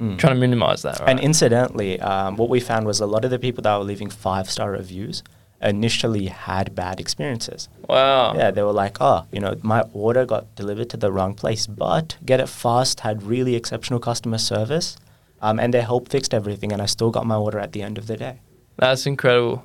Mm. 0.00 0.18
trying 0.18 0.34
to 0.34 0.40
minimize 0.40 0.82
that. 0.82 1.00
Right? 1.00 1.08
And 1.08 1.20
incidentally, 1.20 1.98
um, 2.00 2.36
what 2.36 2.48
we 2.50 2.60
found 2.60 2.86
was 2.86 3.00
a 3.00 3.06
lot 3.06 3.24
of 3.24 3.30
the 3.30 3.38
people 3.38 3.62
that 3.62 3.76
were 3.78 3.84
leaving 3.84 4.10
five 4.10 4.50
star 4.50 4.70
reviews 4.72 5.22
initially 5.62 6.26
had 6.26 6.74
bad 6.74 7.00
experiences. 7.00 7.68
wow. 7.88 8.34
Yeah, 8.34 8.50
they 8.50 8.62
were 8.62 8.72
like, 8.74 8.98
oh, 9.00 9.24
you 9.32 9.40
know, 9.40 9.54
my 9.62 9.82
order 9.94 10.26
got 10.26 10.54
delivered 10.54 10.90
to 10.90 10.96
the 10.98 11.10
wrong 11.10 11.32
place, 11.34 11.66
but 11.66 12.16
Get 12.26 12.40
It 12.40 12.48
Fast 12.48 13.00
had 13.00 13.22
really 13.22 13.54
exceptional 13.54 13.98
customer 14.00 14.36
service, 14.38 14.96
um, 15.40 15.58
and 15.58 15.72
their 15.72 15.82
help 15.82 16.08
fixed 16.10 16.34
everything, 16.34 16.72
and 16.72 16.82
I 16.82 16.86
still 16.86 17.10
got 17.10 17.24
my 17.26 17.36
order 17.36 17.58
at 17.58 17.72
the 17.72 17.82
end 17.82 17.96
of 17.96 18.06
the 18.06 18.16
day. 18.18 18.40
That's 18.76 19.06
incredible. 19.06 19.64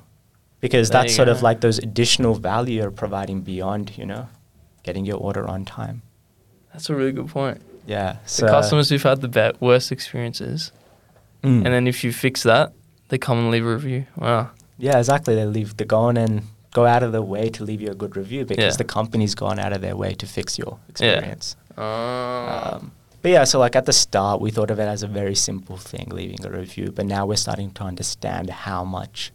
Because 0.60 0.88
There 0.90 1.02
that's 1.02 1.14
sort 1.14 1.28
of 1.28 1.42
like 1.42 1.60
those 1.60 1.78
additional 1.78 2.34
value 2.34 2.80
you're 2.80 2.90
providing 2.90 3.42
beyond, 3.42 3.98
you 3.98 4.06
know, 4.06 4.28
getting 4.82 5.04
your 5.06 5.18
order 5.18 5.46
on 5.46 5.64
time. 5.64 6.02
That's 6.72 6.88
a 6.90 6.94
really 6.94 7.12
good 7.12 7.28
point. 7.28 7.60
Yeah. 7.86 8.16
The 8.38 8.46
customers 8.46 8.88
who've 8.88 9.02
had 9.02 9.20
the 9.20 9.28
be- 9.28 9.58
worst 9.60 9.92
experiences, 9.92 10.72
Mm. 11.42 11.64
and 11.64 11.66
then 11.66 11.86
if 11.88 12.04
you 12.04 12.12
fix 12.12 12.42
that, 12.44 12.72
they 13.08 13.18
come 13.18 13.38
and 13.38 13.50
leave 13.50 13.66
a 13.66 13.72
review. 13.74 14.06
Wow. 14.16 14.50
Yeah, 14.78 14.98
exactly. 14.98 15.34
They 15.34 15.44
leave. 15.44 15.76
They 15.76 15.84
go 15.84 15.98
on 15.98 16.16
and 16.16 16.42
go 16.72 16.86
out 16.86 17.02
of 17.02 17.10
their 17.12 17.22
way 17.22 17.50
to 17.50 17.64
leave 17.64 17.80
you 17.82 17.90
a 17.90 17.94
good 17.94 18.16
review 18.16 18.44
because 18.44 18.74
Yeah. 18.74 18.76
the 18.78 18.84
company's 18.84 19.34
gone 19.34 19.58
out 19.58 19.72
of 19.72 19.80
their 19.80 19.96
way 19.96 20.14
to 20.14 20.26
fix 20.26 20.56
your 20.58 20.78
experience. 20.88 21.56
Ah. 21.76 22.76
Um, 22.76 22.92
but 23.22 23.30
yeah, 23.32 23.44
so 23.44 23.58
like 23.58 23.76
at 23.76 23.84
the 23.86 23.92
start, 23.92 24.40
we 24.40 24.50
thought 24.50 24.70
of 24.70 24.78
it 24.78 24.86
as 24.88 25.02
a 25.02 25.06
very 25.08 25.34
simple 25.34 25.76
thing, 25.76 26.08
leaving 26.12 26.44
a 26.46 26.50
review. 26.50 26.92
But 26.94 27.06
now 27.06 27.26
we're 27.26 27.36
starting 27.36 27.70
to 27.72 27.82
understand 27.84 28.48
how 28.50 28.84
much, 28.84 29.32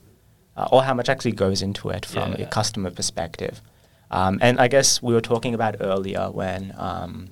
uh, 0.56 0.68
or 0.72 0.84
how 0.84 0.94
much 0.94 1.10
actually 1.10 1.34
goes 1.34 1.62
into 1.62 1.90
it 1.90 2.06
from 2.06 2.34
Yeah. 2.34 2.46
a 2.46 2.46
customer 2.48 2.90
perspective. 2.90 3.62
Um, 4.12 4.40
and 4.42 4.60
I 4.60 4.68
guess 4.68 5.02
we 5.02 5.14
were 5.14 5.22
talking 5.22 5.54
about 5.54 5.76
earlier 5.82 6.32
when, 6.32 6.74
um, 6.78 7.30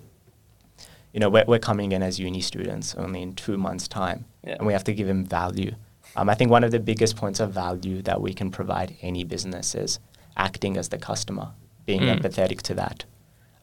you 1.13 1.19
know, 1.19 1.29
we're, 1.29 1.45
we're 1.47 1.59
coming 1.59 1.91
in 1.93 2.03
as 2.03 2.19
uni 2.19 2.41
students 2.41 2.95
only 2.95 3.21
in 3.21 3.33
two 3.33 3.57
months' 3.57 3.87
time, 3.87 4.25
Yeah. 4.43 4.55
and 4.57 4.67
we 4.67 4.73
have 4.73 4.83
to 4.85 4.93
give 4.93 5.07
them 5.07 5.25
value. 5.25 5.73
Um, 6.17 6.29
I 6.29 6.35
think 6.35 6.51
one 6.51 6.63
of 6.63 6.71
the 6.71 6.79
biggest 6.79 7.15
points 7.15 7.39
of 7.39 7.51
value 7.51 8.01
that 8.03 8.21
we 8.21 8.33
can 8.33 8.51
provide 8.51 8.95
any 9.01 9.23
business 9.23 9.75
is 9.75 9.99
acting 10.37 10.75
as 10.77 10.89
the 10.89 10.97
customer, 10.97 11.49
being 11.85 12.01
Mm. 12.01 12.19
empathetic 12.19 12.61
to 12.63 12.73
that, 12.75 13.05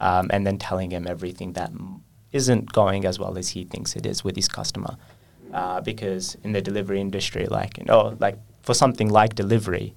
um, 0.01 0.31
and 0.33 0.47
then 0.47 0.57
telling 0.59 0.91
him 0.91 1.07
everything 1.07 1.53
that 1.53 1.69
m- 1.71 2.03
isn't 2.33 2.73
going 2.73 3.05
as 3.05 3.19
well 3.19 3.37
as 3.37 3.51
he 3.51 3.65
thinks 3.65 3.95
it 3.95 4.07
is 4.07 4.25
with 4.25 4.37
his 4.37 4.49
customer. 4.49 4.97
Uh, 5.53 5.83
because 5.83 6.35
in 6.45 6.53
the 6.53 6.63
delivery 6.63 6.99
industry, 6.99 7.45
like 7.47 7.77
you 7.77 7.85
know, 7.85 8.17
like 8.21 8.39
for 8.63 8.73
something 8.73 9.11
like 9.11 9.35
delivery, 9.35 9.93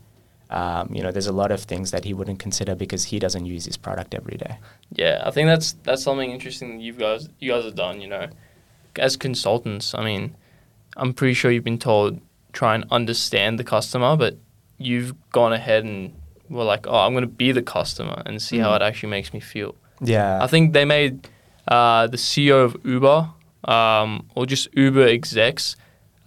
um, 0.61 0.85
you 0.95 1.01
know, 1.03 1.11
there's 1.11 1.27
a 1.35 1.37
lot 1.43 1.51
of 1.51 1.61
things 1.71 1.91
that 1.91 2.03
he 2.05 2.13
wouldn't 2.13 2.39
consider 2.39 2.73
because 2.75 3.03
he 3.11 3.17
doesn't 3.19 3.45
use 3.45 3.65
his 3.65 3.77
product 3.77 4.13
every 4.15 4.37
day. 4.37 4.53
Yeah, 5.01 5.21
I 5.27 5.31
think 5.31 5.47
that's 5.47 5.73
that's 5.83 6.03
something 6.03 6.31
interesting 6.31 6.67
that 6.77 6.83
you 6.83 6.93
guys 6.93 7.21
you 7.39 7.51
guys 7.53 7.65
have 7.65 7.75
done. 7.75 7.95
You 8.01 8.07
know, 8.07 8.25
as 9.07 9.17
consultants, 9.17 9.93
I 9.93 10.03
mean, 10.09 10.35
I'm 10.97 11.13
pretty 11.13 11.33
sure 11.33 11.51
you've 11.51 11.63
been 11.73 11.79
told 11.91 12.19
try 12.53 12.73
and 12.75 12.85
understand 12.89 13.59
the 13.59 13.63
customer, 13.65 14.15
but 14.15 14.37
you've 14.77 15.13
gone 15.31 15.51
ahead 15.53 15.83
and 15.83 16.13
were 16.49 16.63
like, 16.63 16.87
oh, 16.87 16.99
I'm 17.05 17.11
going 17.13 17.23
to 17.23 17.37
be 17.45 17.51
the 17.51 17.61
customer 17.61 18.21
and 18.25 18.41
see 18.41 18.59
how 18.59 18.71
Mm. 18.71 18.75
it 18.77 18.81
actually 18.81 19.09
makes 19.09 19.33
me 19.33 19.39
feel. 19.41 19.75
Yeah, 20.01 20.43
I 20.43 20.47
think 20.47 20.71
they 20.73 20.85
made 20.85 21.27
uh, 21.67 22.07
the 22.07 22.17
CEO 22.17 22.63
of 22.63 22.77
Uber 22.85 23.29
um, 23.65 24.09
or 24.35 24.45
just 24.45 24.67
Uber 24.73 25.07
execs, 25.07 25.75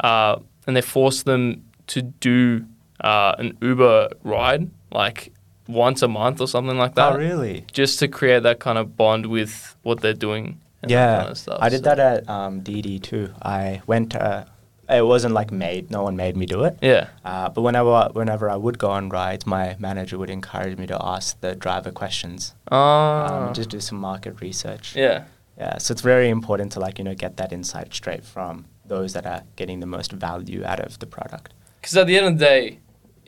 uh, 0.00 0.36
and 0.66 0.76
they 0.76 0.82
forced 0.82 1.24
them 1.24 1.64
to 1.86 2.02
do 2.02 2.64
uh, 3.02 3.34
an 3.38 3.56
Uber 3.62 4.10
ride 4.24 4.70
like 4.90 5.32
once 5.68 6.02
a 6.02 6.08
month 6.08 6.40
or 6.40 6.48
something 6.48 6.78
like 6.78 6.94
that 6.94 7.12
Oh, 7.12 7.16
really? 7.18 7.64
just 7.72 7.98
to 8.00 8.08
create 8.08 8.42
that 8.44 8.58
kind 8.58 8.78
of 8.78 8.96
bond 8.96 9.26
with 9.26 9.76
what 9.82 10.00
they're 10.00 10.14
doing. 10.14 10.58
And 10.82 10.90
Yeah, 10.90 11.06
that 11.06 11.18
kind 11.18 11.30
of 11.30 11.38
stuff. 11.38 11.58
I 11.60 11.68
did 11.68 11.84
So- 11.84 11.94
that 11.94 11.98
at 11.98 12.28
um, 12.30 12.60
DiDi 12.62 13.02
too. 13.02 13.30
I 13.42 13.82
went. 13.86 14.14
Uh, 14.16 14.44
it 14.88 15.04
wasn't 15.04 15.34
like 15.34 15.50
made. 15.52 15.90
No 15.90 16.02
one 16.04 16.16
made 16.16 16.34
me 16.36 16.46
do 16.46 16.64
it. 16.64 16.78
Yeah, 16.80 17.08
Uh, 17.22 17.50
but 17.50 17.60
whenever 17.60 18.08
whenever 18.14 18.48
I 18.48 18.56
would 18.56 18.78
go 18.78 18.90
on 18.90 19.10
rides, 19.10 19.44
my 19.46 19.76
manager 19.78 20.16
would 20.16 20.30
encourage 20.30 20.78
me 20.78 20.86
to 20.86 20.96
ask 21.04 21.38
the 21.42 21.54
driver 21.54 21.90
questions, 21.90 22.54
ah, 22.70 23.48
um, 23.48 23.54
just 23.54 23.68
do 23.68 23.80
some 23.80 23.98
market 23.98 24.40
research. 24.40 24.96
yeah, 24.96 25.24
Yeah, 25.58 25.76
so 25.78 25.92
it's 25.92 26.00
very 26.00 26.30
important 26.30 26.72
to 26.72 26.80
like 26.80 26.96
you 26.98 27.04
know 27.04 27.14
get 27.14 27.36
that 27.36 27.52
insight 27.52 27.92
straight 27.92 28.24
from 28.24 28.64
those 28.86 29.12
that 29.12 29.26
are 29.26 29.42
getting 29.56 29.80
the 29.80 29.86
most 29.86 30.12
value 30.12 30.64
out 30.64 30.80
of 30.80 30.98
the 31.00 31.06
product. 31.06 31.52
because 31.82 31.96
at 32.00 32.06
the 32.06 32.16
end 32.16 32.26
of 32.26 32.38
the 32.38 32.44
day, 32.44 32.78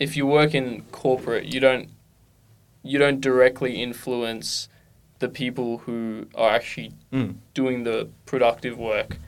if 0.00 0.16
you 0.16 0.26
work 0.26 0.54
in 0.54 0.82
corporate, 0.90 1.44
you 1.44 1.60
don't 1.60 1.88
you 2.82 2.98
don't 2.98 3.20
directly 3.20 3.82
influence 3.82 4.66
the 5.18 5.28
people 5.28 5.78
who 5.84 6.26
are 6.34 6.50
actually 6.50 6.92
Mm. 7.12 7.34
doing 7.52 7.84
the 7.84 8.08
productive 8.24 8.78
work. 8.78 9.18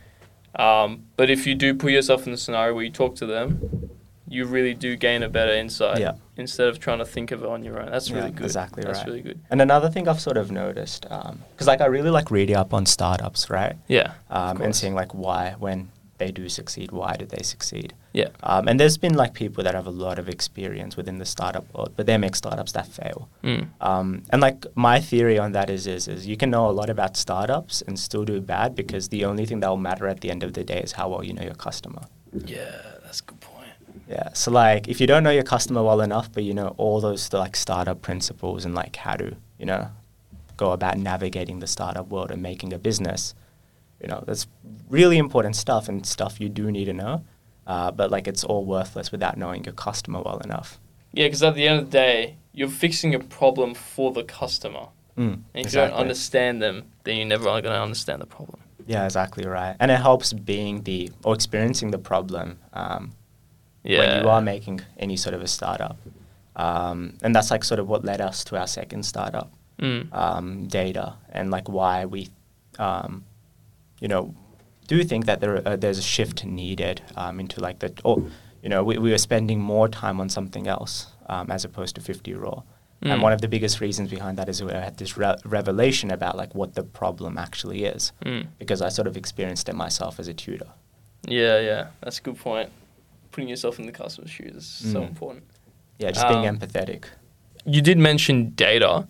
Um, 0.56 1.04
but 1.18 1.28
if 1.30 1.46
you 1.46 1.54
do 1.54 1.74
put 1.74 1.92
yourself 1.92 2.24
in 2.26 2.32
the 2.32 2.38
scenario 2.38 2.74
where 2.74 2.84
you 2.84 2.90
talk 2.90 3.14
to 3.16 3.26
them, 3.26 3.90
you 4.26 4.46
really 4.46 4.72
do 4.72 4.96
gain 4.96 5.22
a 5.22 5.28
better 5.28 5.52
insight 5.52 5.98
Yeah. 6.00 6.12
instead 6.38 6.68
of 6.68 6.78
trying 6.78 6.98
to 6.98 7.04
think 7.04 7.30
of 7.30 7.42
it 7.42 7.48
on 7.48 7.62
your 7.62 7.78
own. 7.78 7.90
That's 7.90 8.08
Yeah, 8.08 8.16
really 8.20 8.30
good. 8.30 8.44
exactly 8.46 8.82
That's 8.82 9.00
right. 9.00 9.06
really 9.06 9.20
good. 9.20 9.38
And 9.50 9.60
another 9.60 9.90
thing 9.90 10.08
I've 10.08 10.20
sort 10.20 10.38
of 10.38 10.50
noticed, 10.50 11.02
because 11.02 11.66
like 11.66 11.82
I 11.82 11.86
really 11.86 12.08
like 12.10 12.30
reading 12.30 12.56
up 12.56 12.72
on 12.72 12.86
startups, 12.86 13.50
right? 13.50 13.76
Yeah. 13.88 14.12
Um, 14.30 14.62
and 14.62 14.74
seeing 14.74 14.94
like 14.94 15.12
why 15.12 15.56
when 15.58 15.90
they 16.22 16.30
do 16.32 16.48
succeed, 16.48 16.88
why 17.00 17.12
did 17.20 17.30
they 17.34 17.42
succeed? 17.42 17.88
Yeah. 18.12 18.30
Um, 18.42 18.68
and 18.68 18.78
there's 18.78 18.98
been 19.04 19.16
like 19.22 19.32
people 19.42 19.64
that 19.64 19.74
have 19.74 19.88
a 19.94 19.96
lot 20.06 20.16
of 20.22 20.28
experience 20.36 20.96
within 20.96 21.18
the 21.22 21.28
startup 21.34 21.64
world, 21.74 21.90
but 21.96 22.04
they 22.06 22.18
make 22.26 22.36
startups 22.36 22.72
that 22.72 22.86
fail. 22.86 23.28
Mm. 23.42 23.64
Um, 23.80 24.06
and 24.30 24.40
like 24.46 24.58
my 24.88 25.00
theory 25.00 25.38
on 25.44 25.52
that 25.52 25.68
is, 25.76 25.86
is 25.86 26.08
is 26.14 26.26
you 26.32 26.36
can 26.42 26.50
know 26.54 26.64
a 26.72 26.74
lot 26.80 26.90
about 26.96 27.16
startups 27.16 27.82
and 27.86 27.98
still 28.08 28.24
do 28.32 28.40
bad 28.40 28.68
because 28.82 29.04
the 29.08 29.22
only 29.30 29.44
thing 29.46 29.60
that 29.60 29.68
will 29.72 29.84
matter 29.90 30.06
at 30.14 30.20
the 30.20 30.30
end 30.34 30.42
of 30.42 30.52
the 30.58 30.64
day 30.72 30.80
is 30.86 30.92
how 30.92 31.06
well 31.10 31.24
you 31.28 31.34
know 31.36 31.46
your 31.50 31.60
customer. 31.68 32.02
Yeah, 32.56 32.80
that's 33.02 33.20
a 33.20 33.24
good 33.24 33.40
point. 33.40 33.74
Yeah. 34.08 34.28
So 34.42 34.50
like 34.50 34.82
if 34.92 35.00
you 35.00 35.06
don't 35.12 35.24
know 35.26 35.34
your 35.40 35.48
customer 35.54 35.82
well 35.82 36.00
enough, 36.08 36.28
but 36.34 36.44
you 36.48 36.54
know 36.54 36.68
all 36.82 37.00
those 37.08 37.22
like 37.32 37.56
startup 37.56 37.98
principles 38.08 38.64
and 38.66 38.74
like 38.82 38.94
how 39.04 39.16
to 39.22 39.28
you 39.60 39.66
know 39.70 39.82
go 40.56 40.72
about 40.78 40.98
navigating 40.98 41.58
the 41.60 41.70
startup 41.76 42.06
world 42.14 42.30
and 42.30 42.40
making 42.50 42.72
a 42.72 42.78
business, 42.78 43.34
you 44.02 44.08
know 44.08 44.22
that's 44.26 44.46
really 44.88 45.18
important 45.18 45.56
stuff 45.56 45.88
and 45.88 46.04
stuff 46.04 46.40
you 46.40 46.48
do 46.48 46.70
need 46.70 46.86
to 46.86 46.92
know. 46.92 47.24
Uh, 47.66 47.90
but 47.92 48.10
like 48.10 48.26
it's 48.26 48.42
all 48.44 48.64
worthless 48.64 49.12
without 49.12 49.36
knowing 49.36 49.64
your 49.64 49.74
customer 49.74 50.20
well 50.24 50.38
enough. 50.38 50.80
Yeah, 51.12 51.26
because 51.26 51.42
at 51.42 51.54
the 51.54 51.68
end 51.68 51.78
of 51.80 51.84
the 51.86 51.90
day, 51.92 52.36
you're 52.52 52.68
fixing 52.68 53.14
a 53.14 53.18
problem 53.20 53.74
for 53.74 54.10
the 54.12 54.24
customer. 54.24 54.86
Mm, 55.16 55.42
And 55.54 55.66
if 55.66 55.72
you 55.72 55.80
don't 55.80 55.92
understand 55.92 56.60
them, 56.62 56.84
then 57.04 57.16
you're 57.18 57.26
never 57.26 57.44
going 57.44 57.64
to 57.64 57.80
understand 57.82 58.20
the 58.22 58.26
problem. 58.26 58.60
Yeah, 58.86 59.04
exactly 59.04 59.46
right. 59.46 59.76
And 59.78 59.90
it 59.90 60.00
helps 60.00 60.32
being 60.32 60.82
the 60.82 61.10
or 61.22 61.34
experiencing 61.34 61.90
the 61.92 61.98
problem 61.98 62.58
um, 62.72 63.12
Yeah. 63.84 63.98
when 63.98 64.22
you 64.22 64.28
are 64.30 64.40
making 64.40 64.80
any 64.98 65.16
sort 65.16 65.34
of 65.34 65.42
a 65.42 65.46
startup. 65.46 65.96
Um, 66.56 67.16
and 67.22 67.34
that's 67.34 67.50
like 67.50 67.62
sort 67.64 67.78
of 67.80 67.88
what 67.88 68.04
led 68.04 68.20
us 68.20 68.42
to 68.44 68.58
our 68.58 68.66
second 68.66 69.04
startup, 69.04 69.52
Mm. 69.78 70.12
um, 70.12 70.66
data, 70.68 71.14
and 71.30 71.50
like 71.50 71.68
why 71.68 72.04
we, 72.06 72.28
um, 72.78 73.24
you 74.02 74.08
know, 74.08 74.34
do 74.88 75.02
think 75.04 75.26
that 75.26 75.40
there 75.40 75.54
uh, 75.68 75.76
there's 75.76 75.98
a 75.98 76.08
shift 76.16 76.44
needed 76.44 76.96
um, 77.16 77.34
into 77.42 77.56
like 77.66 77.78
the 77.78 77.90
or 78.04 78.16
you 78.62 78.68
know 78.72 78.82
we, 78.88 78.94
we 79.04 79.10
were 79.14 79.18
spending 79.30 79.58
more 79.60 79.88
time 79.88 80.20
on 80.22 80.28
something 80.28 80.66
else 80.76 80.94
um, 81.32 81.50
as 81.50 81.64
opposed 81.64 81.94
to 81.96 82.00
50Raw. 82.00 82.62
Mm. 83.02 83.10
And 83.12 83.22
one 83.22 83.32
of 83.32 83.40
the 83.40 83.48
biggest 83.48 83.80
reasons 83.80 84.10
behind 84.10 84.38
that 84.38 84.48
is 84.48 84.62
we 84.62 84.72
had 84.72 84.96
this 84.96 85.16
re- 85.16 85.40
revelation 85.44 86.10
about 86.10 86.36
like 86.36 86.52
what 86.54 86.74
the 86.74 86.82
problem 87.00 87.38
actually 87.38 87.80
is 87.84 88.12
Mm. 88.24 88.46
because 88.58 88.80
I 88.86 88.90
sort 88.90 89.08
of 89.08 89.16
experienced 89.16 89.68
it 89.68 89.74
myself 89.74 90.18
as 90.20 90.28
a 90.28 90.34
tutor. 90.34 90.70
Yeah, 91.26 91.58
yeah. 91.60 91.82
That's 92.02 92.18
a 92.18 92.22
good 92.22 92.38
point. 92.38 92.68
Putting 93.32 93.48
yourself 93.48 93.78
in 93.80 93.86
the 93.86 93.92
customer's 94.02 94.30
shoes 94.30 94.54
is 94.56 94.66
so 94.92 95.00
Mm. 95.00 95.08
important. 95.08 95.44
Yeah, 95.98 96.10
just 96.12 96.28
being 96.28 96.46
Um, 96.46 96.58
empathetic. 96.58 97.04
You 97.64 97.80
did 97.82 97.98
mention 97.98 98.36
data. 98.68 99.06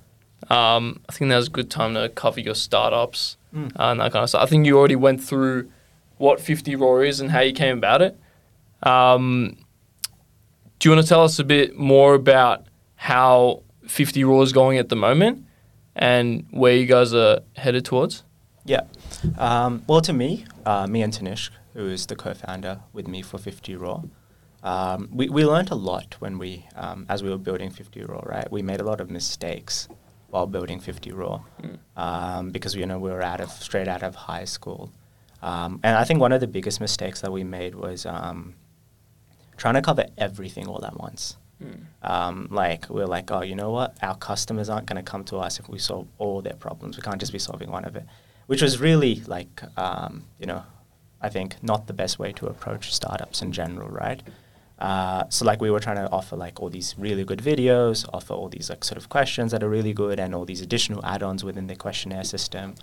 Um, 0.51 1.01
I 1.09 1.13
think 1.13 1.29
that 1.31 1.37
was 1.37 1.49
a 1.49 1.57
good 1.59 1.71
time 1.71 1.95
to 1.95 2.09
cover 2.23 2.41
your 2.41 2.55
startups 2.55 3.37
Mm. 3.55 3.67
uh, 3.79 3.91
and 3.91 4.01
that 4.01 4.13
kind 4.13 4.23
of 4.23 4.29
stuff. 4.29 4.43
I 4.43 4.47
think 4.47 4.67
you 4.67 4.79
already 4.79 4.97
went 4.97 5.23
through 5.23 5.71
what 6.17 6.39
50Raw 6.39 7.07
is 7.07 7.21
and 7.21 7.31
how 7.31 7.41
you 7.41 7.53
came 7.53 7.77
about 7.77 8.01
it. 8.01 8.19
Um, 8.83 9.57
do 10.79 10.89
you 10.89 10.95
want 10.95 11.05
to 11.05 11.09
tell 11.09 11.23
us 11.23 11.39
a 11.39 11.45
bit 11.45 11.77
more 11.77 12.15
about 12.15 12.67
how 12.97 13.63
50Raw 13.87 14.43
is 14.43 14.53
going 14.53 14.79
at 14.79 14.89
the 14.89 14.97
moment 14.97 15.45
and 15.95 16.47
where 16.51 16.75
you 16.75 16.87
guys 16.87 17.13
are 17.13 17.41
headed 17.57 17.85
towards? 17.85 18.25
Yeah. 18.65 18.83
Um, 19.37 19.85
well, 19.87 20.01
to 20.01 20.13
me, 20.13 20.45
uh, 20.65 20.87
me 20.87 21.03
and 21.03 21.13
Tanishq, 21.13 21.51
who 21.75 21.89
is 21.89 22.07
the 22.07 22.17
co-founder 22.17 22.81
with 22.93 23.07
me 23.07 23.23
for 23.23 23.39
50Raw, 23.39 24.09
um, 24.63 25.09
we, 25.13 25.29
we 25.29 25.45
learned 25.45 25.71
a 25.71 25.75
lot 25.75 26.17
when 26.21 26.39
we, 26.39 26.67
um, 26.77 27.05
as 27.09 27.23
we 27.23 27.31
were 27.31 27.39
building 27.39 27.71
50 27.71 28.05
Raw, 28.05 28.21
right? 28.25 28.51
We 28.51 28.63
made 28.63 28.81
a 28.81 28.85
lot 28.85 29.01
of 29.01 29.11
mistakes 29.11 29.89
while 30.33 30.47
building 30.47 30.81
50Raw 30.81 31.43
um, 31.95 32.51
because, 32.53 32.75
you 32.75 32.87
know, 32.87 32.99
we 32.99 33.11
were 33.11 33.23
out 33.23 33.41
of, 33.43 33.51
straight 33.51 33.87
out 33.87 34.03
of 34.03 34.15
high 34.15 34.47
school. 34.47 34.91
Um, 35.43 35.79
and 35.83 35.95
I 35.95 36.05
think 36.05 36.21
one 36.21 36.33
of 36.33 36.41
the 36.41 36.47
biggest 36.47 36.81
mistakes 36.81 37.21
that 37.21 37.31
we 37.31 37.45
made 37.45 37.75
was 37.75 38.07
um, 38.07 38.55
trying 39.59 39.75
to 39.75 39.83
cover 39.83 40.07
everything 40.17 40.67
all 40.69 40.83
at 40.87 40.97
once. 40.99 41.37
Um, 42.03 42.49
like 42.51 42.89
we're 42.89 43.07
like, 43.07 43.31
oh, 43.31 43.43
you 43.43 43.55
know 43.55 43.71
what? 43.73 43.95
Our 44.03 44.17
customers 44.17 44.71
aren't 44.71 44.87
going 44.87 44.97
to 45.05 45.09
come 45.09 45.23
to 45.25 45.37
us 45.37 45.61
if 45.61 45.69
we 45.69 45.79
solve 45.79 46.09
all 46.17 46.41
their 46.41 46.55
problems. 46.55 46.97
We 46.97 47.03
can't 47.03 47.21
just 47.21 47.33
be 47.33 47.39
solving 47.39 47.71
one 47.71 47.85
of 47.85 47.95
it, 47.95 48.07
which 48.47 48.63
was 48.63 48.81
really 48.81 49.23
like, 49.27 49.61
um, 49.77 50.25
you 50.41 50.47
know, 50.47 50.63
I 51.21 51.29
think 51.29 51.63
not 51.63 51.87
the 51.89 51.93
best 51.93 52.19
way 52.19 52.33
to 52.33 52.47
approach 52.47 52.95
startups 52.95 53.43
in 53.43 53.53
general, 53.53 53.91
right? 53.91 54.23
Uh, 54.83 55.23
so 55.29 55.45
like 55.45 55.61
we 55.67 55.71
were 55.71 55.79
trying 55.87 55.97
to 56.05 56.11
offer 56.11 56.35
like 56.37 56.61
all 56.61 56.69
these 56.79 56.95
really 56.99 57.25
good 57.31 57.39
videos, 57.39 57.99
offer 58.13 58.35
all 58.35 58.49
these 58.49 58.69
like 58.69 58.83
sort 58.91 58.99
of 58.99 59.09
questions 59.09 59.53
that 59.53 59.63
are 59.63 59.69
really 59.79 59.93
good, 60.05 60.19
and 60.19 60.35
all 60.35 60.45
these 60.45 60.61
additional 60.61 61.01
add-ons 61.13 61.45
within 61.45 61.67
the 61.69 61.77
questionnaire 61.77 62.25
system. 62.25 62.75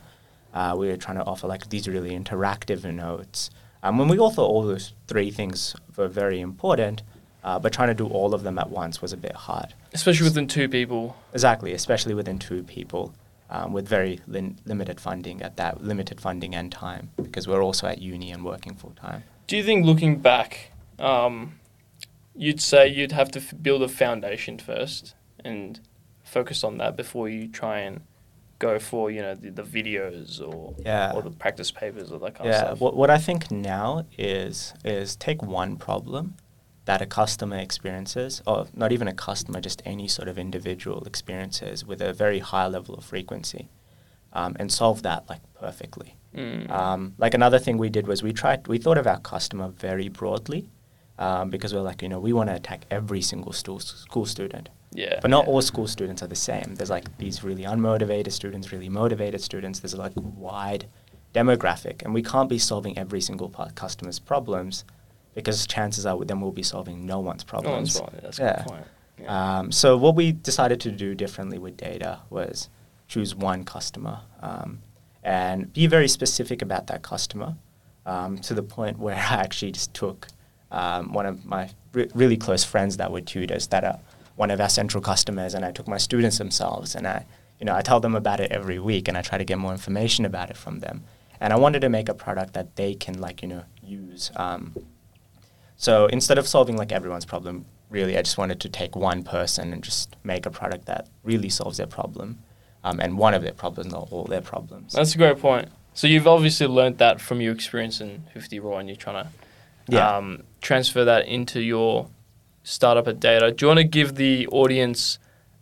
Uh, 0.53 0.73
we 0.79 0.87
were 0.87 0.97
trying 1.05 1.17
to 1.17 1.25
offer 1.25 1.45
like 1.45 1.63
these 1.69 1.87
really 1.95 2.11
interactive 2.21 2.81
notes. 3.05 3.49
Um, 3.83 3.97
when 3.99 4.07
we 4.07 4.17
all 4.17 4.31
thought 4.31 4.49
all 4.49 4.63
those 4.63 4.93
three 5.07 5.29
things 5.29 5.75
were 5.97 6.07
very 6.07 6.39
important, 6.39 7.03
uh, 7.43 7.59
but 7.59 7.73
trying 7.73 7.89
to 7.89 7.93
do 7.93 8.07
all 8.07 8.33
of 8.33 8.43
them 8.43 8.57
at 8.57 8.69
once 8.69 9.01
was 9.01 9.11
a 9.13 9.17
bit 9.17 9.35
hard. 9.47 9.73
Especially 9.93 10.25
within 10.29 10.47
two 10.47 10.67
people. 10.69 11.17
Exactly, 11.33 11.73
especially 11.73 12.13
within 12.13 12.39
two 12.39 12.63
people. 12.63 13.13
um, 13.51 13.73
with 13.73 13.87
very 13.87 14.19
lin- 14.27 14.57
limited 14.65 14.99
funding 14.99 15.41
at 15.41 15.57
that 15.57 15.83
limited 15.83 16.21
funding 16.21 16.53
and 16.55 16.71
time 16.71 17.09
because 17.21 17.47
we're 17.47 17.63
also 17.63 17.87
at 17.87 17.99
uni 17.99 18.31
and 18.31 18.45
working 18.45 18.75
full 18.75 18.91
time. 18.91 19.23
Do 19.47 19.57
you 19.57 19.63
think 19.63 19.85
looking 19.85 20.19
back, 20.19 20.71
um, 20.99 21.59
you'd 22.45 22.61
say 22.61 22.87
you'd 22.87 23.11
have 23.21 23.29
to 23.31 23.39
f- 23.39 23.53
build 23.61 23.81
a 23.83 23.87
foundation 24.03 24.57
first 24.57 25.13
and 25.43 25.79
focus 26.23 26.63
on 26.63 26.77
that 26.77 26.95
before 26.95 27.27
you 27.35 27.47
try 27.47 27.79
and 27.87 28.01
go 28.59 28.77
for 28.89 29.09
you 29.15 29.21
know 29.25 29.35
the, 29.35 29.49
the 29.51 29.63
videos 29.77 30.41
or 30.49 30.75
Yeah. 30.85 31.13
or 31.15 31.21
the 31.21 31.31
practice 31.43 31.71
papers 31.71 32.11
or 32.11 32.19
that 32.19 32.33
kind 32.35 32.49
of 32.49 32.53
Yeah, 32.53 32.59
stuff? 32.65 32.81
what, 32.83 32.93
what 33.01 33.09
I 33.09 33.17
think 33.27 33.41
now 33.51 34.05
is 34.17 34.73
is 34.83 35.15
take 35.15 35.41
one 35.43 35.75
problem 35.77 36.35
that 36.85 37.01
a 37.01 37.05
customer 37.05 37.57
experiences, 37.57 38.41
or 38.47 38.65
not 38.73 38.91
even 38.91 39.07
a 39.07 39.13
customer, 39.13 39.59
just 39.61 39.79
any 39.85 40.07
sort 40.07 40.27
of 40.27 40.39
individual 40.39 41.03
experiences 41.11 41.85
with 41.85 42.01
a 42.01 42.11
very 42.13 42.39
high 42.39 42.67
level 42.67 42.95
of 42.95 43.03
frequency, 43.05 43.69
um, 44.33 44.55
and 44.59 44.71
solve 44.71 45.03
that 45.03 45.21
like 45.29 45.41
perfectly. 45.53 46.15
Mm. 46.35 46.69
Um, 46.71 47.13
like 47.17 47.33
another 47.35 47.59
thing 47.59 47.77
we 47.77 47.89
did 47.97 48.07
was 48.07 48.23
we 48.23 48.33
tried 48.33 48.67
we 48.67 48.77
thought 48.83 48.97
of 48.97 49.07
our 49.07 49.19
customer 49.33 49.67
very 49.87 50.09
broadly, 50.09 50.61
um, 51.19 51.49
because 51.51 51.73
we're 51.73 51.81
like 51.81 52.01
you 52.01 52.09
know 52.09 52.19
we 52.19 52.33
want 52.33 52.49
to 52.49 52.55
attack 52.55 52.81
every 52.89 53.21
single 53.21 53.53
stu- 53.53 53.79
school 53.79 54.25
student. 54.25 54.69
yeah, 54.93 55.19
But 55.21 55.29
not 55.29 55.45
yeah. 55.45 55.51
all 55.51 55.61
school 55.61 55.85
students 55.87 56.23
are 56.23 56.27
the 56.27 56.35
same. 56.49 56.73
There's 56.75 56.89
like 56.89 57.15
these 57.19 57.43
really 57.43 57.63
unmotivated 57.63 58.31
students, 58.31 58.71
really 58.71 58.89
motivated 58.89 59.41
students. 59.41 59.79
There's 59.79 59.93
like 59.95 60.13
wide 60.15 60.87
demographic, 61.33 62.01
and 62.03 62.13
we 62.13 62.23
can't 62.23 62.49
be 62.49 62.57
solving 62.57 62.97
every 62.97 63.21
single 63.21 63.49
customer's 63.75 64.17
problems 64.19 64.83
because 65.35 65.67
chances 65.67 66.05
are 66.05 66.17
then 66.25 66.41
we'll 66.41 66.51
be 66.51 66.63
solving 66.63 67.05
no 67.05 67.19
one's 67.19 67.43
problems. 67.43 67.95
No 67.95 68.01
one's 68.01 68.13
wrong. 68.13 68.21
That's 68.23 68.39
a 68.39 68.43
Yeah. 68.43 68.57
good 68.63 68.65
point. 68.71 68.85
Yeah. 69.21 69.57
Um, 69.59 69.71
so 69.71 69.97
what 69.97 70.15
we 70.15 70.31
decided 70.31 70.79
to 70.81 70.91
do 70.91 71.13
differently 71.13 71.57
with 71.59 71.75
data 71.77 72.19
was 72.29 72.69
choose 73.07 73.35
one 73.35 73.63
customer 73.65 74.21
um, 74.41 74.79
and 75.23 75.71
be 75.73 75.87
very 75.87 76.07
specific 76.07 76.61
about 76.61 76.87
that 76.87 77.01
customer 77.01 77.55
um, 78.05 78.37
to 78.39 78.53
the 78.53 78.63
point 78.63 78.97
where 79.05 79.15
I 79.15 79.35
actually 79.45 79.71
just 79.73 79.93
took 79.93 80.27
um, 80.71 81.13
one 81.13 81.25
of 81.25 81.45
my 81.45 81.69
re- 81.93 82.09
really 82.13 82.37
close 82.37 82.63
friends 82.63 82.97
that 82.97 83.11
were 83.11 83.21
tutors 83.21 83.67
that 83.67 83.83
are 83.83 83.99
one 84.35 84.51
of 84.51 84.61
our 84.61 84.69
central 84.69 85.01
customers, 85.01 85.53
and 85.53 85.65
I 85.65 85.71
took 85.71 85.87
my 85.87 85.97
students 85.97 86.37
themselves, 86.37 86.95
and 86.95 87.05
I, 87.07 87.25
you 87.59 87.65
know, 87.65 87.75
I 87.75 87.81
tell 87.81 87.99
them 87.99 88.15
about 88.15 88.39
it 88.39 88.51
every 88.51 88.79
week, 88.79 89.07
and 89.07 89.17
I 89.17 89.21
try 89.21 89.37
to 89.37 89.43
get 89.43 89.57
more 89.57 89.71
information 89.71 90.23
about 90.25 90.49
it 90.49 90.57
from 90.57 90.79
them. 90.79 91.03
And 91.41 91.51
I 91.51 91.57
wanted 91.57 91.81
to 91.81 91.89
make 91.89 92.07
a 92.09 92.13
product 92.13 92.53
that 92.53 92.75
they 92.75 92.93
can 92.93 93.19
like 93.19 93.41
you 93.41 93.47
know 93.47 93.63
use. 93.83 94.31
Um, 94.35 94.75
so 95.75 96.07
instead 96.07 96.37
of 96.37 96.47
solving 96.47 96.77
like 96.77 96.91
everyone's 96.91 97.25
problem, 97.25 97.65
really, 97.89 98.17
I 98.17 98.21
just 98.21 98.37
wanted 98.37 98.59
to 98.61 98.69
take 98.69 98.95
one 98.95 99.23
person 99.23 99.73
and 99.73 99.83
just 99.83 100.15
make 100.23 100.45
a 100.45 100.51
product 100.51 100.85
that 100.85 101.07
really 101.23 101.49
solves 101.49 101.77
their 101.77 101.87
problem, 101.87 102.39
um, 102.83 102.99
and 102.99 103.17
one 103.17 103.33
of 103.33 103.41
their 103.41 103.53
problems, 103.53 103.91
not 103.91 104.07
all 104.11 104.25
their 104.25 104.41
problems. 104.41 104.93
That's 104.93 105.15
a 105.15 105.17
great 105.17 105.39
point. 105.39 105.69
So 105.93 106.07
you've 106.07 106.27
obviously 106.27 106.67
learned 106.67 106.97
that 106.99 107.19
from 107.19 107.41
your 107.41 107.53
experience 107.53 107.99
in 107.99 108.23
50Raw, 108.33 108.79
and 108.79 108.87
you're 108.87 108.95
trying 108.95 109.25
to 109.25 109.31
Yeah. 109.91 110.17
um, 110.17 110.43
transfer 110.61 111.05
that 111.05 111.27
into 111.27 111.61
your 111.61 112.07
startup 112.63 113.07
at 113.07 113.19
Data. 113.19 113.51
Do 113.51 113.65
you 113.65 113.67
want 113.67 113.79
to 113.79 113.83
give 113.83 114.15
the 114.15 114.47
audience 114.47 115.19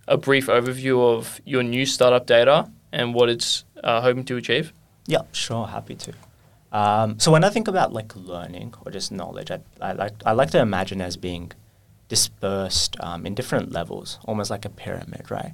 a 0.08 0.18
brief 0.18 0.48
overview 0.48 1.16
of 1.16 1.42
your 1.46 1.64
new 1.64 1.86
startup 1.86 2.26
Data 2.26 2.70
and 2.92 3.14
what 3.14 3.30
it's 3.30 3.66
uh, 3.84 4.02
hoping 4.02 4.26
to 4.26 4.38
achieve? 4.38 4.74
Yeah, 5.06 5.22
sure, 5.32 5.68
happy 5.68 5.96
to. 5.96 6.14
Um, 6.72 7.20
so 7.20 7.32
when 7.32 7.44
I 7.44 7.50
think 7.50 7.68
about 7.68 7.94
like 7.94 8.16
learning 8.16 8.74
or 8.86 8.92
just 8.92 9.12
knowledge, 9.12 9.52
I, 9.52 9.60
I 9.82 9.94
like 9.94 10.14
I 10.26 10.34
like 10.34 10.52
to 10.52 10.60
imagine 10.60 11.02
as 11.02 11.16
being 11.16 11.52
dispersed 12.10 12.98
um, 13.00 13.26
in 13.26 13.36
different 13.36 13.72
levels, 13.72 14.20
almost 14.26 14.50
like 14.50 14.66
a 14.66 14.70
pyramid, 14.70 15.30
right? 15.32 15.54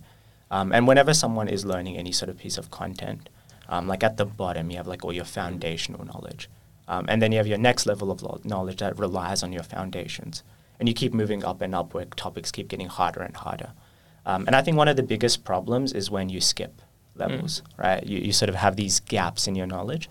Um, 0.49 0.71
and 0.71 0.87
whenever 0.87 1.13
someone 1.13 1.47
is 1.47 1.65
learning 1.65 1.97
any 1.97 2.11
sort 2.11 2.29
of 2.29 2.37
piece 2.37 2.57
of 2.57 2.69
content, 2.71 3.29
um, 3.69 3.87
like 3.87 4.03
at 4.03 4.17
the 4.17 4.25
bottom, 4.25 4.69
you 4.69 4.77
have 4.77 4.87
like 4.87 5.03
all 5.03 5.13
your 5.13 5.25
foundational 5.25 6.05
knowledge, 6.05 6.49
um, 6.87 7.05
and 7.07 7.21
then 7.21 7.31
you 7.31 7.37
have 7.37 7.47
your 7.47 7.57
next 7.57 7.85
level 7.85 8.11
of 8.11 8.21
lo- 8.21 8.41
knowledge 8.43 8.77
that 8.77 8.97
relies 8.99 9.43
on 9.43 9.51
your 9.53 9.63
foundations, 9.63 10.43
and 10.79 10.87
you 10.89 10.95
keep 10.95 11.13
moving 11.13 11.43
up 11.43 11.61
and 11.61 11.73
up 11.75 11.93
where 11.93 12.05
topics 12.05 12.51
keep 12.51 12.67
getting 12.67 12.87
harder 12.87 13.21
and 13.21 13.35
harder. 13.37 13.71
Um, 14.25 14.45
and 14.47 14.55
I 14.55 14.61
think 14.61 14.77
one 14.77 14.87
of 14.87 14.95
the 14.95 15.03
biggest 15.03 15.43
problems 15.43 15.93
is 15.93 16.09
when 16.09 16.29
you 16.29 16.41
skip 16.41 16.81
levels, 17.15 17.61
right? 17.77 18.03
You, 18.05 18.19
you 18.19 18.33
sort 18.33 18.49
of 18.49 18.55
have 18.55 18.75
these 18.75 18.99
gaps 19.01 19.47
in 19.47 19.55
your 19.55 19.67
knowledge, 19.67 20.09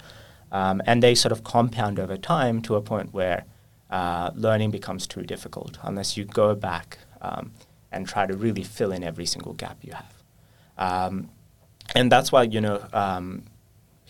um, 0.51 0.83
and 0.87 1.03
they 1.03 1.15
sort 1.15 1.33
of 1.33 1.43
compound 1.45 1.99
over 1.99 2.17
time 2.17 2.63
to 2.63 2.77
a 2.77 2.83
point 2.83 3.13
where 3.13 3.45
uh, 3.91 4.31
learning 4.35 4.71
becomes 4.71 5.07
too 5.07 5.23
difficult 5.23 5.79
unless 5.83 6.17
you 6.17 6.25
go 6.25 6.55
back 6.55 6.99
um, 7.21 7.53
and 7.91 8.09
try 8.09 8.27
to 8.27 8.35
really 8.37 8.63
fill 8.63 8.93
in 8.93 9.03
every 9.03 9.27
single 9.27 9.53
gap 9.53 9.77
you 9.83 9.93
have. 9.93 10.15
Um, 10.79 11.31
and 11.95 12.11
that's 12.11 12.33
why, 12.33 12.45
you 12.45 12.61
know, 12.61 12.85
um, 12.93 13.45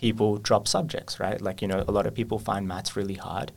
people 0.02 0.36
drop 0.36 0.68
subjects, 0.68 1.18
right? 1.18 1.40
Like, 1.40 1.62
you 1.62 1.68
know, 1.68 1.84
a 1.88 1.92
lot 1.92 2.06
of 2.06 2.12
people 2.12 2.38
find 2.38 2.68
maths 2.68 2.96
really 2.96 3.14
hard. 3.14 3.52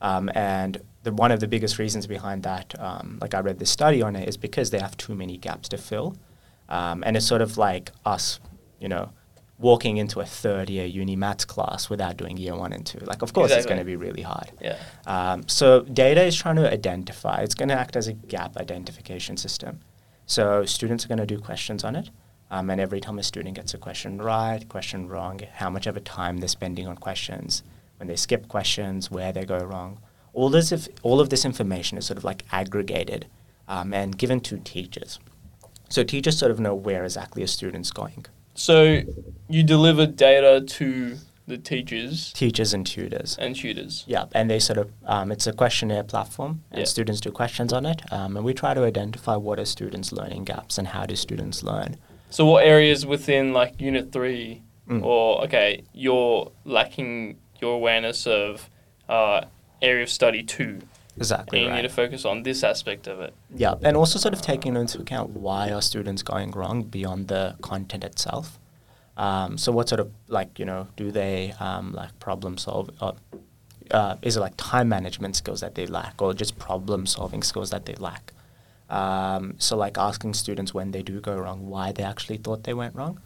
Um, 0.00 0.30
and 0.34 0.80
the, 1.02 1.12
one 1.12 1.32
of 1.32 1.40
the 1.40 1.48
biggest 1.48 1.78
reasons 1.78 2.06
behind 2.06 2.42
that, 2.42 2.78
um, 2.78 3.18
like 3.20 3.34
I 3.34 3.40
read 3.40 3.58
this 3.58 3.70
study 3.70 4.02
on 4.02 4.14
it, 4.14 4.28
is 4.28 4.36
because 4.36 4.70
they 4.70 4.78
have 4.78 4.96
too 4.96 5.14
many 5.14 5.36
gaps 5.38 5.68
to 5.70 5.78
fill. 5.78 6.14
Um, 6.68 7.02
and 7.06 7.16
it's 7.16 7.26
sort 7.26 7.42
of 7.42 7.56
like 7.56 7.90
us, 8.04 8.38
you 8.78 8.88
know, 8.88 9.10
walking 9.58 9.96
into 9.96 10.20
a 10.20 10.26
third 10.26 10.68
year 10.68 10.84
uni 10.84 11.16
maths 11.16 11.46
class 11.46 11.88
without 11.88 12.18
doing 12.18 12.36
year 12.36 12.54
one 12.54 12.74
and 12.74 12.84
two. 12.84 12.98
Like, 12.98 13.22
of 13.22 13.32
course, 13.32 13.50
it's 13.50 13.64
going 13.64 13.78
to 13.78 13.84
be 13.84 13.96
really 13.96 14.22
hard. 14.22 14.52
Yeah. 14.60 14.78
Um, 15.06 15.48
so 15.48 15.80
data 15.80 16.22
is 16.24 16.36
trying 16.36 16.56
to 16.56 16.70
identify. 16.70 17.40
It's 17.40 17.54
going 17.54 17.70
to 17.70 17.78
act 17.78 17.96
as 17.96 18.06
a 18.06 18.12
gap 18.12 18.58
identification 18.58 19.38
system. 19.38 19.80
So 20.26 20.66
students 20.66 21.04
are 21.06 21.08
going 21.08 21.24
to 21.26 21.26
do 21.26 21.38
questions 21.38 21.84
on 21.84 21.96
it, 21.96 22.10
um, 22.50 22.70
and 22.70 22.80
every 22.80 23.00
time 23.00 23.18
a 23.18 23.22
student 23.22 23.56
gets 23.56 23.74
a 23.74 23.78
question 23.78 24.18
right, 24.18 24.68
question 24.68 25.08
wrong, 25.08 25.40
how 25.54 25.70
much 25.70 25.86
of 25.86 25.96
a 25.96 26.00
time 26.00 26.38
they're 26.38 26.48
spending 26.48 26.86
on 26.86 26.96
questions, 26.96 27.62
when 27.98 28.08
they 28.08 28.16
skip 28.16 28.48
questions, 28.48 29.10
where 29.10 29.32
they 29.32 29.44
go 29.44 29.58
wrong. 29.58 29.98
All 30.32 30.50
this, 30.50 30.70
if, 30.70 30.88
all 31.02 31.20
of 31.20 31.30
this 31.30 31.44
information 31.44 31.96
is 31.98 32.06
sort 32.06 32.18
of 32.18 32.24
like 32.24 32.44
aggregated 32.52 33.26
um, 33.68 33.92
and 33.94 34.16
given 34.18 34.40
to 34.40 34.58
teachers. 34.58 35.18
So 35.88 36.02
teachers 36.04 36.38
sort 36.38 36.50
of 36.50 36.60
know 36.60 36.74
where 36.74 37.04
exactly 37.04 37.42
a 37.42 37.48
student's 37.48 37.90
going. 37.90 38.26
So 38.54 39.02
you 39.48 39.62
deliver 39.62 40.06
data 40.06 40.64
to 40.66 41.16
the 41.46 41.56
teachers 41.58 42.32
Teachers 42.32 42.74
and 42.74 42.84
tutors. 42.86 43.36
and 43.38 43.54
tutors. 43.54 44.02
Yeah, 44.08 44.24
and 44.32 44.50
they 44.50 44.58
sort 44.58 44.78
of 44.78 44.90
um, 45.04 45.30
it's 45.30 45.46
a 45.46 45.52
questionnaire 45.52 46.02
platform, 46.02 46.62
and 46.72 46.80
Yeah. 46.80 46.84
students 46.86 47.20
do 47.20 47.30
questions 47.30 47.72
on 47.72 47.86
it, 47.86 48.02
um, 48.12 48.36
and 48.36 48.44
we 48.44 48.52
try 48.52 48.74
to 48.74 48.82
identify 48.84 49.36
what 49.36 49.58
are 49.60 49.64
students' 49.64 50.10
learning 50.12 50.44
gaps 50.44 50.76
and 50.76 50.88
how 50.88 51.06
do 51.06 51.14
students 51.14 51.62
learn. 51.62 51.96
So 52.36 52.44
what 52.44 52.66
areas 52.66 53.06
within 53.06 53.54
like 53.54 53.80
Unit 53.80 54.12
Three, 54.12 54.60
Mm. 54.90 55.02
or 55.02 55.42
okay, 55.44 55.84
you're 55.94 56.52
lacking 56.66 57.38
your 57.62 57.72
awareness 57.80 58.26
of 58.26 58.68
uh, 59.08 59.40
area 59.80 60.02
of 60.02 60.10
study 60.10 60.42
two, 60.42 60.80
Exactly 61.16 61.58
and 61.58 61.64
you 61.64 61.70
right. 61.70 61.76
need 61.80 61.88
to 61.88 61.94
focus 62.02 62.26
on 62.26 62.42
this 62.42 62.62
aspect 62.62 63.06
of 63.06 63.20
it. 63.20 63.32
Yeah, 63.56 63.76
and 63.82 63.96
also 63.96 64.18
sort 64.18 64.34
of 64.34 64.42
taking 64.42 64.76
into 64.76 65.00
account 65.00 65.30
why 65.30 65.70
are 65.72 65.80
students 65.80 66.22
going 66.22 66.50
wrong 66.50 66.82
beyond 66.82 67.28
the 67.28 67.56
content 67.62 68.04
itself. 68.04 68.58
Um, 69.16 69.56
so 69.56 69.72
what 69.72 69.88
sort 69.88 70.00
of 70.00 70.12
like 70.28 70.58
you 70.58 70.66
know 70.66 70.88
do 70.94 71.10
they 71.10 71.54
um, 71.58 71.94
like 71.94 72.12
problem 72.20 72.58
solve? 72.58 72.90
Uh, 73.00 73.12
uh, 73.90 74.16
is 74.20 74.36
it 74.36 74.40
like 74.40 74.56
time 74.58 74.90
management 74.90 75.36
skills 75.36 75.62
that 75.62 75.74
they 75.74 75.86
lack, 75.86 76.20
or 76.20 76.34
just 76.34 76.58
problem 76.58 77.06
solving 77.06 77.42
skills 77.42 77.70
that 77.70 77.86
they 77.86 77.94
lack? 77.94 78.34
Um, 78.88 79.54
so 79.58 79.76
like 79.76 79.98
asking 79.98 80.34
students 80.34 80.72
when 80.72 80.92
they 80.92 81.02
do 81.02 81.20
go 81.20 81.34
wrong, 81.36 81.68
why 81.68 81.92
they 81.92 82.02
actually 82.04 82.36
thought 82.38 82.64
they 82.64 82.74
went 82.74 82.94
wrong. 82.94 83.20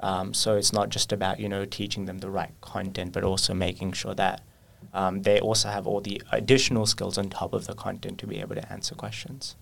Um, 0.00 0.34
so 0.34 0.56
it's 0.56 0.72
not 0.74 0.90
just 0.90 1.10
about 1.12 1.40
you 1.40 1.48
know 1.48 1.64
teaching 1.64 2.04
them 2.04 2.18
the 2.18 2.28
right 2.30 2.52
content, 2.60 3.12
but 3.12 3.24
also 3.24 3.54
making 3.54 3.92
sure 3.92 4.14
that 4.14 4.42
um, 4.92 5.22
they 5.22 5.40
also 5.40 5.68
have 5.70 5.86
all 5.86 6.00
the 6.00 6.20
additional 6.32 6.84
skills 6.86 7.16
on 7.16 7.30
top 7.30 7.54
of 7.54 7.66
the 7.66 7.74
content 7.74 8.18
to 8.18 8.26
be 8.26 8.38
able 8.40 8.54
to 8.56 8.72
answer 8.72 8.94
questions. 8.94 9.56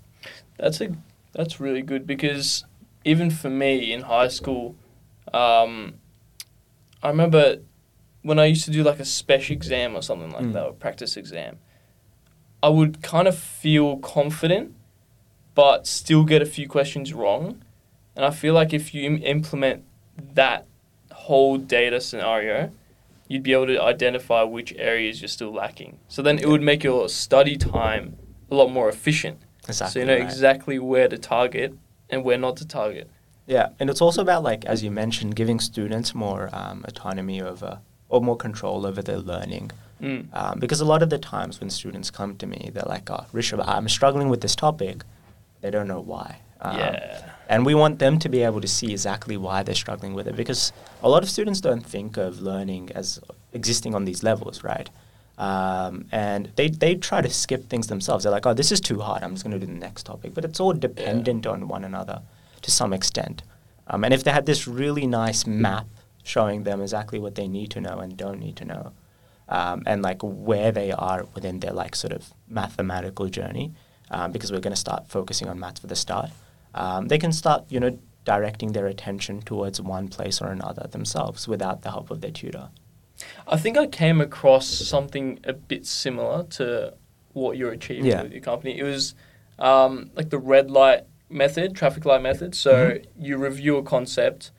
That's 0.59 0.81
a 0.81 0.88
that's 1.33 1.61
really 1.61 1.83
good 1.83 2.07
because 2.07 2.64
even 3.05 3.31
for 3.31 3.51
me 3.51 3.93
in 3.93 4.03
high 4.03 4.29
school, 4.29 4.75
um, 5.33 5.95
I 7.03 7.09
remember 7.09 7.59
when 8.23 8.38
I 8.38 8.47
used 8.47 8.64
to 8.64 8.71
do 8.71 8.83
like 8.83 8.99
a 8.99 9.05
special 9.05 9.55
exam 9.55 9.95
or 9.95 10.03
something 10.03 10.31
like 10.31 10.45
Mm. 10.47 10.53
that, 10.55 10.64
or 10.64 10.73
practice 10.73 11.17
exam, 11.17 11.59
I 12.62 12.71
would 12.71 13.03
kind 13.03 13.29
of 13.29 13.37
feel 13.38 13.99
confident, 13.99 14.75
but 15.55 15.87
still 15.87 16.25
get 16.25 16.43
a 16.43 16.47
few 16.47 16.69
questions 16.69 17.12
wrong. 17.12 17.62
And 18.17 18.25
I 18.25 18.31
feel 18.31 18.55
like 18.55 18.73
if 18.73 18.95
you 18.95 19.03
im- 19.05 19.23
implement 19.23 19.85
that 20.35 20.67
whole 21.12 21.57
data 21.57 22.01
scenario, 22.01 22.71
you'd 23.29 23.43
be 23.43 23.53
able 23.53 23.67
to 23.67 23.83
identify 23.83 24.43
which 24.43 24.73
areas 24.77 25.21
you're 25.21 25.29
still 25.29 25.53
lacking. 25.53 25.99
So 26.09 26.23
then 26.23 26.38
it 26.38 26.49
would 26.49 26.62
make 26.62 26.85
your 26.85 27.09
study 27.09 27.57
time 27.57 28.17
a 28.51 28.55
lot 28.55 28.71
more 28.71 28.88
efficient. 28.88 29.38
Exactly. 29.69 29.93
So 29.93 29.99
you 30.01 30.07
know 30.07 30.14
right. 30.14 30.23
exactly 30.23 30.79
where 30.79 31.09
to 31.09 31.19
target 31.19 31.75
and 32.11 32.25
where 32.25 32.38
not 32.38 32.57
to 32.59 32.67
target. 32.67 33.11
Yeah, 33.47 33.71
and 33.79 33.90
it's 33.90 34.01
also 34.01 34.23
about 34.23 34.43
like 34.43 34.64
as 34.64 34.83
you 34.83 34.90
mentioned, 34.90 35.37
giving 35.37 35.61
students 35.61 36.14
more 36.14 36.51
um, 36.53 36.85
autonomy 36.87 37.40
over 37.40 37.81
or 38.09 38.21
more 38.21 38.37
control 38.37 38.87
over 38.87 39.03
their 39.03 39.19
learning. 39.19 39.71
Mm. 40.03 40.27
Um, 40.33 40.59
because 40.59 40.81
a 40.81 40.85
lot 40.85 41.03
of 41.03 41.11
the 41.11 41.19
times 41.19 41.61
when 41.61 41.71
students 41.71 42.11
come 42.11 42.37
to 42.37 42.47
me, 42.47 42.71
they're 42.73 42.85
like, 42.87 43.11
"Oh, 43.11 43.27
Rishabh, 43.33 43.67
I'm 43.67 43.88
struggling 43.88 44.29
with 44.29 44.40
this 44.40 44.55
topic." 44.55 45.03
They 45.64 45.70
don't 45.70 45.88
know 45.88 46.03
why. 46.03 46.40
Um, 46.61 46.77
yeah. 46.77 47.31
And 47.48 47.64
we 47.64 47.74
want 47.74 47.98
them 47.98 48.18
to 48.18 48.29
be 48.29 48.42
able 48.42 48.61
to 48.61 48.68
see 48.68 48.92
exactly 48.92 49.38
why 49.38 49.62
they're 49.62 49.74
struggling 49.74 50.12
with 50.12 50.29
it 50.29 50.37
because 50.37 50.74
a 51.03 51.09
lot 51.09 51.22
of 51.22 51.31
students 51.31 51.59
don't 51.62 51.81
think 51.81 52.18
of 52.18 52.42
learning 52.42 52.90
as 52.94 53.18
existing 53.55 53.94
on 53.94 54.05
these 54.05 54.22
levels, 54.22 54.62
right? 54.62 54.90
Um, 55.38 56.05
and 56.12 56.53
they, 56.57 56.68
they 56.68 56.96
try 56.96 57.22
to 57.22 57.31
skip 57.31 57.70
things 57.70 57.87
themselves. 57.87 58.24
They're 58.24 58.31
like, 58.31 58.44
oh, 58.44 58.53
this 58.53 58.70
is 58.72 58.79
too 58.79 59.00
hard. 59.00 59.22
I'm 59.22 59.31
just 59.31 59.42
going 59.42 59.59
to 59.59 59.66
do 59.66 59.72
the 59.72 59.79
next 59.79 60.03
topic. 60.03 60.35
But 60.35 60.44
it's 60.44 60.61
all 60.61 60.74
dependent 60.74 61.46
on 61.46 61.66
one 61.66 61.83
another 61.83 62.20
to 62.61 62.70
some 62.70 62.92
extent. 62.92 63.42
Um, 63.87 64.05
and 64.05 64.12
if 64.12 64.22
they 64.22 64.33
had 64.33 64.44
this 64.44 64.68
really 64.68 65.07
nice 65.07 65.46
map 65.46 65.87
showing 66.24 66.64
them 66.64 66.83
exactly 66.83 67.18
what 67.18 67.37
they 67.37 67.48
need 67.48 67.70
to 67.70 67.81
know 67.81 68.00
and 68.00 68.18
don't 68.18 68.38
need 68.38 68.57
to 68.57 68.66
know, 68.66 68.92
um, 69.48 69.83
and 69.87 70.03
like 70.03 70.20
where 70.22 70.72
they 70.72 70.92
are 70.92 71.24
within 71.35 71.61
their 71.61 71.72
like 71.72 71.96
sort 71.96 72.12
of 72.12 72.35
mathematical 72.48 73.29
journey, 73.31 73.72
um, 74.14 74.31
because 74.33 74.50
we're 74.53 74.61
going 74.61 74.72
to 74.81 74.85
start 74.88 75.09
focusing 75.09 75.48
on 75.48 75.59
maths 75.59 75.81
for 75.81 75.88
the 75.88 75.96
start, 75.96 76.31
um, 76.74 77.09
they 77.09 77.18
can 77.18 77.33
start, 77.33 77.64
you 77.68 77.81
know, 77.81 77.98
directing 78.24 78.72
their 78.72 78.87
attention 78.87 79.42
towards 79.42 79.81
one 79.81 80.09
place 80.09 80.40
or 80.40 80.48
another 80.48 80.87
themselves 80.96 81.46
without 81.46 81.83
the 81.83 81.90
help 81.90 82.11
of 82.11 82.20
their 82.22 82.31
tutor. 82.31 82.68
I 83.46 83.57
think 83.57 83.77
I 83.77 83.87
came 83.87 84.20
across 84.20 84.66
something 84.66 85.40
a 85.44 85.53
bit 85.53 85.85
similar 85.87 86.44
to 86.59 86.94
what 87.33 87.57
you're 87.59 87.72
achieving 87.72 88.07
Yeah. 88.07 88.22
with 88.22 88.33
your 88.33 88.40
company. 88.40 88.79
It 88.79 88.85
was 88.85 89.14
um, 89.59 90.11
like 90.16 90.31
the 90.31 90.38
red 90.38 90.68
light 90.70 91.03
method, 91.31 91.77
traffic 91.77 92.05
light 92.05 92.22
method. 92.22 92.55
So 92.57 92.72
Mhm. 92.74 93.05
you 93.27 93.37
review 93.37 93.77
a 93.77 93.83
concept, 93.85 94.50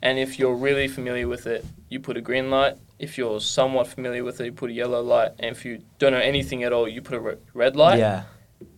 and 0.00 0.16
if 0.18 0.38
you're 0.38 0.54
really 0.54 0.86
familiar 0.86 1.26
with 1.26 1.44
it, 1.46 1.64
you 1.88 1.98
put 1.98 2.16
a 2.16 2.20
green 2.20 2.50
light. 2.50 2.76
If 3.00 3.18
you're 3.18 3.40
somewhat 3.40 3.88
familiar 3.88 4.22
with 4.22 4.40
it, 4.40 4.44
you 4.44 4.52
put 4.52 4.70
a 4.70 4.72
yellow 4.72 5.02
light. 5.02 5.32
And 5.40 5.50
if 5.56 5.64
you 5.64 5.82
don't 5.98 6.12
know 6.12 6.20
anything 6.20 6.62
at 6.62 6.72
all, 6.72 6.86
you 6.88 7.02
put 7.02 7.16
a 7.16 7.20
re- 7.20 7.36
red 7.52 7.74
light. 7.74 7.98
Yeah. 7.98 8.22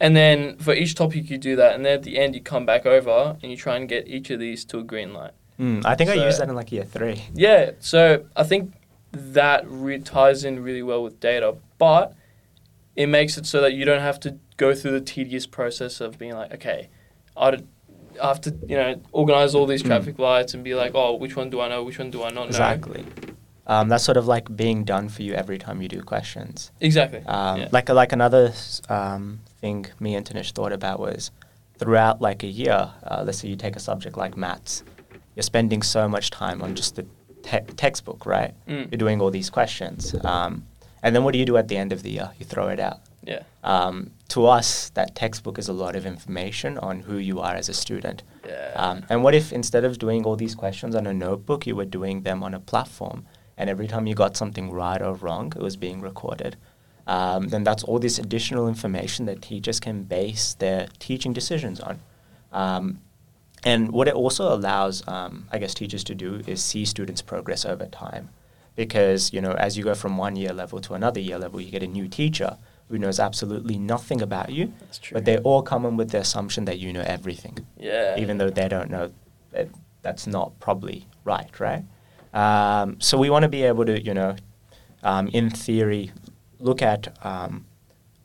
And 0.01 0.15
then 0.17 0.57
for 0.59 0.75
each 0.75 0.95
topic, 0.95 1.31
you 1.31 1.39
do 1.39 1.57
that. 1.57 1.75
And 1.75 1.85
then 1.85 1.95
at 1.95 2.03
the 2.03 2.19
end, 2.19 2.35
you 2.35 2.41
come 2.41 2.67
back 2.67 2.87
over 2.87 3.37
and 3.43 3.51
you 3.51 3.57
try 3.57 3.77
and 3.77 3.89
get 3.89 4.07
each 4.09 4.31
of 4.31 4.39
these 4.41 4.65
to 4.67 4.79
a 4.79 4.83
green 4.83 5.13
light. 5.13 5.33
Mm, 5.59 5.85
I 5.87 5.95
think 5.95 6.11
I 6.11 6.15
used 6.15 6.41
that 6.41 6.49
in 6.49 6.55
like 6.55 6.71
year 6.73 6.85
three. 6.85 7.25
Yeah, 7.35 7.73
so 7.81 8.25
I 8.37 8.43
think 8.45 8.75
that 9.13 9.65
re- 9.67 9.99
ties 10.01 10.45
in 10.45 10.63
really 10.63 10.83
well 10.83 11.03
with 11.03 11.19
data, 11.21 11.57
but 11.79 12.15
it 12.95 13.07
makes 13.07 13.39
it 13.39 13.47
so 13.47 13.61
that 13.63 13.73
you 13.73 13.85
don't 13.85 14.01
have 14.03 14.21
to 14.21 14.37
go 14.59 14.75
through 14.75 14.93
the 14.93 15.01
tedious 15.01 15.47
process 15.47 16.01
of 16.01 16.19
being 16.19 16.35
like, 16.35 16.53
okay, 16.55 16.89
I 17.37 17.59
have 18.23 18.41
to, 18.43 18.55
you 18.67 18.77
know, 18.77 19.01
organize 19.13 19.55
all 19.55 19.67
these 19.67 19.83
Mm. 19.83 19.87
traffic 19.87 20.19
lights 20.19 20.55
and 20.55 20.63
be 20.63 20.75
like, 20.75 20.93
oh, 20.95 21.15
which 21.15 21.37
one 21.37 21.49
do 21.51 21.61
I 21.61 21.69
know, 21.69 21.83
which 21.83 21.99
one 21.99 22.11
do 22.11 22.23
I 22.23 22.29
not 22.29 22.35
know? 22.45 22.47
Exactly. 22.49 23.05
Um, 23.67 23.89
that's 23.89 24.05
sort 24.05 24.17
of 24.17 24.27
like 24.29 24.55
being 24.55 24.85
done 24.85 25.09
for 25.09 25.23
you 25.23 25.33
every 25.35 25.59
time 25.59 25.83
you 25.83 25.89
do 25.89 26.01
questions. 26.03 26.71
Exactly. 26.81 27.21
Um, 27.27 27.61
yeah. 27.61 27.69
Like 27.73 27.89
like 27.89 28.13
another 28.13 28.53
um, 28.89 29.41
thing 29.67 29.87
me 30.05 30.15
and 30.17 30.25
Tanish 30.27 30.53
thought 30.53 30.73
about 30.81 30.99
was 31.01 31.31
throughout 31.79 32.17
like 32.29 32.41
a 32.43 32.53
year. 32.63 32.81
Uh, 33.11 33.23
let's 33.27 33.39
say 33.39 33.49
you 33.49 33.57
take 33.67 33.77
a 33.77 33.85
subject 33.91 34.15
like 34.17 34.35
maths, 34.37 34.75
you're 35.35 35.43
spending 35.55 35.83
so 35.83 36.03
much 36.15 36.27
time 36.31 36.59
on 36.65 36.71
just 36.81 36.93
the 36.99 37.05
te- 37.49 37.67
textbook, 37.85 38.21
right? 38.37 38.53
Mm. 38.69 38.85
You're 38.91 39.03
doing 39.07 39.19
all 39.21 39.31
these 39.41 39.51
questions, 39.51 40.01
um, 40.33 40.53
and 41.03 41.11
then 41.15 41.23
what 41.25 41.33
do 41.35 41.39
you 41.43 41.49
do 41.53 41.57
at 41.63 41.69
the 41.69 41.77
end 41.77 41.93
of 41.97 42.01
the 42.05 42.11
year? 42.19 42.31
You 42.39 42.45
throw 42.53 42.69
it 42.69 42.81
out. 42.89 42.99
yeah. 43.33 43.43
Um, 43.75 43.97
to 44.35 44.41
us, 44.59 44.91
that 44.99 45.09
textbook 45.23 45.57
is 45.63 45.69
a 45.69 45.73
lot 45.85 45.95
of 45.99 46.05
information 46.15 46.79
on 46.89 46.95
who 47.07 47.17
you 47.29 47.37
are 47.47 47.55
as 47.63 47.69
a 47.69 47.77
student. 47.85 48.19
Yeah. 48.47 48.73
Um, 48.83 48.97
and 49.11 49.19
what 49.25 49.35
if 49.41 49.53
instead 49.61 49.85
of 49.89 49.93
doing 49.99 50.21
all 50.27 50.37
these 50.45 50.55
questions 50.65 50.93
on 50.99 51.05
a 51.07 51.15
notebook, 51.27 51.61
you 51.69 51.75
were 51.81 51.91
doing 51.99 52.17
them 52.23 52.39
on 52.47 52.53
a 52.55 52.61
platform, 52.73 53.19
and 53.59 53.71
every 53.71 53.89
time 53.93 54.05
you 54.09 54.15
got 54.15 54.37
something 54.37 54.67
right 54.83 55.03
or 55.07 55.15
wrong, 55.25 55.47
it 55.59 55.63
was 55.69 55.77
being 55.87 56.01
recorded? 56.11 56.57
Um, 57.07 57.49
then 57.49 57.63
that's 57.63 57.85
all 57.85 57.99
this 57.99 58.19
additional 58.19 58.67
information 58.67 59.27
that 59.27 59.41
teachers 59.43 59.79
can 59.79 60.03
base 60.05 60.55
their 60.55 60.89
teaching 60.99 61.33
decisions 61.33 61.81
on. 61.81 62.01
Um, 62.53 63.01
and 63.65 63.93
what 63.93 64.09
it 64.09 64.15
also 64.15 64.53
allows, 64.53 65.07
um, 65.09 65.47
I 65.53 65.59
guess, 65.59 65.75
teachers 65.75 66.05
to 66.05 66.15
do 66.15 66.43
is 66.47 66.63
see 66.63 66.85
students' 66.85 67.23
progress 67.23 67.65
over 67.65 67.87
time. 67.87 68.31
Because, 68.75 69.33
you 69.33 69.41
know, 69.41 69.53
as 69.53 69.79
you 69.79 69.85
go 69.85 69.95
from 69.95 70.19
one 70.19 70.37
year 70.37 70.53
level 70.53 70.81
to 70.81 70.95
another 70.95 71.21
year 71.21 71.39
level, 71.39 71.61
you 71.61 71.71
get 71.71 71.83
a 71.83 71.87
new 71.87 72.09
teacher 72.09 72.59
who 72.89 72.99
knows 72.99 73.19
absolutely 73.19 73.79
nothing 73.79 74.21
about 74.21 74.51
you, 74.51 74.73
That's 74.81 74.99
true. 74.99 75.15
but 75.15 75.25
they 75.25 75.39
all 75.39 75.63
come 75.63 75.87
in 75.87 75.97
with 75.97 76.11
the 76.11 76.19
assumption 76.19 76.67
that 76.67 76.79
you 76.79 76.93
know 76.93 77.03
everything 77.05 77.67
yeah. 77.77 78.17
even 78.17 78.39
though 78.39 78.49
they 78.49 78.69
don't 78.69 78.91
know 78.91 79.11
that 79.51 79.69
that's 80.03 80.27
not 80.27 80.59
probably 80.61 81.07
right, 81.25 81.51
right? 81.59 81.85
Um, 82.33 83.01
so 83.01 83.19
we 83.19 83.29
want 83.29 83.43
to 83.43 83.49
be 83.49 83.65
able 83.65 83.85
to, 83.87 84.01
you 84.01 84.15
know, 84.15 84.37
um, 85.03 85.27
in 85.29 85.51
theory, 85.51 86.13
look 86.59 86.83
at, 86.83 87.17
um, 87.25 87.67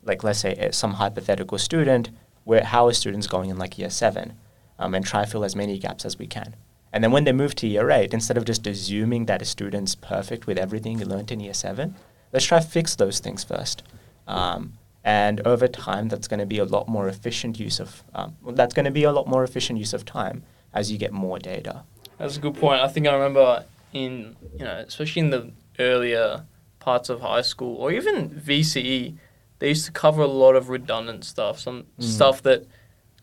like, 0.04 0.24
let's 0.24 0.40
say 0.40 0.56
uh, 0.56 0.72
some 0.72 0.94
hypothetical 0.94 1.58
student, 1.58 2.10
where 2.44 2.64
how 2.64 2.88
are 2.88 2.94
students 2.94 3.28
going 3.28 3.50
in 3.50 3.58
like 3.58 3.78
year 3.78 3.90
seven, 3.90 4.34
um, 4.80 4.96
and 4.96 5.06
try 5.06 5.26
fill 5.26 5.44
as 5.44 5.56
many 5.56 5.78
gaps 5.78 6.06
as 6.06 6.18
we 6.18 6.28
can. 6.28 6.56
And 6.94 7.04
then 7.04 7.12
when 7.12 7.24
they 7.24 7.32
move 7.32 7.56
to 7.56 7.68
year 7.68 7.90
eight, 7.92 8.14
instead 8.14 8.38
of 8.38 8.46
just 8.46 8.68
assuming 8.68 9.26
that 9.28 9.42
a 9.42 9.46
student's 9.46 9.96
perfect 9.96 10.48
with 10.48 10.58
everything 10.58 10.98
he 10.98 11.06
learned 11.06 11.32
in 11.32 11.40
year 11.40 11.54
seven, 11.54 11.96
let's 12.34 12.46
try 12.46 12.60
fix 12.60 12.96
those 12.96 13.20
things 13.20 13.44
first. 13.44 13.84
Um, 14.28 14.74
and 15.04 15.42
over 15.48 15.68
time, 15.68 16.10
that's 16.10 16.28
going 16.28 16.40
to 16.40 16.46
be 16.46 16.60
a 16.60 16.66
lot 16.66 16.88
more 16.88 17.08
efficient 17.08 17.60
use 17.60 17.80
of. 17.80 18.04
Um, 18.14 18.36
that's 18.52 18.74
going 18.74 18.86
to 18.86 18.92
be 18.92 19.04
a 19.04 19.12
lot 19.12 19.28
more 19.28 19.44
efficient 19.44 19.80
use 19.80 19.94
of 19.94 20.06
time 20.06 20.44
as 20.74 20.92
you 20.92 20.98
get 20.98 21.12
more 21.12 21.40
data. 21.40 21.84
That's 22.18 22.38
a 22.38 22.40
good 22.40 22.56
point. 22.56 22.82
I 22.82 22.88
think 22.88 23.08
I 23.08 23.14
remember 23.14 23.66
in 23.94 24.36
you 24.58 24.66
know, 24.66 24.84
especially 24.88 25.22
in 25.22 25.30
the 25.32 25.52
earlier 25.80 26.46
parts 26.82 27.08
of 27.10 27.22
high 27.22 27.42
school 27.44 27.76
or 27.78 27.92
even 27.92 28.30
VCE, 28.30 29.16
they 29.60 29.68
used 29.70 29.86
to 29.86 29.92
cover 29.92 30.22
a 30.24 30.28
lot 30.28 30.56
of 30.56 30.68
redundant 30.70 31.24
stuff, 31.24 31.60
some 31.60 31.86
Mm. 32.00 32.04
stuff 32.04 32.42
that 32.42 32.66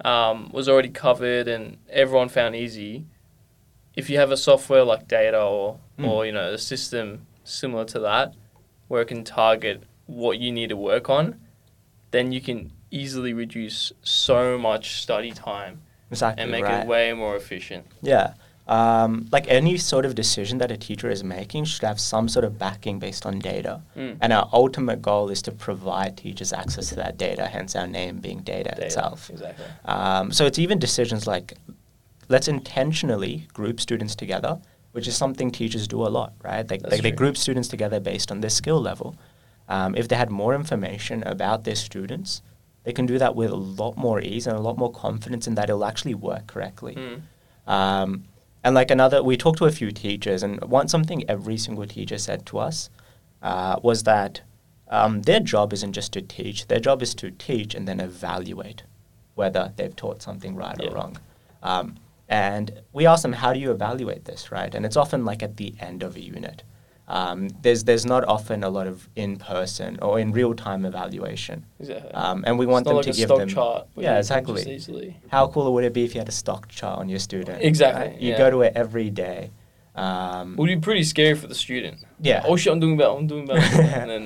um, 0.05 0.49
was 0.53 0.69
already 0.69 0.89
covered 0.91 1.49
and 1.49 1.77
everyone 1.91 2.29
found 2.29 2.55
easy. 2.55 3.05
If 3.97 4.09
you 4.09 4.17
have 4.19 4.31
a 4.31 4.37
software 4.37 4.85
like 4.85 5.09
Data 5.09 5.43
or 5.43 5.79
Mm. 5.99 6.07
or 6.09 6.25
you 6.25 6.31
know 6.33 6.53
a 6.53 6.59
system 6.59 7.27
similar 7.43 7.85
to 7.87 7.99
that, 7.99 8.33
where 8.87 9.03
it 9.03 9.09
can 9.09 9.25
target 9.25 9.83
what 10.07 10.39
you 10.39 10.53
need 10.53 10.69
to 10.69 10.77
work 10.77 11.11
on, 11.11 11.25
then 12.13 12.31
you 12.31 12.41
can 12.41 12.71
easily 12.93 13.33
reduce 13.35 13.93
so 14.05 14.57
much 14.57 15.03
study 15.03 15.33
time 15.33 15.83
Exactly. 16.13 16.41
and 16.43 16.51
make 16.53 16.65
right. 16.65 16.83
it 16.83 16.87
way 16.87 17.13
more 17.13 17.35
efficient. 17.37 17.85
Yeah. 18.01 18.35
Um, 18.69 19.27
like 19.33 19.47
any 19.49 19.79
sort 19.79 20.05
of 20.05 20.15
decision 20.15 20.59
that 20.59 20.71
a 20.71 20.77
teacher 20.77 21.09
is 21.09 21.25
making 21.25 21.65
should 21.65 21.85
have 21.85 21.99
some 21.99 22.29
sort 22.29 22.45
of 22.45 22.59
backing 22.59 22.99
based 22.99 23.25
on 23.25 23.39
data. 23.39 23.81
Mm. 23.97 24.19
And 24.21 24.33
our 24.33 24.47
ultimate 24.53 25.01
goal 25.01 25.31
is 25.31 25.41
to 25.43 25.53
provide 25.53 26.19
teachers 26.19 26.53
access 26.53 26.91
to 26.91 26.97
that 26.97 27.17
data, 27.17 27.47
hence 27.47 27.75
our 27.75 27.87
name 27.87 28.19
being 28.19 28.41
data, 28.41 28.71
Data, 28.71 28.85
itself. 28.85 29.31
Exactly. 29.31 29.65
Um, 29.87 30.31
so 30.33 30.45
it's 30.45 30.59
even 30.59 30.79
decisions 30.79 31.27
like 31.27 31.55
let's 32.29 32.47
intentionally 32.47 33.49
group 33.55 33.81
students 33.81 34.15
together, 34.15 34.61
which 34.93 35.09
is 35.09 35.17
something 35.17 35.51
teachers 35.51 35.89
do 35.89 36.03
a 36.07 36.09
lot, 36.09 36.35
right? 36.43 36.69
They, 36.69 36.77
they, 36.77 37.01
they 37.01 37.11
group 37.11 37.39
students 37.39 37.69
together 37.69 38.01
based 38.01 38.31
on 38.31 38.41
their 38.41 38.51
skill 38.51 38.81
level. 38.81 39.17
Um, 39.71 39.95
if 39.95 40.09
they 40.09 40.17
had 40.17 40.31
more 40.31 40.55
information 40.55 41.23
about 41.25 41.65
their 41.65 41.75
students, 41.75 42.43
they 42.85 42.93
can 42.93 43.07
do 43.07 43.19
that 43.19 43.35
with 43.35 43.51
a 43.51 43.57
lot 43.57 43.97
more 43.97 44.21
ease 44.21 44.47
and 44.47 44.57
a 44.57 44.61
lot 44.61 44.77
more 44.77 44.93
confidence 44.93 45.47
in 45.47 45.55
that 45.55 45.71
it'll 45.71 45.87
actually 45.87 46.15
work 46.15 46.47
correctly. 46.47 46.97
Mm. 46.97 47.23
And 48.65 48.75
like 48.75 48.91
another, 48.91 49.23
we 49.23 49.37
talked 49.37 49.59
to 49.59 49.67
a 49.67 49.71
few 49.71 49.91
teachers, 49.93 50.43
and 50.43 50.61
one 50.65 50.89
something 50.89 51.29
every 51.29 51.57
single 51.57 51.87
teacher 51.87 52.19
said 52.19 52.45
to 52.47 52.59
us 52.59 52.91
uh, 53.43 53.79
was 53.83 54.03
that 54.03 54.41
um, 54.89 55.23
their 55.23 55.41
job 55.41 55.73
isn't 55.73 55.93
just 55.93 56.13
to 56.15 56.23
teach; 56.23 56.67
their 56.67 56.81
job 56.81 57.03
is 57.03 57.15
to 57.17 57.31
teach 57.31 57.75
and 57.75 57.87
then 57.87 58.01
evaluate 58.01 58.83
whether 59.35 59.73
they've 59.77 59.95
taught 59.95 60.23
something 60.23 60.57
right 60.57 60.77
Yeah. 60.81 60.89
or 60.91 60.95
wrong. 60.95 61.19
Um, 61.63 61.97
and 62.29 62.83
we 62.93 63.07
asked 63.07 63.23
them, 63.23 63.35
"How 63.35 63.53
do 63.53 63.61
you 63.61 63.71
evaluate 63.71 64.25
this?" 64.25 64.51
Right? 64.51 64.75
And 64.75 64.85
it's 64.85 64.97
often 64.97 65.25
like 65.25 65.43
at 65.43 65.57
the 65.57 65.75
end 65.81 66.03
of 66.03 66.17
a 66.17 66.21
unit. 66.21 66.63
Um, 67.11 67.49
there's 67.63 67.85
there's 67.85 68.05
not 68.05 68.23
often 68.29 68.63
a 68.63 68.69
lot 68.69 68.87
of 68.87 69.09
in 69.17 69.37
person 69.39 69.99
or 70.03 70.21
in 70.21 70.31
real 70.31 70.53
time 70.55 70.85
evaluation. 70.85 71.65
Exactly. 71.81 72.11
Um, 72.13 72.45
and 72.47 72.59
we 72.59 72.67
want 72.67 72.85
them 72.87 72.97
like 72.97 73.05
to 73.07 73.11
a 73.11 73.15
give 73.15 73.29
stock 73.29 73.39
them 73.39 73.49
chart. 73.49 73.87
yeah 73.97 74.01
you 74.01 74.07
can 74.07 74.47
just 74.55 74.69
exactly 74.79 75.17
how 75.29 75.49
cool 75.49 75.73
would 75.73 75.85
it 75.85 75.95
be 75.95 76.05
if 76.05 76.15
you 76.15 76.21
had 76.21 76.29
a 76.29 76.33
stock 76.33 76.69
chart 76.69 76.99
on 76.99 77.09
your 77.09 77.19
student? 77.19 77.63
Exactly, 77.63 78.09
right? 78.11 78.21
You 78.21 78.33
yeah. 78.33 78.39
go 78.39 78.51
to 78.51 78.61
it 78.63 78.73
every 78.77 79.09
day. 79.09 79.51
Um, 79.95 80.55
Would 80.57 80.67
be 80.67 80.77
pretty 80.77 81.03
scary 81.03 81.35
for 81.35 81.47
the 81.49 81.55
student. 81.55 81.99
yeah. 82.21 82.45
Oh 82.47 82.57
shit! 82.57 82.73
I'm 82.73 82.79
doing 82.79 82.97
well. 82.99 83.17
I'm 83.17 83.27
doing 83.27 83.47
well. 83.47 83.57
and 84.01 84.11
then 84.11 84.23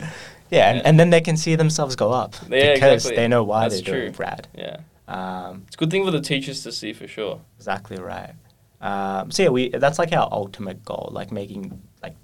yeah, 0.51 0.69
and, 0.71 0.77
yeah. 0.79 0.83
and 0.85 0.99
then 1.01 1.11
they 1.11 1.21
can 1.21 1.37
see 1.37 1.55
themselves 1.57 1.95
go 1.97 2.11
up 2.13 2.35
Yeah, 2.51 2.75
because 2.75 2.93
exactly. 3.07 3.17
they 3.17 3.29
know 3.29 3.43
why 3.45 3.69
That's 3.69 3.81
they're 3.81 3.95
doing 3.95 4.13
true. 4.13 4.25
rad. 4.27 4.49
yeah, 4.55 4.77
Um, 5.09 5.63
it's 5.67 5.77
a 5.77 5.79
good 5.79 5.91
thing 5.91 6.05
for 6.05 6.11
the 6.11 6.21
teachers 6.21 6.63
to 6.65 6.73
see 6.73 6.93
for 6.93 7.07
sure. 7.09 7.41
exactly 7.57 7.97
right. 7.97 8.35
Um, 8.83 9.31
so 9.31 9.45
yeah, 9.45 9.49
we 9.51 9.69
that's 9.71 9.99
like 9.99 10.13
our 10.13 10.29
ultimate 10.33 10.85
goal, 10.85 11.09
like 11.13 11.31
making 11.33 11.81
like 12.03 12.17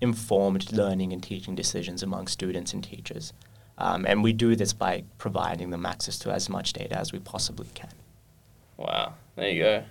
informed 0.00 0.72
learning 0.72 1.12
and 1.12 1.22
teaching 1.22 1.54
decisions 1.54 2.02
among 2.02 2.26
students 2.28 2.72
and 2.72 2.82
teachers. 2.82 3.32
Um, 3.78 4.06
and 4.06 4.22
we 4.22 4.32
do 4.32 4.56
this 4.56 4.72
by 4.72 5.04
providing 5.18 5.70
them 5.70 5.84
access 5.84 6.18
to 6.20 6.30
as 6.30 6.48
much 6.48 6.72
data 6.72 6.98
as 6.98 7.12
we 7.12 7.18
possibly 7.18 7.68
can. 7.74 7.90
Wow. 8.76 9.14
There 9.36 9.50
you 9.50 9.62
go. 9.62 9.84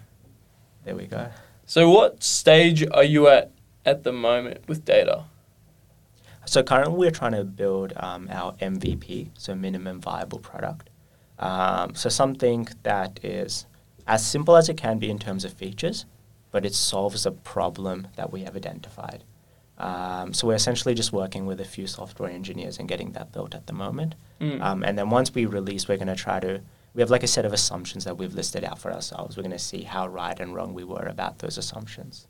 There 0.84 0.96
we 0.96 1.06
go. 1.06 1.30
So, 1.66 1.90
what 1.90 2.24
stage 2.24 2.86
are 2.92 3.04
you 3.04 3.28
at 3.28 3.52
at 3.86 4.04
the 4.04 4.12
moment 4.12 4.68
with 4.68 4.86
data? 4.86 5.26
So 6.46 6.62
currently, 6.62 6.96
we're 6.96 7.12
trying 7.12 7.32
to 7.32 7.44
build 7.44 7.94
um, 7.98 8.28
our 8.32 8.54
MVP, 8.54 9.30
so 9.34 9.56
minimum 9.56 10.00
viable 10.00 10.40
product. 10.40 10.92
Um, 11.40 11.96
so 11.96 12.08
something 12.08 12.68
that 12.84 13.20
is 13.24 13.66
as 14.08 14.26
simple 14.26 14.56
as 14.56 14.70
it 14.70 14.78
can 14.78 15.00
be 15.00 15.10
in 15.10 15.18
terms 15.18 15.44
of 15.44 15.54
features, 15.54 16.06
but 16.52 16.66
it 16.66 16.76
solves 16.76 17.26
a 17.26 17.32
problem 17.32 18.08
that 18.16 18.32
we 18.32 18.44
have 18.44 18.56
identified. 18.56 19.24
Um, 19.78 20.34
so 20.34 20.48
we're 20.48 20.56
essentially 20.56 20.94
just 20.94 21.12
working 21.12 21.46
with 21.46 21.60
a 21.60 21.66
few 21.66 21.86
software 21.88 22.30
engineers 22.30 22.78
and 22.80 22.88
getting 22.88 23.12
that 23.12 23.32
built 23.34 23.54
at 23.54 23.68
the 23.68 23.74
moment. 23.74 24.16
Mm. 24.40 24.62
Um, 24.62 24.84
and 24.84 24.98
then 24.98 25.10
once 25.10 25.34
we 25.34 25.46
release, 25.46 25.88
we're 25.88 25.98
going 25.98 26.08
to 26.08 26.16
try 26.16 26.40
to. 26.40 26.62
We 26.94 27.02
have 27.02 27.10
like 27.12 27.24
a 27.24 27.28
set 27.28 27.44
of 27.46 27.52
assumptions 27.52 28.06
that 28.06 28.18
we've 28.18 28.34
listed 28.34 28.64
out 28.64 28.80
for 28.80 28.92
ourselves. 28.94 29.36
We're 29.36 29.44
going 29.44 29.52
to 29.52 29.60
see 29.60 29.82
how 29.84 30.08
right 30.08 30.40
and 30.40 30.56
wrong 30.56 30.74
we 30.74 30.86
were 30.86 31.06
about 31.08 31.40
those 31.40 31.58
assumptions, 31.58 32.26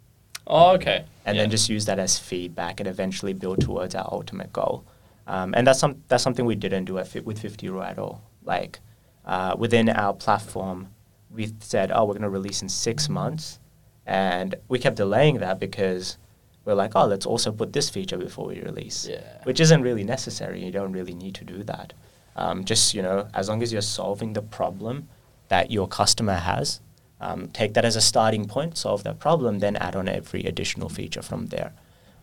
Oh, 0.47 0.71
okay. 0.71 1.05
and 1.23 1.35
Yeah. 1.37 1.43
then 1.43 1.51
just 1.51 1.69
use 1.69 1.85
that 1.85 1.99
as 1.99 2.17
feedback 2.17 2.79
and 2.79 2.89
eventually 2.89 3.33
build 3.33 3.61
towards 3.61 3.93
our 3.93 4.09
ultimate 4.11 4.51
goal. 4.51 4.83
Um, 5.27 5.53
and 5.55 5.67
that's 5.67 5.77
some 5.79 6.01
that's 6.07 6.23
something 6.23 6.45
we 6.45 6.55
didn't 6.55 6.85
do 6.85 6.97
at, 6.97 7.07
Fi- 7.07 7.19
with 7.19 7.39
50Raw 7.43 7.85
at 7.87 7.99
all. 7.99 8.23
Like 8.43 8.79
uh, 9.23 9.55
within 9.55 9.87
our 9.89 10.13
platform, 10.13 10.87
we 11.31 11.53
said, 11.59 11.91
oh, 11.93 12.05
we're 12.05 12.13
going 12.13 12.21
to 12.23 12.29
release 12.29 12.63
in 12.63 12.69
six 12.69 13.07
months, 13.07 13.59
and 14.07 14.55
we 14.67 14.79
kept 14.79 14.95
delaying 14.97 15.37
that 15.39 15.59
because 15.59 16.17
we're 16.65 16.73
like, 16.73 16.93
oh, 16.95 17.05
let's 17.05 17.25
also 17.25 17.51
put 17.51 17.73
this 17.73 17.89
feature 17.89 18.17
before 18.17 18.47
we 18.47 18.59
release 18.61 19.07
Yeah. 19.07 19.21
which 19.43 19.59
isn't 19.59 19.81
really 19.81 20.03
necessary. 20.03 20.63
You 20.65 20.71
don't 20.71 20.91
really 20.91 21.13
need 21.13 21.35
to 21.35 21.45
do 21.45 21.63
that. 21.63 21.93
Um, 22.35 22.65
just 22.65 22.93
you 22.93 23.01
know, 23.01 23.27
as 23.33 23.47
long 23.47 23.61
as 23.63 23.71
you're 23.71 23.81
solving 23.81 24.33
the 24.33 24.41
problem 24.41 25.07
that 25.47 25.71
your 25.71 25.87
customer 25.87 26.33
has, 26.35 26.81
um, 27.21 27.47
take 27.49 27.73
that 27.75 27.85
as 27.85 27.95
a 27.95 28.01
starting 28.01 28.45
point, 28.45 28.77
solve 28.77 29.03
that 29.03 29.19
problem, 29.19 29.59
then 29.59 29.75
add 29.77 29.95
on 29.95 30.09
every 30.09 30.43
additional 30.43 30.89
feature 30.89 31.21
from 31.21 31.45
there. 31.47 31.71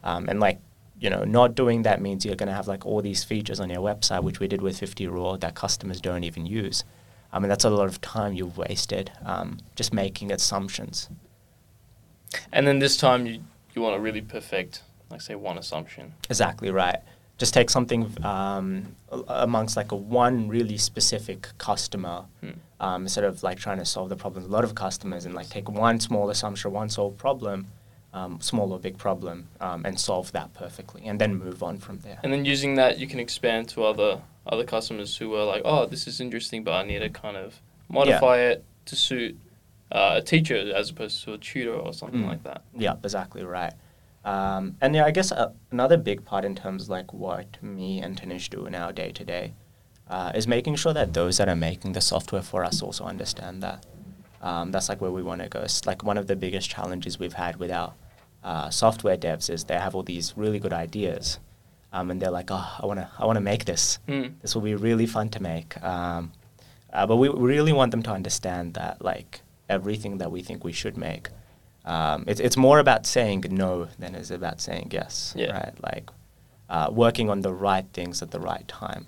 Um, 0.05 0.29
and 0.29 0.39
like 0.41 0.61
you 1.01 1.11
know, 1.11 1.25
not 1.25 1.57
doing 1.57 1.83
that 1.83 2.01
means 2.01 2.25
you're 2.25 2.37
going 2.37 2.49
to 2.49 2.55
have 2.55 2.69
like 2.69 2.87
all 2.87 3.03
these 3.03 3.25
features 3.25 3.59
on 3.59 3.69
your 3.71 3.81
website, 3.81 4.23
which 4.23 4.39
we 4.39 4.47
did 4.47 4.63
with 4.63 4.81
50Raw, 4.81 5.41
that 5.41 5.57
customers 5.57 6.01
don't 6.01 6.23
even 6.23 6.47
use. 6.47 6.85
I 7.33 7.41
mean, 7.41 7.49
that's 7.49 7.65
a 7.65 7.71
lot 7.71 7.89
of 7.89 8.01
time 8.01 8.35
you've 8.35 8.57
wasted 8.57 9.11
um, 9.25 9.59
just 9.75 9.93
making 9.93 10.31
assumptions. 10.31 11.09
And 12.53 12.67
then 12.69 12.79
this 12.79 12.97
time 12.97 13.27
you 13.27 13.41
you 13.75 13.83
want 13.83 13.97
to 13.97 14.01
really 14.01 14.21
perfect, 14.21 14.83
like 15.11 15.21
say 15.21 15.35
one 15.35 15.59
assumption. 15.59 16.15
Exactly 16.29 16.71
right. 16.71 16.99
Just 17.39 17.55
take 17.55 17.71
something 17.71 18.13
um, 18.25 18.95
amongst 19.29 19.77
like 19.77 19.91
a 19.93 19.97
one 19.97 20.49
really 20.49 20.77
specific 20.79 21.49
customer, 21.59 22.25
Hmm. 22.41 22.51
um, 22.81 23.03
instead 23.03 23.25
of 23.25 23.43
like 23.43 23.59
trying 23.59 23.79
to 23.79 23.85
solve 23.85 24.09
the 24.11 24.17
problem. 24.17 24.45
A 24.45 24.49
lot 24.49 24.65
of 24.65 24.75
customers 24.75 25.25
and 25.25 25.35
like 25.35 25.49
take 25.49 25.69
one 25.69 25.99
small 25.99 26.31
assumption, 26.31 26.73
one 26.73 26.89
solved 26.89 27.19
problem, 27.19 27.67
um, 28.15 28.41
small 28.41 28.73
or 28.73 28.79
big 28.79 28.97
problem, 28.99 29.49
um, 29.61 29.85
and 29.85 29.99
solve 29.99 30.31
that 30.33 30.53
perfectly, 30.55 31.03
and 31.07 31.21
then 31.21 31.35
move 31.35 31.63
on 31.63 31.79
from 31.79 31.99
there. 32.01 32.19
And 32.23 32.33
then 32.33 32.45
using 32.45 32.75
that, 32.77 32.99
you 32.99 33.07
can 33.07 33.19
expand 33.19 33.69
to 33.71 33.85
other 33.85 34.21
other 34.47 34.65
customers 34.65 35.17
who 35.17 35.35
are 35.35 35.45
like, 35.45 35.63
oh, 35.65 35.87
this 35.87 36.07
is 36.07 36.21
interesting, 36.21 36.63
but 36.65 36.73
I 36.73 36.83
need 36.85 36.99
to 36.99 37.09
kind 37.09 37.37
of 37.37 37.61
modify 37.89 38.39
it 38.39 38.65
to 38.87 38.97
suit 38.97 39.37
uh, 39.93 40.15
a 40.17 40.23
teacher 40.23 40.57
as 40.75 40.91
opposed 40.91 41.23
to 41.25 41.35
a 41.35 41.39
tutor 41.39 41.75
or 41.75 41.93
something 41.93 42.23
Mm. 42.23 42.29
like 42.29 42.43
that. 42.45 42.63
Yeah, 42.77 42.95
exactly 43.05 43.45
right. 43.45 43.75
Um, 44.25 44.77
and 44.81 44.95
yeah, 44.95 45.05
I 45.05 45.11
guess 45.11 45.33
uh, 45.33 45.53
another 45.71 45.97
big 45.97 46.25
part 46.25 46.45
in 46.45 46.55
terms 46.55 46.85
of 46.85 46.89
like 46.91 47.13
what 47.13 47.61
me 47.63 48.01
and 48.01 48.21
Tanish 48.21 48.49
do 48.49 48.67
in 48.67 48.75
our 48.75 48.93
day 48.93 49.11
to 49.13 49.25
day 49.25 49.53
is 50.35 50.47
making 50.47 50.77
sure 50.77 50.93
that 50.93 51.15
those 51.15 51.39
that 51.39 51.49
are 51.49 51.57
making 51.57 51.93
the 51.93 52.01
software 52.01 52.43
for 52.43 52.65
us 52.65 52.83
also 52.83 53.05
understand 53.05 53.63
that. 53.63 53.87
Um, 54.43 54.71
that's 54.73 54.89
like 54.89 55.01
where 55.01 55.11
we 55.11 55.23
want 55.23 55.41
to 55.43 55.49
go. 55.49 55.61
It's 55.61 55.87
like 55.87 56.03
one 56.05 56.19
of 56.19 56.27
the 56.27 56.37
biggest 56.37 56.69
challenges 56.69 57.19
we've 57.19 57.33
had 57.33 57.57
with 57.57 57.71
our 57.71 57.95
uh, 58.45 58.71
software 58.71 59.17
devs 59.17 59.49
is 59.49 59.65
they 59.65 59.79
have 59.79 59.95
all 59.95 60.03
these 60.03 60.35
really 60.37 60.59
good 60.59 60.73
ideas, 60.73 61.39
um, 61.93 62.11
and 62.11 62.21
they're 62.21 62.31
like, 62.41 62.51
"Oh, 62.51 62.69
I 62.83 62.85
want 62.87 62.99
to, 63.01 63.09
I 63.21 63.25
want 63.25 63.37
to 63.37 63.41
make 63.41 63.65
this. 63.67 64.01
Mm. 64.09 64.33
This 64.43 64.55
will 64.55 64.63
be 64.63 64.75
really 64.75 65.07
fun 65.07 65.29
to 65.31 65.41
make." 65.43 65.81
Um, 65.83 66.33
uh, 66.93 67.07
but 67.07 67.17
we 67.17 67.29
really 67.29 67.73
want 67.73 67.91
them 67.93 68.03
to 68.03 68.11
understand 68.11 68.75
that, 68.75 69.01
like 69.01 69.43
everything 69.77 70.19
that 70.19 70.31
we 70.35 70.41
think 70.43 70.59
we 70.65 70.73
should 70.81 70.97
make, 70.97 71.25
um, 71.95 72.19
it's 72.31 72.41
it's 72.47 72.57
more 72.67 72.79
about 72.85 73.03
saying 73.07 73.41
no 73.51 73.71
than 73.99 74.15
it's 74.15 74.31
about 74.31 74.61
saying 74.61 74.87
yes. 74.99 75.35
Yeah. 75.37 75.53
Right. 75.59 75.75
Like 75.91 76.07
uh, 76.75 76.89
working 77.05 77.29
on 77.31 77.39
the 77.47 77.53
right 77.69 77.87
things 77.93 78.23
at 78.23 78.31
the 78.31 78.41
right 78.51 78.67
time. 78.69 79.05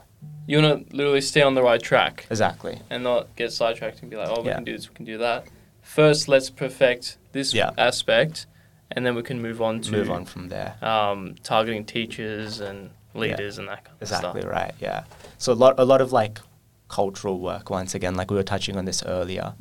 You 0.47 0.55
want 0.63 0.69
to 0.91 0.97
literally 0.97 1.21
stay 1.33 1.43
on 1.43 1.55
the 1.55 1.63
right 1.63 1.83
track 1.91 2.27
Exactly. 2.31 2.75
and 2.91 3.03
not 3.11 3.23
get 3.37 3.53
sidetracked 3.53 4.01
and 4.03 4.11
be 4.11 4.17
like, 4.17 4.29
oh, 4.31 4.41
we 4.43 4.49
Yeah. 4.49 4.57
can 4.57 4.65
do 4.65 4.73
this, 4.77 4.89
we 4.91 4.95
can 4.95 5.05
do 5.15 5.19
that. 5.19 5.41
First, 5.83 6.29
let's 6.29 6.51
perfect 6.51 7.17
this 7.33 7.55
Yeah. 7.55 7.71
aspect, 7.79 8.47
and 8.91 9.01
then 9.07 9.15
we 9.15 9.23
can 9.23 9.39
move 9.41 9.61
on 9.63 9.81
to 9.83 9.91
Move 9.93 10.11
on 10.11 10.25
from 10.25 10.49
there. 10.49 10.71
Um, 10.83 11.37
targeting 11.43 11.85
teachers 11.85 12.61
and 12.61 12.91
leaders 13.15 13.59
and 13.59 13.69
that 13.69 13.85
kind 13.85 13.97
of 14.01 14.09
stuff. 14.09 14.21
Exactly 14.37 14.45
right. 14.59 14.75
Yeah. 14.81 15.05
So 15.39 15.53
a 15.53 15.59
lot, 15.65 15.75
a 15.79 15.85
lot 15.93 16.01
of 16.01 16.11
like 16.13 16.41
cultural 16.89 17.39
work. 17.39 17.71
Once 17.71 17.95
again, 17.95 18.15
like 18.15 18.31
we 18.31 18.37
were 18.37 18.43
touching 18.55 18.77
on 18.77 18.85
this 18.85 19.03
earlier. 19.19 19.55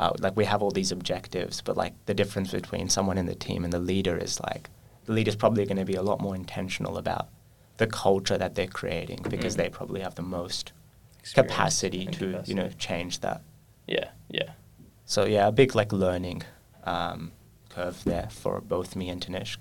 Uh, 0.00 0.12
like 0.24 0.34
we 0.34 0.46
have 0.46 0.62
all 0.62 0.70
these 0.70 0.90
objectives, 0.98 1.60
but 1.60 1.76
like 1.76 1.92
the 2.06 2.14
difference 2.14 2.50
between 2.60 2.88
someone 2.88 3.18
in 3.18 3.26
the 3.26 3.34
team 3.34 3.64
and 3.64 3.72
the 3.72 3.78
leader 3.92 4.16
is 4.26 4.40
like 4.40 4.70
the 5.04 5.12
leader's 5.12 5.36
probably 5.36 5.64
going 5.66 5.76
to 5.76 5.84
be 5.84 5.98
a 6.02 6.02
lot 6.10 6.18
more 6.26 6.34
intentional 6.34 6.96
about 6.96 7.28
the 7.76 7.86
culture 7.86 8.38
that 8.38 8.54
they're 8.54 8.74
creating 8.80 9.20
because 9.28 9.54
Mm. 9.54 9.58
they 9.58 9.68
probably 9.68 10.00
have 10.00 10.14
the 10.14 10.22
most 10.40 10.72
Experience 11.18 11.52
capacity 11.52 12.06
to 12.06 12.42
you 12.46 12.54
know 12.54 12.70
change 12.78 13.20
that. 13.20 13.42
Yeah, 13.86 14.08
yeah. 14.38 14.50
So 15.04 15.20
yeah, 15.26 15.48
a 15.48 15.52
big 15.52 15.74
like 15.74 15.92
learning 15.92 16.44
um, 16.84 17.32
curve 17.68 18.02
there 18.04 18.28
for 18.30 18.60
both 18.62 18.96
me 18.96 19.10
and 19.10 19.20
Tanishq. 19.20 19.60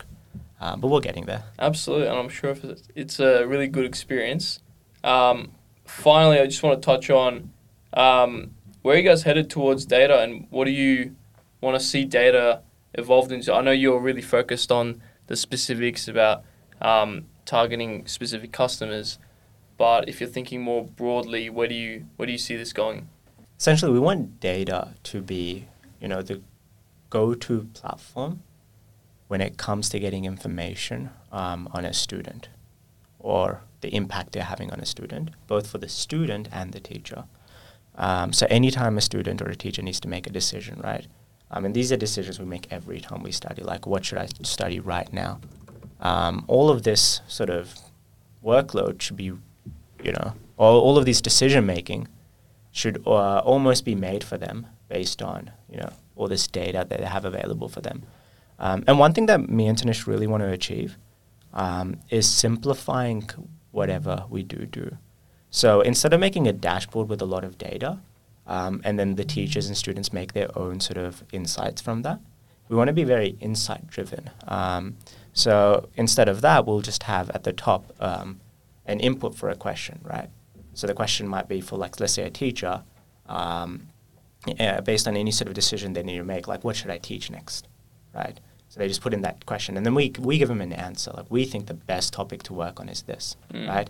Um, 0.62 0.80
but 0.80 0.88
we're 0.88 1.02
getting 1.10 1.26
there. 1.26 1.44
Absolutely, 1.58 2.08
and 2.08 2.18
I'm 2.18 2.30
sure 2.30 2.52
if 2.52 2.64
it's, 2.64 2.84
it's 2.96 3.20
a 3.20 3.46
really 3.46 3.68
good 3.68 3.86
experience. 3.86 4.62
Um, 5.04 5.52
finally, 5.86 6.40
I 6.40 6.46
just 6.46 6.64
want 6.64 6.82
to 6.82 6.86
touch 6.86 7.10
on 7.10 7.52
um, 7.94 8.52
where 8.82 8.96
are 8.96 8.98
you 8.98 9.08
guys 9.08 9.24
headed 9.24 9.50
towards 9.50 9.86
data, 9.86 10.22
and 10.22 10.48
what 10.50 10.66
do 10.66 10.72
you 10.72 11.16
want 11.62 11.80
to 11.80 11.86
see 11.86 12.06
data 12.06 12.62
evolved 12.94 13.32
into? 13.32 13.54
I 13.54 13.62
know 13.62 13.72
you're 13.72 14.00
really 14.00 14.22
focused 14.22 14.72
on 14.72 15.02
the 15.28 15.36
specifics 15.36 16.08
about 16.08 16.44
um, 16.82 17.26
targeting 17.46 18.08
specific 18.08 18.52
customers, 18.52 19.20
but 19.78 20.10
if 20.10 20.20
you're 20.20 20.30
thinking 20.30 20.62
more 20.62 20.86
broadly, 20.86 21.50
where 21.50 21.68
do 21.68 21.76
you 21.76 22.06
where 22.16 22.26
do 22.26 22.32
you 22.32 22.38
see 22.38 22.56
this 22.56 22.74
going? 22.74 23.10
essentially 23.60 23.92
we 23.92 24.00
want 24.00 24.40
data 24.40 24.96
to 25.04 25.22
be 25.22 25.68
you 26.00 26.08
know 26.08 26.22
the 26.22 26.42
go-to 27.10 27.68
platform 27.74 28.42
when 29.28 29.42
it 29.42 29.58
comes 29.58 29.90
to 29.90 30.00
getting 30.00 30.26
information 30.26 31.10
um, 31.32 31.68
on 31.74 31.86
a 31.86 31.94
student 31.94 32.48
or 33.20 33.62
the 33.82 33.94
impact 33.94 34.32
they're 34.32 34.44
having 34.44 34.72
on 34.72 34.80
a 34.80 34.86
student 34.86 35.30
both 35.48 35.68
for 35.68 35.78
the 35.78 35.90
student 35.90 36.48
and 36.52 36.72
the 36.72 36.80
teacher 36.80 37.26
um, 38.00 38.34
so 38.34 38.47
anytime 38.50 38.97
a 38.97 39.02
student 39.02 39.41
or 39.41 39.50
a 39.50 39.56
teacher 39.56 39.82
needs 39.82 40.00
to 40.00 40.08
make 40.08 40.26
a 40.26 40.32
decision 40.32 40.80
right 40.84 41.06
I 41.52 41.60
mean 41.60 41.74
these 41.74 41.91
are 41.91 41.97
decisions 41.97 42.39
we 42.39 42.45
make 42.45 42.68
every 42.72 43.00
time 43.00 43.22
we 43.24 43.32
study 43.32 43.62
like 43.64 43.86
what 43.86 44.06
should 44.06 44.18
i 44.18 44.28
study 44.43 44.80
right 44.80 45.12
now 45.14 45.39
um, 46.00 46.45
all 46.47 46.70
of 46.70 46.84
this 46.84 47.22
sort 47.28 47.50
of 47.50 47.74
workload 48.43 49.02
should 49.02 49.18
be 49.18 49.32
you 50.04 50.12
know 50.14 50.34
all, 50.58 50.80
all 50.80 50.97
of 50.97 51.06
these 51.06 51.22
decision 51.22 51.66
making 51.66 52.08
should 52.72 53.02
uh, 53.08 53.39
almost 53.39 53.86
be 53.86 53.95
made 53.95 54.24
for 54.24 54.38
them 54.38 54.68
based 54.88 55.22
on 55.22 55.52
you 55.70 55.78
know 55.78 55.91
all 56.16 56.28
this 56.28 56.47
data 56.47 56.86
that 56.89 57.00
they 57.00 57.06
have 57.06 57.26
available 57.26 57.70
for 57.70 57.82
them. 57.82 58.04
Um, 58.60 58.84
and 58.88 59.00
one 59.00 59.14
thing 59.14 59.28
that 59.28 59.50
me 59.50 59.68
and 59.68 59.78
Tanish 59.78 60.06
really 60.06 60.28
want 60.28 60.43
to 60.43 60.52
achieve 60.52 60.97
um, 61.54 61.97
is 62.10 62.30
simplifying 62.30 63.30
whatever 63.72 64.26
we 64.30 64.43
do 64.43 64.66
do. 64.66 64.97
So 65.52 65.82
instead 65.82 66.14
of 66.14 66.20
making 66.20 66.47
a 66.47 66.54
dashboard 66.54 67.10
with 67.10 67.22
a 67.22 67.26
lot 67.26 67.43
of 67.43 67.58
data, 67.58 68.00
um, 68.47 68.82
and 68.84 68.97
then 69.00 69.16
the 69.16 69.24
teachers 69.24 69.68
and 69.68 69.78
students 69.78 70.12
make 70.14 70.34
their 70.34 70.56
own 70.58 70.80
sort 70.80 70.97
of 70.97 71.24
insights 71.32 71.82
from 71.82 72.02
that, 72.04 72.20
we 72.68 72.76
want 72.76 72.88
to 72.88 72.93
be 72.93 73.04
very 73.04 73.36
insight 73.39 73.88
driven. 73.88 74.30
Um, 74.47 74.97
so 75.34 75.89
instead 75.95 76.30
of 76.30 76.41
that, 76.41 76.66
we'll 76.66 76.82
just 76.82 77.04
have 77.04 77.30
at 77.32 77.43
the 77.43 77.54
top 77.54 77.93
um, 78.00 78.39
an 78.86 79.00
input 79.00 79.36
for 79.36 79.50
a 79.50 79.56
question, 79.56 80.00
right? 80.04 80.30
So 80.74 80.88
the 80.88 80.93
question 80.93 81.28
might 81.28 81.47
be 81.47 81.62
for 81.62 81.78
like 81.78 82.00
let's 82.00 82.14
say 82.14 82.24
a 82.24 82.30
teacher, 82.30 82.84
um, 83.28 83.88
yeah, 84.45 84.80
based 84.82 85.08
on 85.08 85.18
any 85.18 85.32
sort 85.32 85.47
of 85.47 85.54
decision 85.54 85.93
they 85.93 86.04
need 86.04 86.18
to 86.18 86.24
make, 86.24 86.47
like 86.47 86.64
what 86.64 86.76
should 86.76 86.89
I 86.91 86.97
teach 87.00 87.30
next, 87.30 87.68
right? 88.14 88.39
So 88.70 88.80
they 88.80 88.88
just 88.88 89.02
put 89.02 89.14
in 89.14 89.22
that 89.24 89.45
question, 89.47 89.78
and 89.78 89.86
then 89.86 89.95
we 89.95 90.14
we 90.20 90.38
give 90.38 90.47
them 90.47 90.62
an 90.62 90.72
answer. 90.74 91.12
Like 91.12 91.26
we 91.30 91.43
think 91.45 91.66
the 91.68 91.74
best 91.74 92.14
topic 92.14 92.43
to 92.43 92.54
work 92.54 92.80
on 92.80 92.88
is 92.88 93.02
this, 93.04 93.36
Mm. 93.54 93.68
right? 93.68 93.89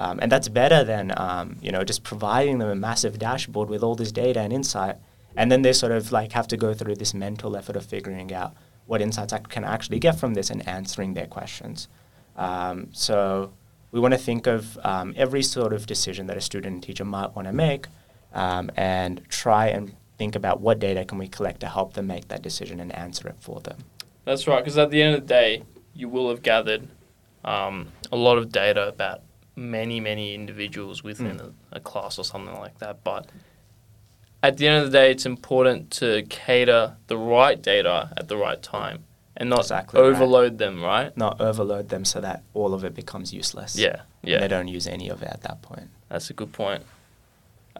Um, 0.00 0.18
and 0.22 0.32
that's 0.32 0.48
better 0.48 0.82
than 0.82 1.12
um, 1.18 1.56
you 1.60 1.70
know 1.70 1.84
just 1.84 2.02
providing 2.02 2.56
them 2.58 2.70
a 2.70 2.74
massive 2.74 3.18
dashboard 3.18 3.68
with 3.68 3.82
all 3.82 3.94
this 3.94 4.10
data 4.10 4.40
and 4.40 4.50
insight, 4.50 4.96
and 5.36 5.52
then 5.52 5.60
they 5.60 5.74
sort 5.74 5.92
of 5.92 6.10
like 6.10 6.32
have 6.32 6.48
to 6.48 6.56
go 6.56 6.72
through 6.72 6.96
this 6.96 7.12
mental 7.12 7.54
effort 7.54 7.76
of 7.76 7.84
figuring 7.84 8.32
out 8.32 8.54
what 8.86 9.02
insights 9.02 9.34
I 9.34 9.38
can 9.40 9.62
actually 9.62 9.98
get 9.98 10.18
from 10.18 10.32
this 10.32 10.48
and 10.48 10.66
answering 10.66 11.12
their 11.12 11.26
questions. 11.26 11.86
Um, 12.34 12.88
so 12.92 13.52
we 13.92 14.00
want 14.00 14.14
to 14.14 14.18
think 14.18 14.46
of 14.46 14.78
um, 14.82 15.12
every 15.18 15.42
sort 15.42 15.74
of 15.74 15.86
decision 15.86 16.26
that 16.28 16.36
a 16.38 16.40
student 16.40 16.74
and 16.74 16.82
teacher 16.82 17.04
might 17.04 17.36
want 17.36 17.46
to 17.46 17.52
make 17.52 17.86
um, 18.32 18.70
and 18.76 19.22
try 19.28 19.66
and 19.66 19.94
think 20.16 20.34
about 20.34 20.62
what 20.62 20.78
data 20.78 21.04
can 21.04 21.18
we 21.18 21.28
collect 21.28 21.60
to 21.60 21.68
help 21.68 21.92
them 21.92 22.06
make 22.06 22.28
that 22.28 22.40
decision 22.40 22.80
and 22.80 22.90
answer 22.94 23.28
it 23.28 23.36
for 23.38 23.60
them. 23.60 23.76
That's 24.24 24.46
right, 24.46 24.64
because 24.64 24.78
at 24.78 24.90
the 24.90 25.02
end 25.02 25.14
of 25.14 25.20
the 25.20 25.26
day, 25.26 25.62
you 25.94 26.08
will 26.08 26.30
have 26.30 26.42
gathered 26.42 26.88
um, 27.44 27.88
a 28.10 28.16
lot 28.16 28.38
of 28.38 28.50
data 28.50 28.88
about 28.88 29.20
many, 29.60 30.00
many 30.00 30.34
individuals 30.34 31.04
within 31.04 31.36
Mm. 31.38 31.52
a, 31.72 31.76
a 31.76 31.80
class 31.80 32.18
or 32.18 32.24
something 32.24 32.54
like 32.58 32.78
that. 32.78 33.04
But 33.04 33.26
at 34.42 34.56
the 34.56 34.66
end 34.66 34.82
of 34.84 34.90
the 34.90 34.98
day, 34.98 35.10
it's 35.10 35.26
important 35.26 35.90
to 35.92 36.22
cater 36.28 36.96
the 37.08 37.18
right 37.18 37.60
data 37.60 38.10
at 38.16 38.28
the 38.28 38.36
right 38.36 38.60
time 38.62 39.04
and 39.36 39.50
not 39.50 39.60
Exactly 39.60 40.00
right. 40.00 40.06
overload 40.08 40.58
them, 40.58 40.82
right? 40.82 41.14
Not 41.16 41.40
overload 41.40 41.90
them 41.90 42.04
so 42.04 42.20
that 42.20 42.42
all 42.54 42.72
of 42.74 42.84
it 42.84 42.94
becomes 42.94 43.32
useless. 43.32 43.76
Yeah, 43.76 44.00
yeah. 44.22 44.40
They 44.40 44.48
don't 44.48 44.68
use 44.68 44.86
any 44.86 45.08
of 45.10 45.22
it 45.22 45.28
at 45.28 45.42
that 45.42 45.60
point. 45.62 45.88
That's 46.08 46.30
a 46.30 46.32
good 46.34 46.52
point. 46.52 46.82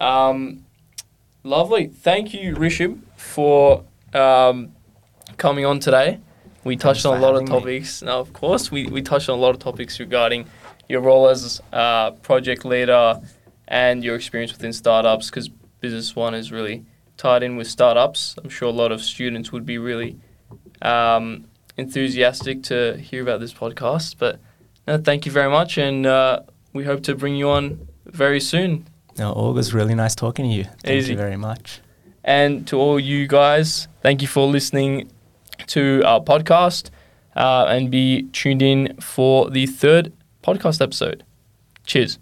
Um, 0.00 0.64
lovely. 1.42 1.86
Thank 1.88 2.32
you, 2.34 2.54
Rishabh, 2.54 2.98
for 3.16 3.84
um, 4.14 4.72
coming 5.36 5.64
on 5.64 5.80
today. 5.80 6.20
We 6.62 6.76
touched 6.76 7.04
Thanks 7.04 7.06
on 7.06 7.18
a 7.18 7.20
lot 7.22 7.34
of 7.36 7.40
having 7.48 7.54
me. 7.54 7.58
topics. 7.78 8.02
Now, 8.02 8.18
of 8.20 8.32
course, 8.34 8.70
we, 8.70 8.86
we 8.86 9.00
touched 9.02 9.28
on 9.30 9.38
a 9.38 9.40
lot 9.40 9.50
of 9.54 9.58
topics 9.60 9.98
regarding 9.98 10.44
your 10.90 11.00
role 11.00 11.28
as 11.28 11.62
uh, 11.72 12.10
project 12.10 12.64
leader 12.64 13.20
and 13.68 14.02
your 14.02 14.16
experience 14.16 14.50
within 14.52 14.72
startups 14.72 15.30
because 15.30 15.48
Business 15.80 16.16
One 16.16 16.34
is 16.34 16.50
really 16.50 16.84
tied 17.16 17.44
in 17.44 17.56
with 17.56 17.68
startups. 17.68 18.34
I'm 18.42 18.50
sure 18.50 18.68
a 18.68 18.72
lot 18.72 18.90
of 18.90 19.00
students 19.00 19.52
would 19.52 19.64
be 19.64 19.78
really 19.78 20.18
um, 20.82 21.46
enthusiastic 21.76 22.64
to 22.64 22.96
hear 22.98 23.22
about 23.22 23.38
this 23.38 23.54
podcast. 23.54 24.16
But 24.18 24.40
no, 24.88 24.98
thank 24.98 25.26
you 25.26 25.32
very 25.32 25.48
much, 25.48 25.78
and 25.78 26.06
uh, 26.06 26.40
we 26.72 26.84
hope 26.84 27.04
to 27.04 27.14
bring 27.14 27.36
you 27.36 27.48
on 27.48 27.86
very 28.06 28.40
soon. 28.40 28.86
No, 29.16 29.32
all 29.32 29.52
was 29.52 29.72
really 29.72 29.94
nice 29.94 30.16
talking 30.16 30.50
to 30.50 30.54
you. 30.54 30.64
Thank 30.82 30.98
Easy. 30.98 31.12
you 31.12 31.16
very 31.16 31.36
much. 31.36 31.80
And 32.24 32.66
to 32.66 32.76
all 32.76 32.98
you 32.98 33.28
guys, 33.28 33.86
thank 34.02 34.22
you 34.22 34.28
for 34.28 34.46
listening 34.46 35.10
to 35.68 36.02
our 36.04 36.20
podcast 36.20 36.90
uh, 37.36 37.66
and 37.68 37.90
be 37.90 38.24
tuned 38.32 38.60
in 38.60 38.96
for 39.00 39.50
the 39.50 39.66
third 39.66 40.12
podcast 40.42 40.80
episode. 40.80 41.24
Cheers. 41.86 42.18